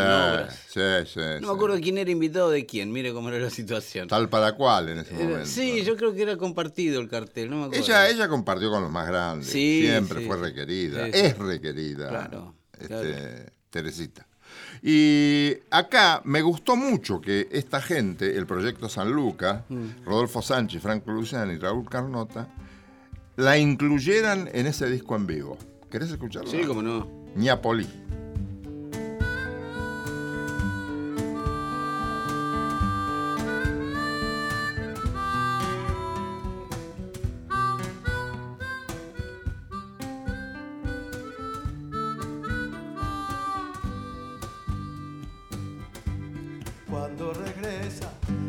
sí, 0.68 0.80
sí, 1.12 1.20
No 1.42 1.48
me 1.48 1.54
acuerdo 1.54 1.78
quién 1.80 1.98
era 1.98 2.10
invitado 2.10 2.48
de 2.48 2.64
quién. 2.64 2.90
Mire 2.92 3.12
cómo 3.12 3.28
era 3.28 3.38
la 3.38 3.50
situación. 3.50 4.08
Tal 4.08 4.30
para 4.30 4.52
cual 4.52 4.88
en 4.88 4.98
ese 5.00 5.14
Era- 5.16 5.24
momento. 5.24 5.46
sí, 5.46 5.84
yo 5.84 5.96
creo 5.98 6.14
que 6.14 6.22
era 6.22 6.38
compartido 6.38 6.98
el 6.98 7.10
cartel. 7.10 7.50
No 7.50 7.56
me 7.56 7.64
acuerdo. 7.66 7.84
Ella, 7.84 8.08
ella 8.08 8.28
compartió 8.28 8.70
con 8.70 8.80
los 8.80 8.90
más 8.90 9.06
grandes. 9.06 9.48
Sí, 9.50 9.82
Siempre 9.82 10.26
fue 10.26 10.38
requerida. 10.38 11.06
Es 11.08 11.36
requerida. 11.36 12.08
Claro, 12.08 12.54
este, 12.72 12.86
claro. 12.86 13.50
Teresita. 13.68 14.25
Y 14.88 15.52
acá 15.68 16.22
me 16.24 16.42
gustó 16.42 16.76
mucho 16.76 17.20
que 17.20 17.48
esta 17.50 17.80
gente, 17.82 18.36
el 18.36 18.46
proyecto 18.46 18.88
San 18.88 19.10
Luca, 19.10 19.64
Mm. 19.68 20.04
Rodolfo 20.04 20.42
Sánchez, 20.42 20.80
Franco 20.80 21.10
Luciano 21.10 21.52
y 21.52 21.58
Raúl 21.58 21.88
Carnota, 21.90 22.46
la 23.34 23.58
incluyeran 23.58 24.48
en 24.52 24.66
ese 24.68 24.88
disco 24.88 25.16
en 25.16 25.26
vivo. 25.26 25.58
¿Querés 25.90 26.12
escucharlo? 26.12 26.48
Sí, 26.48 26.60
como 26.64 26.82
no. 26.82 27.08
Ñapolí. 27.34 27.88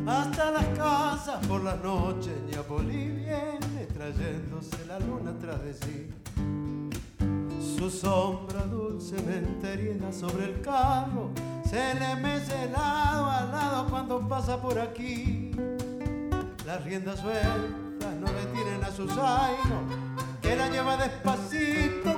Hasta 0.07 0.51
las 0.51 0.65
casas 0.77 1.45
por 1.47 1.63
la 1.63 1.75
noche, 1.75 2.31
Ñapolí 2.51 3.09
viene 3.09 3.85
trayéndose 3.93 4.85
la 4.87 4.99
luna 4.99 5.33
tras 5.39 5.61
de 5.63 5.73
sí. 5.73 6.09
Su 7.77 7.89
sombra 7.89 8.61
dulcemente 8.63 9.73
herida 9.73 10.11
sobre 10.11 10.45
el 10.45 10.61
carro 10.61 11.31
se 11.69 11.93
le 11.95 12.15
mece 12.15 12.69
lado 12.71 13.29
a 13.29 13.45
lado 13.45 13.87
cuando 13.89 14.25
pasa 14.27 14.61
por 14.61 14.79
aquí. 14.79 15.51
Las 16.65 16.83
riendas 16.83 17.19
sueltas 17.19 18.13
no 18.19 18.31
detienen 18.31 18.83
a 18.83 18.91
su 18.91 19.07
zaino, 19.07 19.81
que 20.41 20.55
la 20.55 20.69
lleva 20.69 20.97
despacito 20.97 22.16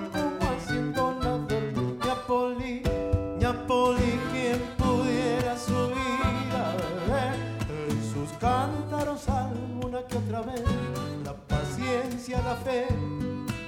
fe, 12.64 12.88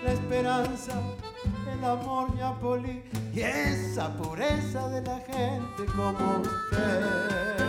la 0.03 0.13
esperanza, 0.13 0.93
el 1.71 1.83
amor, 1.83 2.33
Ñapolí, 2.35 3.03
y 3.33 3.41
esa 3.41 4.13
pureza 4.17 4.87
de 4.89 5.01
la 5.01 5.19
gente 5.19 5.85
como 5.95 6.41
usted. 6.41 7.60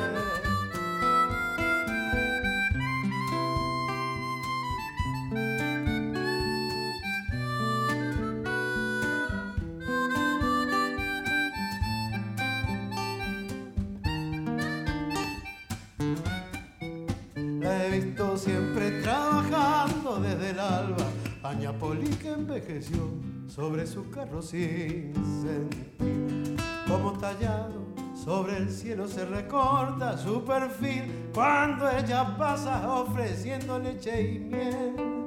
Su 23.86 24.08
carro 24.10 24.42
sin 24.42 25.12
sentir. 25.42 26.56
Como 26.86 27.12
tallado 27.12 27.82
sobre 28.14 28.56
el 28.58 28.70
cielo 28.70 29.08
se 29.08 29.24
recorta 29.24 30.16
su 30.16 30.44
perfil 30.44 31.30
cuando 31.34 31.90
ella 31.90 32.36
pasa 32.36 32.88
ofreciendo 32.92 33.78
leche 33.78 34.34
y 34.34 34.38
miel. 34.38 35.24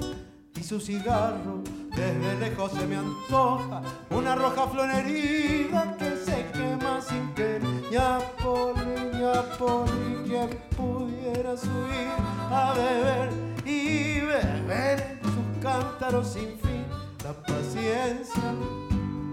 Y 0.56 0.64
su 0.64 0.80
cigarro 0.80 1.62
desde 1.96 2.40
lejos 2.40 2.72
se 2.72 2.88
me 2.88 2.96
antoja 2.96 3.82
una 4.10 4.36
roja 4.36 4.68
flor 4.68 4.90
herida 4.90 5.96
que 5.98 6.16
se 6.18 6.46
quema 6.54 7.02
sin 7.02 7.34
querer. 7.34 7.62
Ñapoli, 7.92 9.20
Ñapoli, 9.20 10.24
quien 10.26 10.50
pudiera 10.76 11.58
subir 11.58 12.12
a 12.52 12.74
beber 12.74 13.30
y 13.66 14.20
beber 14.22 15.20
sus 15.24 15.46
cántaro 15.62 16.24
sin 16.24 16.58
fin, 16.60 16.85
la 17.26 17.34
paciencia, 17.34 18.54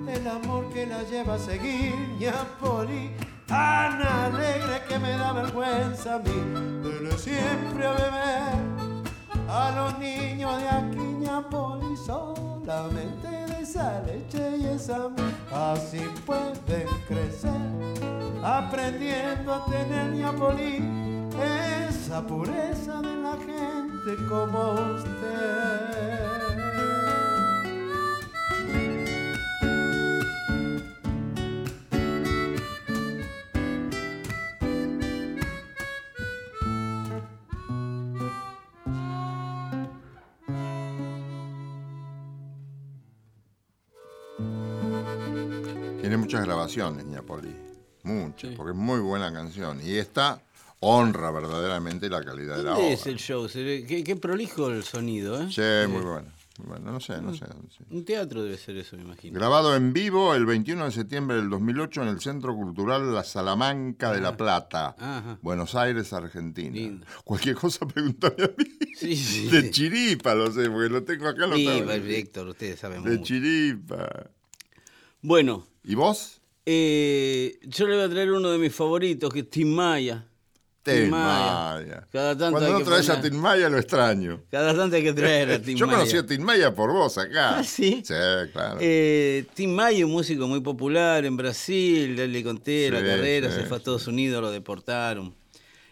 el 0.09 0.27
amor 0.27 0.65
que 0.73 0.87
la 0.87 1.03
lleva 1.03 1.35
a 1.35 1.39
seguir, 1.39 1.95
Ñapoli, 2.19 3.11
tan 3.47 4.01
alegre 4.01 4.83
que 4.89 4.99
me 4.99 5.11
da 5.11 5.33
vergüenza 5.35 6.15
a 6.15 6.19
mí, 6.21 6.39
dele 6.83 7.13
siempre 7.19 7.87
a 7.87 7.93
beber 7.93 8.55
a 9.47 9.73
los 9.77 9.99
niños 9.99 10.59
de 10.63 10.69
aquí, 10.69 11.07
Ñapoli, 11.21 11.95
solamente 12.07 13.29
de 13.29 13.61
esa 13.61 14.01
leche 14.07 14.57
y 14.57 14.65
esa 14.69 15.11
así 15.53 16.01
pueden 16.25 16.89
crecer, 17.07 17.61
aprendiendo 18.43 19.53
a 19.53 19.67
tener 19.67 20.15
Ñapoli, 20.15 20.83
esa 21.91 22.27
pureza 22.27 23.03
de 23.03 23.17
la 23.17 23.37
gente 23.37 24.27
como 24.31 24.73
usted. 24.95 26.42
Grabaciones, 46.67 47.05
Ñapoli. 47.07 47.55
Muchas, 48.05 48.55
porque 48.57 48.73
es 48.73 48.77
muy 48.79 49.01
buena 49.01 49.33
canción. 49.33 49.81
Y 49.85 49.97
esta 49.97 50.43
honra 50.81 51.31
verdaderamente 51.31 52.09
la 52.11 52.25
calidad 52.25 52.57
de 52.57 52.63
la 52.65 52.71
¿Dónde 52.71 52.85
obra. 52.87 52.95
es 52.95 53.07
el 53.07 53.17
show? 53.19 53.47
Qué, 53.53 54.03
qué 54.05 54.17
prolijo 54.17 54.69
el 54.71 54.83
sonido, 54.83 55.41
¿eh? 55.41 55.47
Sí, 55.51 55.61
muy 55.89 56.03
bueno. 56.03 56.29
muy 56.59 56.67
bueno. 56.67 56.91
No 56.93 56.99
sé, 56.99 57.23
no 57.23 57.33
sé. 57.33 57.45
Un 57.91 58.05
teatro 58.05 58.43
debe 58.43 58.59
ser 58.59 58.77
eso, 58.77 58.97
me 58.97 59.03
imagino. 59.05 59.39
Grabado 59.39 59.77
en 59.77 59.93
vivo 59.93 60.35
el 60.35 60.45
21 60.47 60.87
de 60.87 60.91
septiembre 60.91 61.37
del 61.37 61.49
2008 61.49 62.03
en 62.03 62.09
el 62.09 62.21
Centro 62.21 62.57
Cultural 62.57 63.15
La 63.15 63.23
Salamanca 63.23 64.11
de 64.13 64.21
La 64.21 64.37
Plata, 64.37 64.97
Ajá. 64.99 65.39
Buenos 65.41 65.77
Aires, 65.77 66.13
Argentina. 66.13 66.75
Lindo. 66.75 67.07
Cualquier 67.23 67.55
cosa 67.55 67.87
pregúntame 67.87 68.43
a 68.43 68.51
mí. 68.59 68.65
Sí, 68.97 69.15
sí. 69.17 69.49
De 69.49 69.71
chiripa, 69.71 70.35
lo 70.35 70.51
sé, 70.51 70.69
porque 70.69 70.89
lo 70.89 71.05
tengo 71.05 71.29
acá. 71.29 71.47
Lo 71.47 71.55
tengo. 71.55 71.93
el 71.93 72.11
Héctor, 72.11 72.49
ustedes 72.49 72.81
saben 72.81 73.05
De 73.05 73.11
mucho. 73.13 73.23
chiripa. 73.23 74.29
Bueno, 75.23 75.65
¿Y 75.85 75.95
vos? 75.95 76.41
Eh, 76.65 77.59
yo 77.63 77.87
le 77.87 77.97
voy 77.97 78.05
a 78.05 78.09
traer 78.09 78.31
uno 78.33 78.51
de 78.51 78.59
mis 78.59 78.75
favoritos, 78.75 79.33
que 79.33 79.41
es 79.41 79.51
Tim 79.51 79.69
Maya. 79.69 80.25
Tim 80.83 81.11
Maya. 81.11 81.75
Maya. 81.85 82.09
Cada 82.11 82.37
tanto 82.37 82.59
Cuando 82.59 82.79
no 82.81 82.85
traes 82.85 83.09
a 83.09 83.21
Tim 83.21 83.35
Maya 83.37 83.69
lo 83.69 83.79
extraño. 83.79 84.43
Cada 84.51 84.75
tanto 84.75 84.97
hay 84.97 85.05
que 85.05 85.13
traer 85.13 85.51
a 85.53 85.59
Tim 85.63 85.77
Yo 85.77 85.87
Maya. 85.87 85.99
conocí 85.99 86.17
a 86.17 86.27
Tim 86.27 86.43
Maya 86.43 86.75
por 86.75 86.93
vos 86.93 87.19
acá. 87.19 87.59
¿Ah, 87.59 87.65
sí? 87.65 88.03
Sí, 88.05 88.15
claro. 88.53 88.79
Eh, 88.81 89.45
Tim 89.55 89.71
Maia, 89.71 90.05
un 90.05 90.13
músico 90.13 90.49
muy 90.49 90.61
popular 90.61 91.25
en 91.25 91.37
Brasil, 91.37 92.17
le 92.17 92.43
conté 92.43 92.91
la 92.91 93.01
carrera, 93.01 93.49
sí, 93.49 93.57
se 93.61 93.67
fue 93.67 93.77
a. 93.77 93.79
Estados 93.79 94.07
Unidos, 94.09 94.43
lo 94.43 94.51
deportaron. 94.51 95.35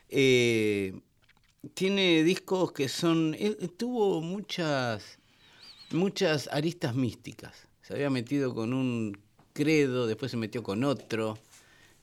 Eh, 0.09 0.93
tiene 1.75 2.25
discos 2.25 2.73
que 2.73 2.89
son. 2.89 3.37
Él 3.39 3.57
tuvo 3.77 4.21
muchas, 4.21 5.19
muchas 5.93 6.49
aristas 6.53 6.97
místicas. 6.97 7.69
Se 7.83 7.95
había 7.95 8.11
metido 8.11 8.55
con 8.55 8.73
un 8.73 9.17
credo, 9.53 10.07
después 10.07 10.31
se 10.31 10.37
metió 10.37 10.63
con 10.63 10.85
otro. 10.85 11.39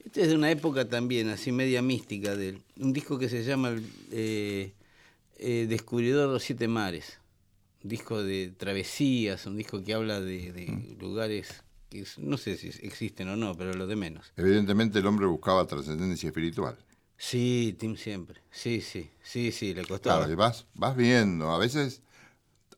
Este 0.04 0.22
es 0.24 0.30
de 0.30 0.36
una 0.36 0.52
época 0.52 0.88
también, 0.88 1.30
así 1.30 1.52
media 1.52 1.82
mística, 1.82 2.36
de 2.36 2.50
él. 2.50 2.62
un 2.80 2.94
disco 2.94 3.18
que 3.20 3.30
se 3.30 3.44
llama 3.44 3.76
eh, 4.12 4.72
eh, 5.38 5.66
Descubridor 5.70 6.28
de 6.28 6.34
los 6.34 6.44
Siete 6.44 6.68
Mares. 6.68 7.20
Un 7.84 7.90
disco 7.90 8.24
de 8.24 8.54
travesías, 8.58 9.46
un 9.46 9.58
disco 9.58 9.84
que 9.84 9.94
habla 9.94 10.20
de, 10.22 10.52
de 10.52 10.68
Mm. 10.72 11.00
lugares 11.00 11.64
que 11.90 12.04
no 12.18 12.38
sé 12.38 12.58
si 12.58 12.68
existen 12.86 13.30
o 13.30 13.36
no, 13.38 13.56
pero 13.56 13.74
lo 13.74 13.88
de 13.88 13.96
menos. 13.96 14.32
Evidentemente 14.36 15.00
el 15.00 15.06
hombre 15.06 15.26
buscaba 15.26 15.66
trascendencia 15.66 16.28
espiritual. 16.28 16.78
Sí, 17.18 17.76
Tim 17.80 17.96
siempre. 17.96 18.42
Sí, 18.52 18.82
sí, 18.82 19.10
sí, 19.24 19.52
sí, 19.52 19.74
le 19.74 19.86
costaba. 19.86 20.18
Claro, 20.20 20.32
y 20.32 20.36
vas, 20.36 20.66
vas 20.76 20.96
viendo, 20.96 21.52
a 21.52 21.58
veces 21.58 22.02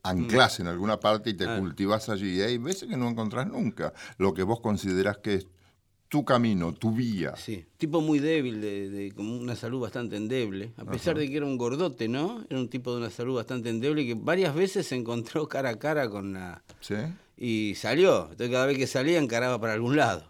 anclas 0.04 0.60
en 0.60 0.68
alguna 0.68 1.00
parte 1.00 1.30
y 1.32 1.34
te 1.34 1.45
Claro. 1.45 1.62
cultivas 1.62 2.10
allí. 2.10 2.38
Y 2.38 2.41
hay 2.41 2.58
veces 2.58 2.88
que 2.89 2.97
no 2.97 3.10
encontrás 3.10 3.47
nunca 3.47 3.93
lo 4.18 4.34
que 4.34 4.43
vos 4.43 4.60
considerás 4.62 5.18
que 5.18 5.36
es 5.36 5.47
tu 6.08 6.26
camino, 6.26 6.74
tu 6.74 6.91
vía. 6.91 7.36
Sí, 7.36 7.66
tipo 7.78 8.02
muy 8.02 8.18
débil, 8.20 8.62
de, 8.62 8.89
de- 8.89 9.12
como 9.12 9.38
una 9.38 9.56
salud 9.56 9.80
bastante 9.82 10.16
endeble, 10.16 10.74
a 10.78 10.86
pesar 10.86 11.16
de 11.18 11.30
que 11.30 11.38
era 11.38 11.45
un 11.45 11.58
gordote, 11.58 12.08
¿no? 12.08 12.43
Era 12.50 12.60
un 12.60 12.68
tipo 12.70 12.91
de 12.91 12.97
una 12.97 13.10
salud 13.12 13.36
bastante 13.36 13.70
endeble 13.70 14.06
que 14.08 14.16
varias 14.16 14.56
veces 14.56 14.88
se 14.88 14.95
encontró 14.95 15.47
cara 15.50 15.70
a 15.70 15.76
cara 15.78 16.10
con 16.10 16.34
la... 16.34 16.64
¿Sí? 16.80 16.95
y 17.41 17.76
salió. 17.76 18.24
Entonces 18.32 18.50
cada 18.50 18.66
vez 18.66 18.78
que 18.78 18.88
salía 18.88 19.18
encaraba 19.20 19.62
para 19.62 19.74
algún 19.74 19.95
lado. 19.95 20.26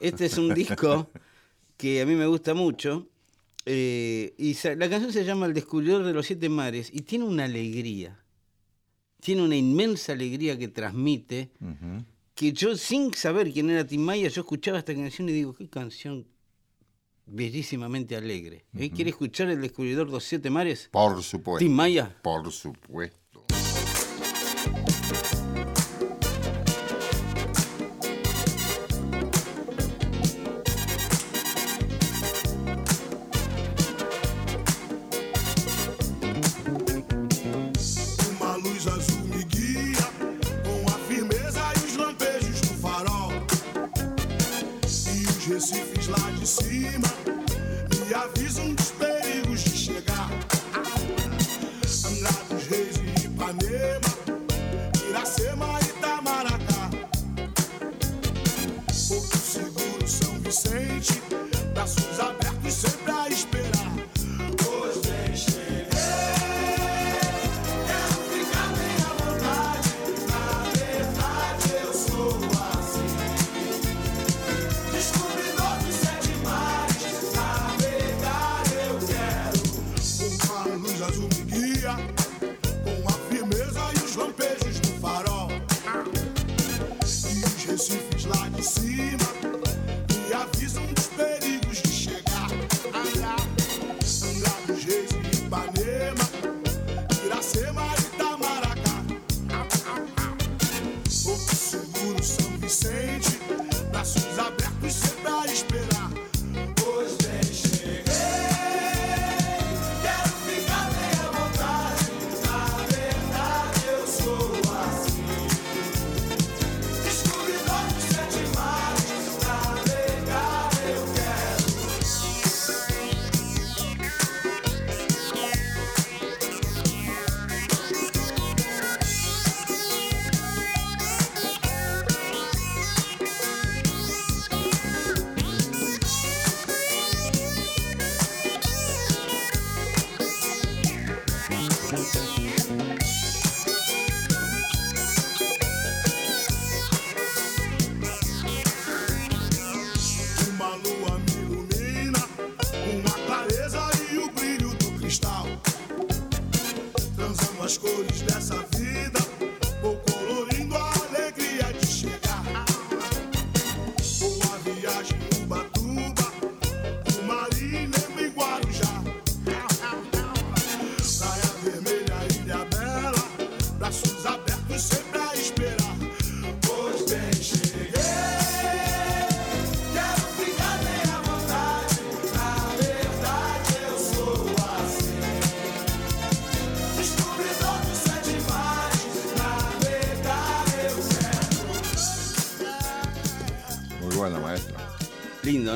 Este 0.00 0.26
es 0.26 0.38
un 0.38 0.54
disco 0.54 1.10
que 1.76 2.00
a 2.00 2.06
mí 2.06 2.14
me 2.14 2.26
gusta 2.26 2.54
mucho. 2.54 3.08
eh, 3.66 4.34
y 4.38 4.54
la 4.76 4.88
canción 4.88 5.12
se 5.12 5.24
llama 5.24 5.46
El 5.46 5.52
descubridor 5.54 6.04
de 6.04 6.12
los 6.12 6.26
siete 6.26 6.48
mares 6.48 6.90
y 6.92 7.00
tiene 7.02 7.24
una 7.24 7.44
alegría. 7.44 8.18
Tiene 9.20 9.42
una 9.42 9.56
inmensa 9.56 10.12
alegría 10.12 10.58
que 10.58 10.68
transmite. 10.68 11.50
Que 12.34 12.52
yo, 12.52 12.76
sin 12.76 13.14
saber 13.14 13.52
quién 13.52 13.70
era 13.70 13.86
Tim 13.86 14.02
Maya, 14.02 14.28
yo 14.28 14.42
escuchaba 14.42 14.78
esta 14.78 14.94
canción 14.94 15.28
y 15.28 15.32
digo, 15.32 15.54
qué 15.54 15.68
canción 15.68 16.26
bellísimamente 17.26 18.16
alegre. 18.16 18.64
¿Eh? 18.78 18.90
¿Quiere 18.90 19.10
escuchar 19.10 19.48
El 19.48 19.60
descubridor 19.60 20.06
de 20.06 20.12
los 20.12 20.24
siete 20.24 20.50
mares? 20.50 20.88
Por 20.90 21.22
supuesto. 21.22 21.58
Tim 21.58 21.72
Maya. 21.72 22.16
Por 22.22 22.50
supuesto. 22.52 23.18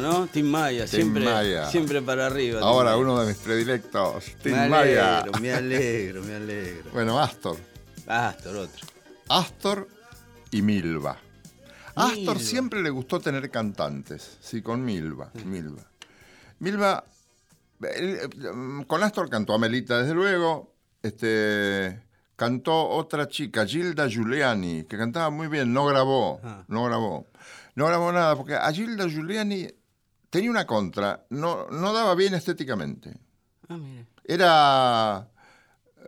¿No? 0.01 0.27
Tim 0.27 0.47
Maya, 0.47 0.85
Tim 0.87 1.01
siempre, 1.01 1.25
Maya. 1.25 1.67
siempre 1.71 2.03
para 2.03 2.27
arriba. 2.27 2.59
Tim 2.61 2.67
Ahora 2.69 2.91
Maya. 2.91 3.03
uno 3.03 3.21
de 3.21 3.27
mis 3.29 3.37
predilectos, 3.37 4.25
Tim 4.43 4.53
me 4.57 4.69
Maya. 4.69 5.25
me 5.41 5.53
alegro, 5.53 6.23
me 6.23 6.35
alegro. 6.35 6.91
Bueno, 6.93 7.19
Astor. 7.21 7.57
Astor, 8.07 8.57
otro. 8.57 8.87
Astor 9.29 9.89
y 10.51 10.63
Milva. 10.63 11.17
Astor 11.95 12.39
siempre 12.41 12.83
le 12.83 12.91
gustó 12.91 13.21
tener 13.21 13.51
cantantes, 13.51 14.39
sí, 14.41 14.63
con 14.63 14.85
Milva, 14.85 15.31
Milva. 15.45 15.83
Milva, 16.61 17.05
él, 17.95 18.19
con 18.87 19.03
Astor 19.03 19.29
cantó 19.29 19.55
Amelita, 19.55 20.01
desde 20.01 20.15
luego, 20.15 20.73
este, 21.03 22.01
cantó 22.37 22.89
otra 22.89 23.29
chica, 23.29 23.67
Gilda 23.67 24.09
Giuliani, 24.09 24.85
que 24.85 24.97
cantaba 24.97 25.31
muy 25.31 25.49
bien, 25.49 25.73
no 25.73 25.85
grabó, 25.87 26.41
Ah. 26.43 26.65
no 26.69 26.85
grabó. 26.85 27.27
No 27.75 27.87
grabó 27.87 28.13
nada, 28.13 28.35
porque 28.37 28.55
a 28.55 28.71
Gilda 28.73 29.07
Giuliani 29.09 29.69
tenía 30.31 30.51
una 30.51 30.67
contra, 30.67 31.27
no, 31.31 31.67
no 31.69 31.93
daba 31.93 32.15
bien 32.15 32.35
estéticamente. 32.35 33.17
Ah, 33.69 33.77
mire. 33.77 34.07
Era 34.25 35.29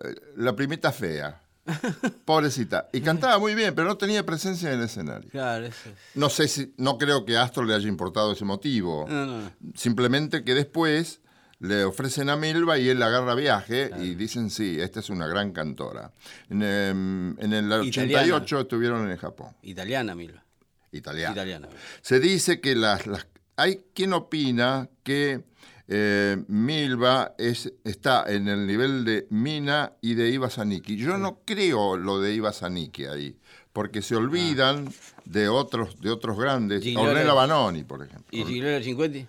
eh, 0.00 0.14
la 0.36 0.54
primita 0.56 0.92
fea. 0.92 1.40
Pobrecita. 2.24 2.88
Y 2.92 3.00
cantaba 3.00 3.38
muy 3.38 3.54
bien, 3.54 3.74
pero 3.74 3.86
no 3.86 3.96
tenía 3.96 4.26
presencia 4.26 4.72
en 4.72 4.78
el 4.80 4.84
escenario. 4.86 5.30
Claro, 5.30 5.66
eso 5.66 5.90
es. 5.90 5.94
No 6.16 6.28
sé 6.28 6.48
si, 6.48 6.74
no 6.76 6.98
creo 6.98 7.24
que 7.24 7.36
a 7.36 7.42
Astor 7.42 7.66
le 7.66 7.74
haya 7.74 7.88
importado 7.88 8.32
ese 8.32 8.44
motivo. 8.44 9.06
No, 9.08 9.26
no, 9.26 9.40
no. 9.42 9.52
Simplemente 9.74 10.42
que 10.42 10.54
después 10.54 11.20
le 11.60 11.84
ofrecen 11.84 12.28
a 12.30 12.36
Milva 12.36 12.78
y 12.78 12.88
él 12.88 13.00
agarra 13.00 13.36
viaje 13.36 13.90
y 14.00 14.16
dicen, 14.16 14.50
sí, 14.50 14.80
esta 14.80 14.98
es 14.98 15.10
una 15.10 15.28
gran 15.28 15.52
cantora. 15.52 16.12
En, 16.50 16.62
em, 16.62 17.38
en 17.38 17.52
el 17.52 17.70
88 17.72 18.60
estuvieron 18.60 19.08
en 19.08 19.16
Japón. 19.16 19.54
Italiana, 19.62 20.16
Milva. 20.16 20.42
Italiano. 20.90 21.32
Italiana. 21.32 21.68
Se 22.00 22.18
dice 22.18 22.60
que 22.60 22.74
las, 22.74 23.06
las- 23.06 23.26
hay 23.62 23.80
quien 23.94 24.12
opina 24.12 24.88
que 25.02 25.44
eh, 25.88 26.42
Milva 26.48 27.34
es, 27.38 27.72
está 27.84 28.24
en 28.26 28.48
el 28.48 28.66
nivel 28.66 29.04
de 29.04 29.26
Mina 29.30 29.92
y 30.00 30.14
de 30.14 30.30
Iva 30.30 30.48
Zanicki. 30.50 30.96
Yo 30.96 31.18
no 31.18 31.40
creo 31.44 31.96
lo 31.96 32.20
de 32.20 32.34
Iva 32.34 32.52
Zanicki 32.52 33.04
ahí, 33.06 33.36
porque 33.72 34.00
se 34.02 34.16
olvidan 34.16 34.88
de 35.24 35.48
otros 35.48 36.00
de 36.00 36.10
otros 36.10 36.38
grandes, 36.38 36.82
Gigliola- 36.82 37.10
Ornella 37.10 37.32
Banoni, 37.34 37.84
por 37.84 38.02
ejemplo. 38.04 38.26
¿Y 38.30 38.44
Gigliola 38.44 38.82
50? 38.82 39.28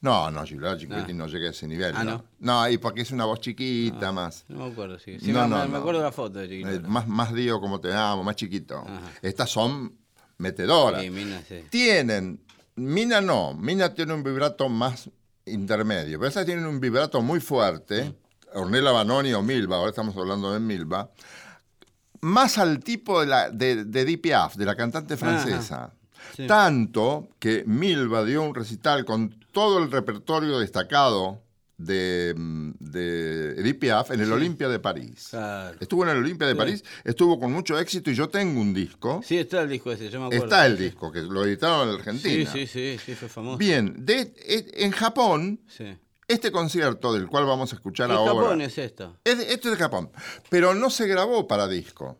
No, 0.00 0.30
no, 0.30 0.44
Giuliano 0.44 0.78
Cinquetti 0.78 1.14
no 1.14 1.26
llega 1.26 1.48
a 1.48 1.50
ese 1.52 1.66
nivel. 1.66 1.94
Ah, 1.96 2.04
no. 2.04 2.24
¿no? 2.40 2.68
Y 2.68 2.76
porque 2.76 3.00
es 3.02 3.10
una 3.10 3.24
voz 3.24 3.40
chiquita 3.40 4.12
más. 4.12 4.44
No 4.48 4.66
me 4.66 4.72
acuerdo, 4.72 4.98
sí. 4.98 5.18
Sí, 5.18 5.32
No, 5.32 5.48
me, 5.48 5.56
no, 5.56 5.68
me 5.68 5.78
acuerdo 5.78 6.02
la 6.02 6.12
foto 6.12 6.40
de 6.40 6.44
Eh, 6.44 6.48
Gigliola. 6.48 6.88
más, 6.88 7.08
más 7.08 7.32
Dio 7.34 7.58
como 7.60 7.80
te 7.80 7.90
amo, 7.94 8.22
más 8.22 8.36
chiquito. 8.36 8.84
Estas 9.22 9.48
son 9.50 9.94
metedoras. 10.36 11.00
Sí, 11.02 11.08
Mina, 11.10 11.40
sí. 11.48 11.64
Tienen, 11.70 12.38
Mina 12.76 13.20
no, 13.20 13.54
Mina 13.54 13.94
tiene 13.94 14.14
un 14.14 14.22
vibrato 14.22 14.68
más 14.68 15.08
intermedio, 15.46 16.18
pero 16.18 16.28
estas 16.28 16.46
tienen 16.46 16.66
un 16.66 16.80
vibrato 16.80 17.22
muy 17.22 17.40
fuerte, 17.40 18.14
Ornella 18.54 18.90
Banoni 18.90 19.32
o 19.32 19.42
Milva, 19.42 19.76
ahora 19.76 19.90
estamos 19.90 20.16
hablando 20.16 20.52
de 20.52 20.58
Milva, 20.58 21.10
más 22.20 22.58
al 22.58 22.80
tipo 22.80 23.20
de, 23.20 23.26
la, 23.26 23.50
de, 23.50 23.84
de 23.84 24.64
la 24.64 24.74
cantante 24.74 25.16
francesa. 25.16 25.92
Sí. 26.34 26.46
Tanto 26.46 27.28
que 27.38 27.62
Milva 27.66 28.24
dio 28.24 28.42
un 28.42 28.54
recital 28.54 29.04
con 29.04 29.38
todo 29.52 29.78
el 29.78 29.90
repertorio 29.90 30.58
destacado 30.58 31.43
de, 31.84 32.34
mm, 32.36 32.70
de 32.80 33.50
Edith 33.60 33.78
Piaf 33.78 34.10
en 34.10 34.20
el 34.20 34.32
Olimpia 34.32 34.68
de 34.68 34.78
París. 34.78 35.28
Claro. 35.30 35.76
Estuvo 35.80 36.04
en 36.04 36.10
el 36.10 36.18
Olimpia 36.18 36.46
de 36.46 36.52
Sí. 36.54 36.58
París, 36.58 36.84
estuvo 37.04 37.38
con 37.38 37.52
mucho 37.52 37.78
éxito 37.78 38.10
y 38.10 38.14
yo 38.14 38.28
tengo 38.28 38.60
un 38.60 38.72
disco. 38.74 39.20
Sí, 39.24 39.38
está 39.38 39.62
el 39.62 39.68
disco 39.68 39.92
ese, 39.92 40.10
yo 40.10 40.20
me 40.20 40.26
acuerdo. 40.26 40.44
Está 40.44 40.66
el 40.66 40.78
disco, 40.78 41.10
que 41.12 41.22
lo 41.22 41.44
editaron 41.44 41.88
en 41.88 41.94
Argentina. 41.96 42.50
Sí, 42.52 42.66
sí, 42.66 42.96
sí, 42.96 42.98
sí, 43.04 43.14
fue 43.14 43.28
famoso. 43.28 43.58
Bien, 43.58 43.94
de- 44.04 44.32
e- 44.46 44.84
en 44.84 44.90
Japón, 44.92 45.60
Sí. 45.68 45.96
este 46.28 46.50
concierto 46.50 47.12
del 47.12 47.26
cual 47.26 47.44
vamos 47.46 47.72
a 47.72 47.76
escuchar 47.76 48.08
¿Qué 48.08 48.14
ahora. 48.14 48.32
Japón 48.34 48.60
es 48.62 48.78
esto? 48.78 49.16
es 49.24 49.38
esto 49.40 49.68
es 49.70 49.76
de 49.78 49.82
Japón, 49.82 50.10
pero 50.50 50.74
no 50.74 50.90
se 50.90 51.06
grabó 51.06 51.46
para 51.46 51.68
disco. 51.68 52.18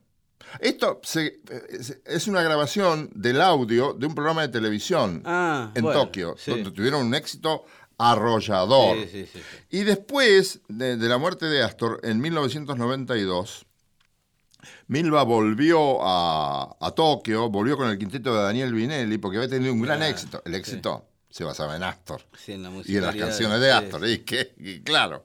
Esto 0.60 1.00
se- 1.02 1.40
es- 1.70 1.98
es 2.04 2.28
una 2.28 2.40
grabación 2.42 3.10
del 3.14 3.40
audio 3.40 3.92
de 3.94 4.06
un 4.06 4.14
programa 4.14 4.42
de 4.42 4.48
televisión 4.48 5.22
Ah, 5.24 5.72
en 5.74 5.82
bueno, 5.82 6.00
Tokio, 6.04 6.36
sí. 6.38 6.50
donde 6.52 6.70
tuvieron 6.70 7.04
un 7.06 7.14
éxito 7.14 7.64
arrollador. 7.98 8.96
Sí, 8.96 9.08
sí, 9.10 9.26
sí, 9.32 9.38
sí. 9.38 9.78
Y 9.78 9.84
después 9.84 10.60
de, 10.68 10.96
de 10.96 11.08
la 11.08 11.18
muerte 11.18 11.46
de 11.46 11.62
Astor, 11.62 12.00
en 12.02 12.20
1992, 12.20 13.66
Milva 14.86 15.22
volvió 15.22 15.98
a, 16.02 16.76
a 16.80 16.90
Tokio, 16.92 17.48
volvió 17.50 17.76
con 17.76 17.88
el 17.90 17.98
quinteto 17.98 18.34
de 18.34 18.42
Daniel 18.42 18.72
Vinelli, 18.72 19.18
porque 19.18 19.38
había 19.38 19.50
tenido 19.50 19.72
un 19.72 19.82
gran 19.82 20.02
éxito. 20.02 20.42
El 20.44 20.54
éxito 20.54 21.06
se 21.30 21.44
basaba 21.44 21.76
en 21.76 21.82
Astor. 21.82 22.22
Sí, 22.38 22.52
en 22.52 22.62
la 22.62 22.70
Y 22.84 22.96
en 22.96 23.02
las 23.02 23.16
canciones 23.16 23.60
de 23.60 23.72
Astor, 23.72 24.06
y, 24.08 24.18
que, 24.18 24.54
y 24.56 24.80
claro. 24.82 25.24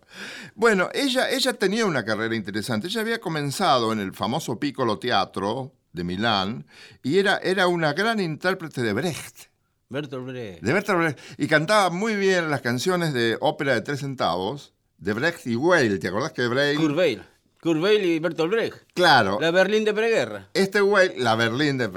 Bueno, 0.56 0.90
ella, 0.94 1.30
ella 1.30 1.54
tenía 1.54 1.86
una 1.86 2.04
carrera 2.04 2.36
interesante. 2.36 2.88
Ella 2.88 3.02
había 3.02 3.22
comenzado 3.22 3.94
en 3.94 4.00
el 4.00 4.14
famoso 4.14 4.60
Piccolo 4.60 4.98
Teatro 4.98 5.74
de 5.92 6.04
Milán 6.04 6.66
y 7.04 7.18
era, 7.20 7.38
era 7.38 7.68
una 7.68 7.94
gran 7.94 8.20
intérprete 8.20 8.82
de 8.82 8.94
Brecht. 8.94 9.50
Bertolt 9.90 10.26
Brecht. 10.28 10.62
De 10.62 10.72
Bertolt 10.74 11.00
Brecht. 11.00 11.20
Y 11.40 11.48
cantaba 11.48 11.90
muy 11.90 12.16
bien 12.16 12.52
las 12.52 12.62
canciones 12.62 13.12
de 13.12 13.38
ópera 13.42 13.74
de 13.74 13.82
tres 13.82 14.00
centavos 14.02 14.74
de 15.00 15.14
Brecht 15.14 15.48
y 15.48 15.56
Weil. 15.56 16.00
¿Te 16.00 16.10
acordás 16.10 16.32
que 16.32 16.48
Brecht? 16.48 16.80
Kurt 16.80 16.96
Weill. 16.96 17.24
Kurt 17.60 17.82
y 18.06 18.20
Bertolt 18.20 18.52
Brecht. 18.52 18.78
Claro. 18.94 19.40
La 19.42 19.50
Berlín 19.50 19.84
de 19.86 19.94
preguerra. 19.94 20.48
Este 20.54 20.80
Weil, 20.82 21.14
la 21.18 21.36
Berlín 21.36 21.80
de 21.80 21.90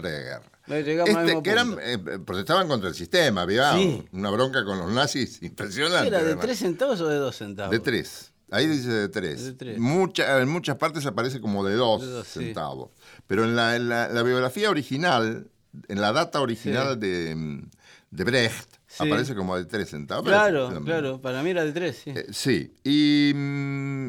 al 1.03 1.09
Este, 1.09 1.43
que 1.43 1.51
eran, 1.51 1.67
punto. 1.75 1.83
eh, 1.83 1.99
protestaban 2.25 2.67
contra 2.67 2.89
el 2.89 2.95
sistema, 2.95 3.43
había 3.43 3.75
Sí. 3.75 4.03
una 4.13 4.31
bronca 4.31 4.65
con 4.65 4.79
los 4.79 4.91
nazis 4.91 5.43
impresionante. 5.43 6.09
¿Era 6.09 6.19
de 6.21 6.25
además. 6.27 6.47
3 6.47 6.59
centavos 6.59 7.01
o 7.03 7.09
de 7.09 7.17
2 7.17 7.37
centavos? 7.37 7.71
De 7.73 7.79
tres. 7.81 8.33
Ahí 8.51 8.67
dice 8.67 8.89
de 8.91 9.09
tres. 9.09 9.45
De 9.45 9.53
tres. 9.53 9.79
Mucha- 9.79 10.41
en 10.41 10.49
muchas 10.49 10.77
partes 10.77 11.05
aparece 11.05 11.41
como 11.41 11.65
de 11.65 11.75
dos, 11.75 12.01
De 12.03 12.07
dos, 12.09 12.27
sí. 12.27 12.41
centavos. 12.45 12.91
Pero 13.27 13.45
en 13.45 13.55
la, 13.57 13.77
en 13.77 13.89
la- 13.89 14.09
la 14.09 14.23
biografía 14.23 14.71
original, 14.71 15.49
en 15.89 16.01
la 16.01 16.13
data 16.13 16.41
original 16.41 16.99
de, 17.01 17.35
mm, 17.35 17.71
de 18.13 18.25
Brecht, 18.25 18.77
Sí. 18.87 19.09
aparece 19.09 19.35
como 19.35 19.57
de 19.57 19.65
tres 19.65 19.89
centavos. 19.91 20.25
Claro, 20.27 20.71
claro. 20.85 21.21
Para 21.21 21.43
mí 21.43 21.51
era 21.51 21.65
de 21.65 21.73
3, 21.73 21.97
sí. 22.05 22.11
Eh, 22.15 22.27
sí. 22.31 22.75
Y. 22.85 23.33
mm, 23.35 24.09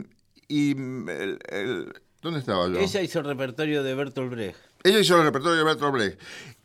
y 0.49 0.75
mm, 0.75 1.09
el- 1.09 1.39
el- 1.49 1.93
¿Dónde 2.21 2.39
estaba 2.41 2.67
yo? 2.67 2.77
Ella 2.79 3.01
hizo 3.01 3.19
el 3.19 3.25
repertorio 3.25 3.81
de 3.81 3.95
Bertolt 3.95 4.29
Brecht. 4.31 4.57
Ella 4.83 4.99
hizo 4.99 5.17
el 5.17 5.23
repertorio 5.23 5.57
de 5.57 5.63
Bertolt 5.63 5.93
Brecht. 5.93 6.19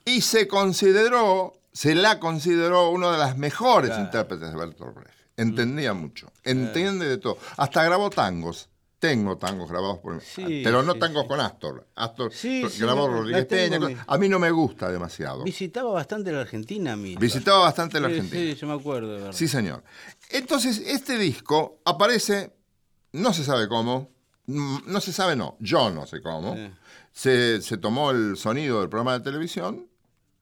Y 0.05 0.21
se 0.21 0.47
consideró, 0.49 1.55
se 1.73 1.95
la 1.95 2.19
consideró 2.21 2.91
una 2.91 3.13
de 3.13 3.19
las 3.19 3.39
mejores 3.39 3.91
Claro. 3.91 4.05
intérpretes 4.05 4.51
de 4.51 4.57
Bertolt 4.57 4.95
Brecht. 4.97 5.15
Entendía 5.37 5.95
mucho, 5.95 6.33
entiende 6.43 7.07
de 7.09 7.19
todo. 7.19 7.39
Hasta 7.57 7.85
grabó 7.85 8.11
tangos. 8.11 8.69
Tengo 8.99 9.39
tangos 9.39 9.71
grabados 9.71 9.99
por 9.99 10.21
Sí, 10.21 10.63
pero 10.65 10.83
no 10.83 10.95
sí, 10.95 10.99
tangos 10.99 11.23
sí. 11.23 11.29
con 11.29 11.41
Astor. 11.41 11.87
Astor 11.95 12.33
grabó 12.81 13.07
Rodríguez 13.09 13.47
Peña. 13.47 13.79
mi- 13.79 13.97
A 14.07 14.19
mí 14.19 14.29
no 14.29 14.39
me 14.41 14.51
gusta 14.51 14.91
demasiado. 14.91 15.45
Visitaba 15.45 15.93
bastante 15.93 16.33
la 16.33 16.41
Argentina, 16.41 16.97
Milva. 16.97 17.21
Visitaba 17.21 17.61
bastante 17.61 18.01
la 18.01 18.09
Argentina. 18.09 18.41
Sí, 18.41 18.55
yo 18.57 18.67
me 18.67 18.75
acuerdo, 18.75 19.09
de 19.13 19.19
verdad. 19.19 19.33
Sí, 19.33 19.47
señor. 19.47 19.85
Entonces, 20.31 20.79
este 20.85 21.17
disco 21.17 21.79
aparece, 21.85 22.53
no 23.13 23.33
se 23.33 23.45
sabe 23.45 23.69
cómo, 23.69 24.11
mm, 24.47 24.79
no 24.87 25.01
se 25.01 25.13
sabe, 25.13 25.37
no, 25.37 25.57
yo 25.61 25.91
no 25.91 26.05
sé 26.07 26.21
cómo. 26.21 26.57
Se, 27.13 27.63
se 27.63 27.77
tomó 27.79 28.11
el 28.11 28.37
sonido 28.37 28.81
del 28.81 28.89
programa 28.89 29.13
de 29.19 29.21
televisión, 29.25 29.87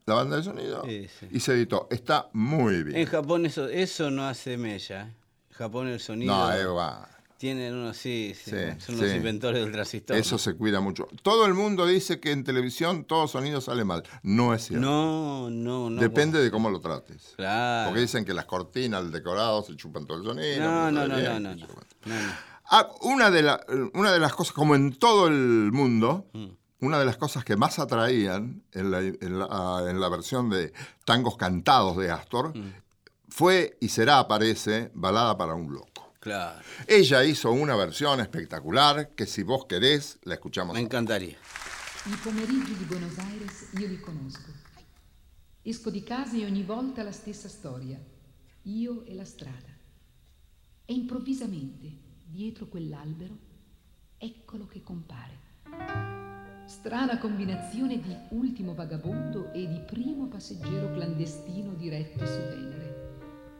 la 0.07 0.15
banda 0.15 0.37
de 0.37 0.43
sonido, 0.45 0.83
y 1.31 1.41
se 1.41 1.53
editó. 1.53 1.89
Está 1.91 2.29
muy 2.33 2.83
bien. 2.85 2.97
En 2.97 3.07
Japón 3.07 3.45
eso, 3.45 3.69
eso 3.69 4.11
no 4.11 4.27
hace 4.27 4.57
mella. 4.57 5.03
En 5.51 5.57
Japón 5.57 5.89
el 5.89 6.01
sonido. 6.01 6.35
no, 6.35 6.53
Eva, 6.53 7.09
Tienen 7.39 7.75
unos, 7.75 7.99
sí, 7.99 8.33
sí, 8.35 8.51
Sí, 8.51 8.57
son 8.87 8.99
los 8.99 9.11
sí. 9.11 9.17
inventores 9.17 9.63
del 9.63 9.71
transistor. 9.71 10.17
eso 10.17 10.39
se 10.39 10.55
cuida 10.55 10.81
mucho. 10.81 11.07
Todo 11.23 11.45
el 11.45 11.53
mundo 11.53 11.87
dice 11.87 12.19
que 12.19 12.31
en 12.33 12.45
televisión 12.45 13.05
todo 13.05 13.29
sonido 13.29 13.61
sale 13.61 13.85
mal. 13.85 14.05
No 14.23 14.55
es 14.55 14.67
cierto. 14.69 14.87
No, 14.87 15.51
no, 15.51 15.91
no. 15.91 16.01
Depende 16.01 16.43
de 16.43 16.51
cómo 16.51 16.71
lo 16.71 16.81
trates. 16.81 17.35
Claro. 17.37 17.89
Porque 17.91 18.01
dicen 18.01 18.25
que 18.25 18.33
las 18.33 18.47
cortinas, 18.47 19.03
el 19.03 19.13
decorado, 19.13 19.63
se 19.63 19.77
chupan 19.77 20.07
todo 20.07 20.19
el 20.19 20.25
sonido. 20.25 20.61
No, 20.65 20.91
no, 20.91 21.07
no, 21.07 21.17
bien, 21.17 21.43
no, 21.43 21.55
no. 21.55 21.67
Ah, 22.71 22.89
una, 23.03 23.31
de 23.31 23.43
la- 23.43 23.61
una 23.95 24.13
de 24.13 24.19
las 24.19 24.35
cosas, 24.35 24.55
como 24.55 24.75
en 24.75 24.95
todo 24.99 25.29
el 25.29 25.71
mundo, 25.73 26.27
una 26.81 26.99
de 26.99 27.05
las 27.05 27.17
cosas 27.17 27.45
que 27.45 27.55
más 27.57 27.79
atraían 27.79 28.63
en 28.73 28.91
la, 28.91 29.01
en 29.01 29.39
la- 29.39 29.85
en 29.91 30.01
la 30.01 30.09
versión 30.09 30.49
de 30.51 30.73
tangos 31.05 31.37
cantados 31.37 31.97
de 31.99 32.11
Astor 32.11 32.55
fue 33.29 33.77
y 33.81 33.89
será, 33.89 34.27
parece, 34.27 34.91
Balada 34.95 35.37
para 35.37 35.55
un 35.55 35.73
Loco. 35.73 35.96
Claro, 36.27 36.61
Ella 36.89 37.23
hizo 37.23 37.53
una 37.53 37.77
versión 37.77 38.19
espectacular 38.19 39.11
que 39.15 39.27
si 39.27 39.45
vos 39.45 39.67
querés, 39.67 40.19
la 40.25 40.35
escuchamos. 40.35 40.75
me 40.75 40.81
encantaría. 40.81 41.37
I 42.07 42.17
pomeriggi 42.25 42.75
di 42.75 42.85
Buenos 42.85 43.17
Aires 43.21 43.69
io 43.79 43.87
li 43.87 44.01
conosco. 44.01 44.51
Esco 45.63 45.89
di 45.89 46.03
casa 46.03 46.37
e 46.37 46.45
ogni 46.45 46.65
volta 46.65 47.05
la 47.05 47.13
stessa 47.13 47.49
storia. 47.49 47.97
Io 48.63 49.05
e 49.05 49.15
la 49.15 49.25
strada. 49.25 49.73
E 50.85 50.93
improvvisamente, 50.93 51.93
dietro 52.25 52.67
quell'albero, 52.67 53.39
eccolo 54.19 54.67
che 54.67 54.83
compare. 54.83 55.39
Strana 56.67 57.19
combinazione 57.19 58.01
di 58.01 58.17
ultimo 58.31 58.75
vagabondo 58.75 59.53
e 59.53 59.69
di 59.69 59.79
primo 59.87 60.27
passeggero 60.27 60.93
clandestino 60.93 61.73
diretto 61.75 62.27
su 62.27 62.41
Venere. 62.49 63.06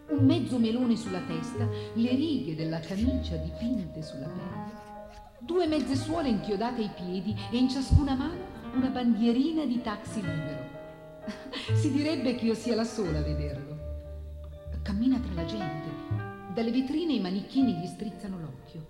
Un 0.09 0.25
mezzo 0.25 0.59
melone 0.59 0.95
sulla 0.97 1.21
testa, 1.21 1.69
le 1.95 2.11
righe 2.11 2.55
della 2.55 2.79
camicia 2.79 3.35
dipinte 3.37 4.03
sulla 4.03 4.29
pelle, 4.29 4.71
due 5.41 5.67
mezze 5.67 5.97
suole 5.97 6.29
inchiodate 6.29 6.83
ai 6.83 6.91
piedi 6.95 7.37
e 7.51 7.57
in 7.57 7.69
ciascuna 7.69 8.15
mano 8.15 8.55
una 8.75 8.89
bandierina 8.89 9.65
di 9.65 9.81
taxi 9.83 10.21
libero. 10.21 10.75
Si 11.75 11.91
direbbe 11.91 12.37
che 12.37 12.45
io 12.45 12.55
sia 12.55 12.77
la 12.77 12.85
sola 12.85 13.19
a 13.19 13.23
vederlo. 13.23 13.77
Cammina 14.83 15.19
tra 15.19 15.35
la 15.35 15.45
gente. 15.45 15.89
Dalle 16.55 16.71
vetrine 16.71 17.15
i 17.15 17.21
manichini 17.21 17.75
gli 17.75 17.87
strizzano 17.87 18.39
l'occhio. 18.39 18.87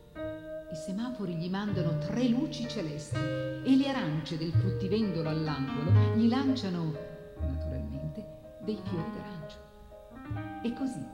I 0.71 0.77
semafori 0.77 1.35
gli 1.37 1.49
mandano 1.49 1.97
tre 1.99 2.29
luci 2.29 2.69
celesti 2.69 3.17
e 3.17 3.75
le 3.75 3.89
arance 3.89 4.37
del 4.37 4.53
fruttivendolo 4.53 5.31
all'angolo 5.31 6.15
gli 6.15 6.29
lanciano, 6.29 6.93
naturalmente, 7.41 8.25
dei 8.61 8.79
fiori 8.85 9.11
d'arancio. 9.15 9.36
E 10.63 10.73
così, 10.73 11.05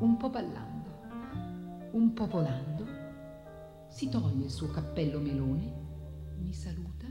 un 0.00 0.16
po' 0.16 0.30
ballando, 0.30 0.90
un 1.92 2.12
po' 2.12 2.26
volando, 2.26 2.86
si 3.88 4.08
toglie 4.08 4.44
il 4.44 4.50
suo 4.50 4.68
cappello 4.68 5.20
melone, 5.20 5.72
mi 6.38 6.52
saluta, 6.52 7.06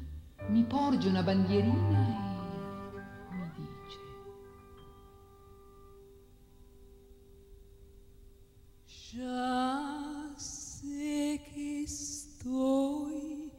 mi 0.48 0.64
porge 0.64 1.08
una 1.08 1.24
bandierina 1.24 2.08
e 2.08 2.32
Ya 9.14 10.34
sé 10.38 11.42
que 11.54 11.84
estoy 11.84 13.52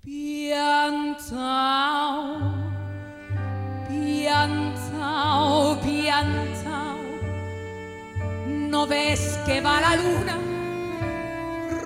piantao, 0.00 1.34
piantao, 3.88 5.76
piantao. 5.82 6.67
¿No 8.68 8.86
ves 8.86 9.38
que 9.46 9.62
va 9.62 9.80
la 9.80 9.96
luna 9.96 10.36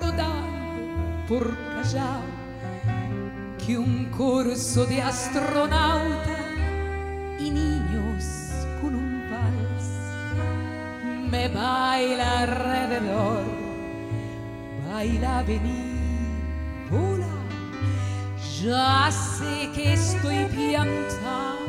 rodando 0.01 1.25
por 1.29 1.55
Callao? 1.75 2.23
Que 3.57 3.77
un 3.77 4.11
curso 4.11 4.85
de 4.85 5.01
astronauta 5.01 6.39
y 7.39 7.51
niños 7.51 8.25
con 8.81 8.95
un 8.95 9.31
vals 9.31 9.87
me 11.31 11.47
baila 11.47 12.39
alrededor, 12.41 13.45
baila 14.85 15.41
venir, 15.43 16.41
hola, 16.91 17.33
ya 18.61 19.09
sé 19.09 19.71
que 19.73 19.93
estoy 19.93 20.45
piantao, 20.51 21.59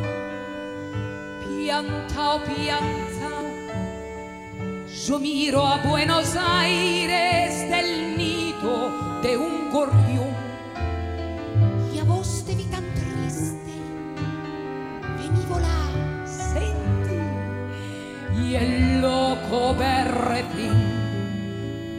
piantao, 1.46 2.42
piantao. 2.42 3.13
Yo 5.06 5.18
miro 5.18 5.66
a 5.66 5.76
Buenos 5.82 6.34
Aires 6.34 7.68
del 7.68 8.16
nido 8.16 9.20
de 9.22 9.36
un 9.36 9.70
gorrión 9.70 10.32
y 11.94 11.98
a 11.98 12.04
vos 12.04 12.42
te 12.46 12.54
vi 12.54 12.64
tan 12.64 12.84
triste, 12.94 13.70
vení 15.18 15.44
volá, 15.46 16.24
sentí 16.24 17.20
y 18.48 18.54
el 18.54 19.02
loco 19.02 19.74
berretín 19.74 20.72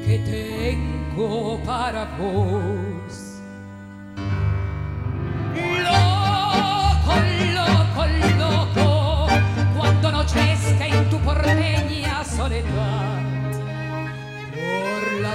que 0.04 0.18
tengo 0.26 1.62
para 1.64 2.06
vos. 2.18 2.95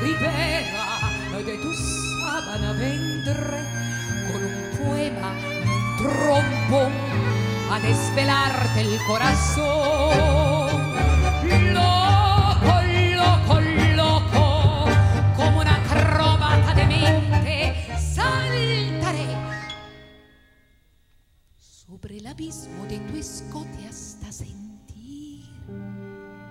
De 0.00 1.58
tu 1.58 1.74
sábana 1.74 2.72
vendré 2.72 3.64
con 4.32 4.42
un 4.42 4.78
poema, 4.78 5.32
un 5.62 5.96
trombón 5.98 6.92
a 7.70 7.78
desvelarte 7.80 8.80
el 8.80 8.98
corazón. 9.06 9.60
Loco, 11.74 12.74
loco, 13.14 13.60
loco, 13.94 14.84
como 15.36 15.60
una 15.60 15.74
acróbata 15.74 16.74
de 16.74 16.86
mente, 16.86 17.86
saltaré 17.98 19.28
sobre 21.58 22.18
el 22.18 22.26
abismo 22.26 22.86
de 22.86 22.98
tu 23.00 23.16
escote 23.18 23.86
hasta 23.86 24.32
sentir 24.32 25.44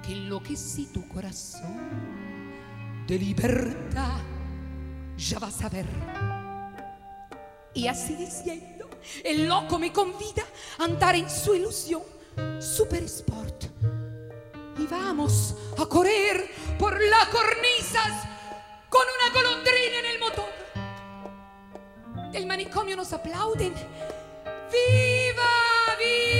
que 0.03 0.13
enloquecí 0.13 0.87
tu 0.93 1.07
corazón 1.07 2.28
de 3.09 3.17
libertad. 3.17 4.21
Ya 5.17 5.39
vas 5.39 5.63
a 5.63 5.69
ver. 5.69 5.85
Y 7.73 7.87
así 7.87 8.15
diciendo, 8.15 8.87
el 9.23 9.47
loco 9.47 9.79
me 9.79 9.91
convida 9.91 10.43
a 10.77 10.83
andar 10.83 11.15
en 11.15 11.27
su 11.27 11.55
ilusión 11.55 12.03
super 12.59 13.03
sport. 13.03 13.65
Y 14.77 14.85
vamos 14.85 15.55
a 15.77 15.87
correr 15.87 16.51
por 16.77 16.93
las 17.01 17.27
cornisas 17.29 18.27
con 18.89 19.01
una 19.01 19.33
golondrina 19.33 19.99
en 19.99 20.05
el 20.05 20.19
motor. 20.19 20.49
Del 22.31 22.45
manicomio 22.45 22.95
nos 22.95 23.11
aplauden. 23.11 23.73
¡Viva, 24.71 25.97
viva 25.97 26.38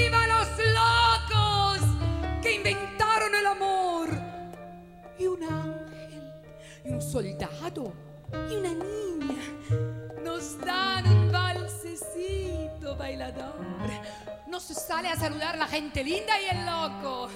gente 15.70 16.04
linda 16.04 16.34
y 16.42 16.58
el 16.58 16.66
loco. 16.66 17.30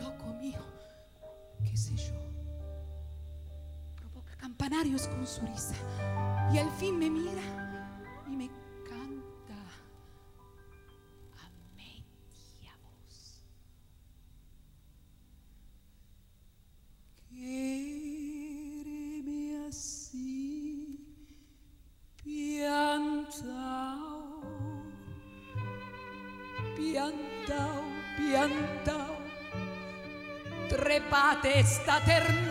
Loco 0.00 0.26
mío, 0.34 0.60
qué 1.64 1.76
sé 1.76 1.96
yo. 1.96 2.14
Provoca 3.96 4.36
campanarios 4.36 5.08
con 5.08 5.26
su 5.26 5.40
risa. 5.42 5.74
Y 6.52 6.58
al 6.58 6.70
fin 6.72 6.98
me 6.98 7.10
mira 7.10 7.67
maternidad. 32.00 32.47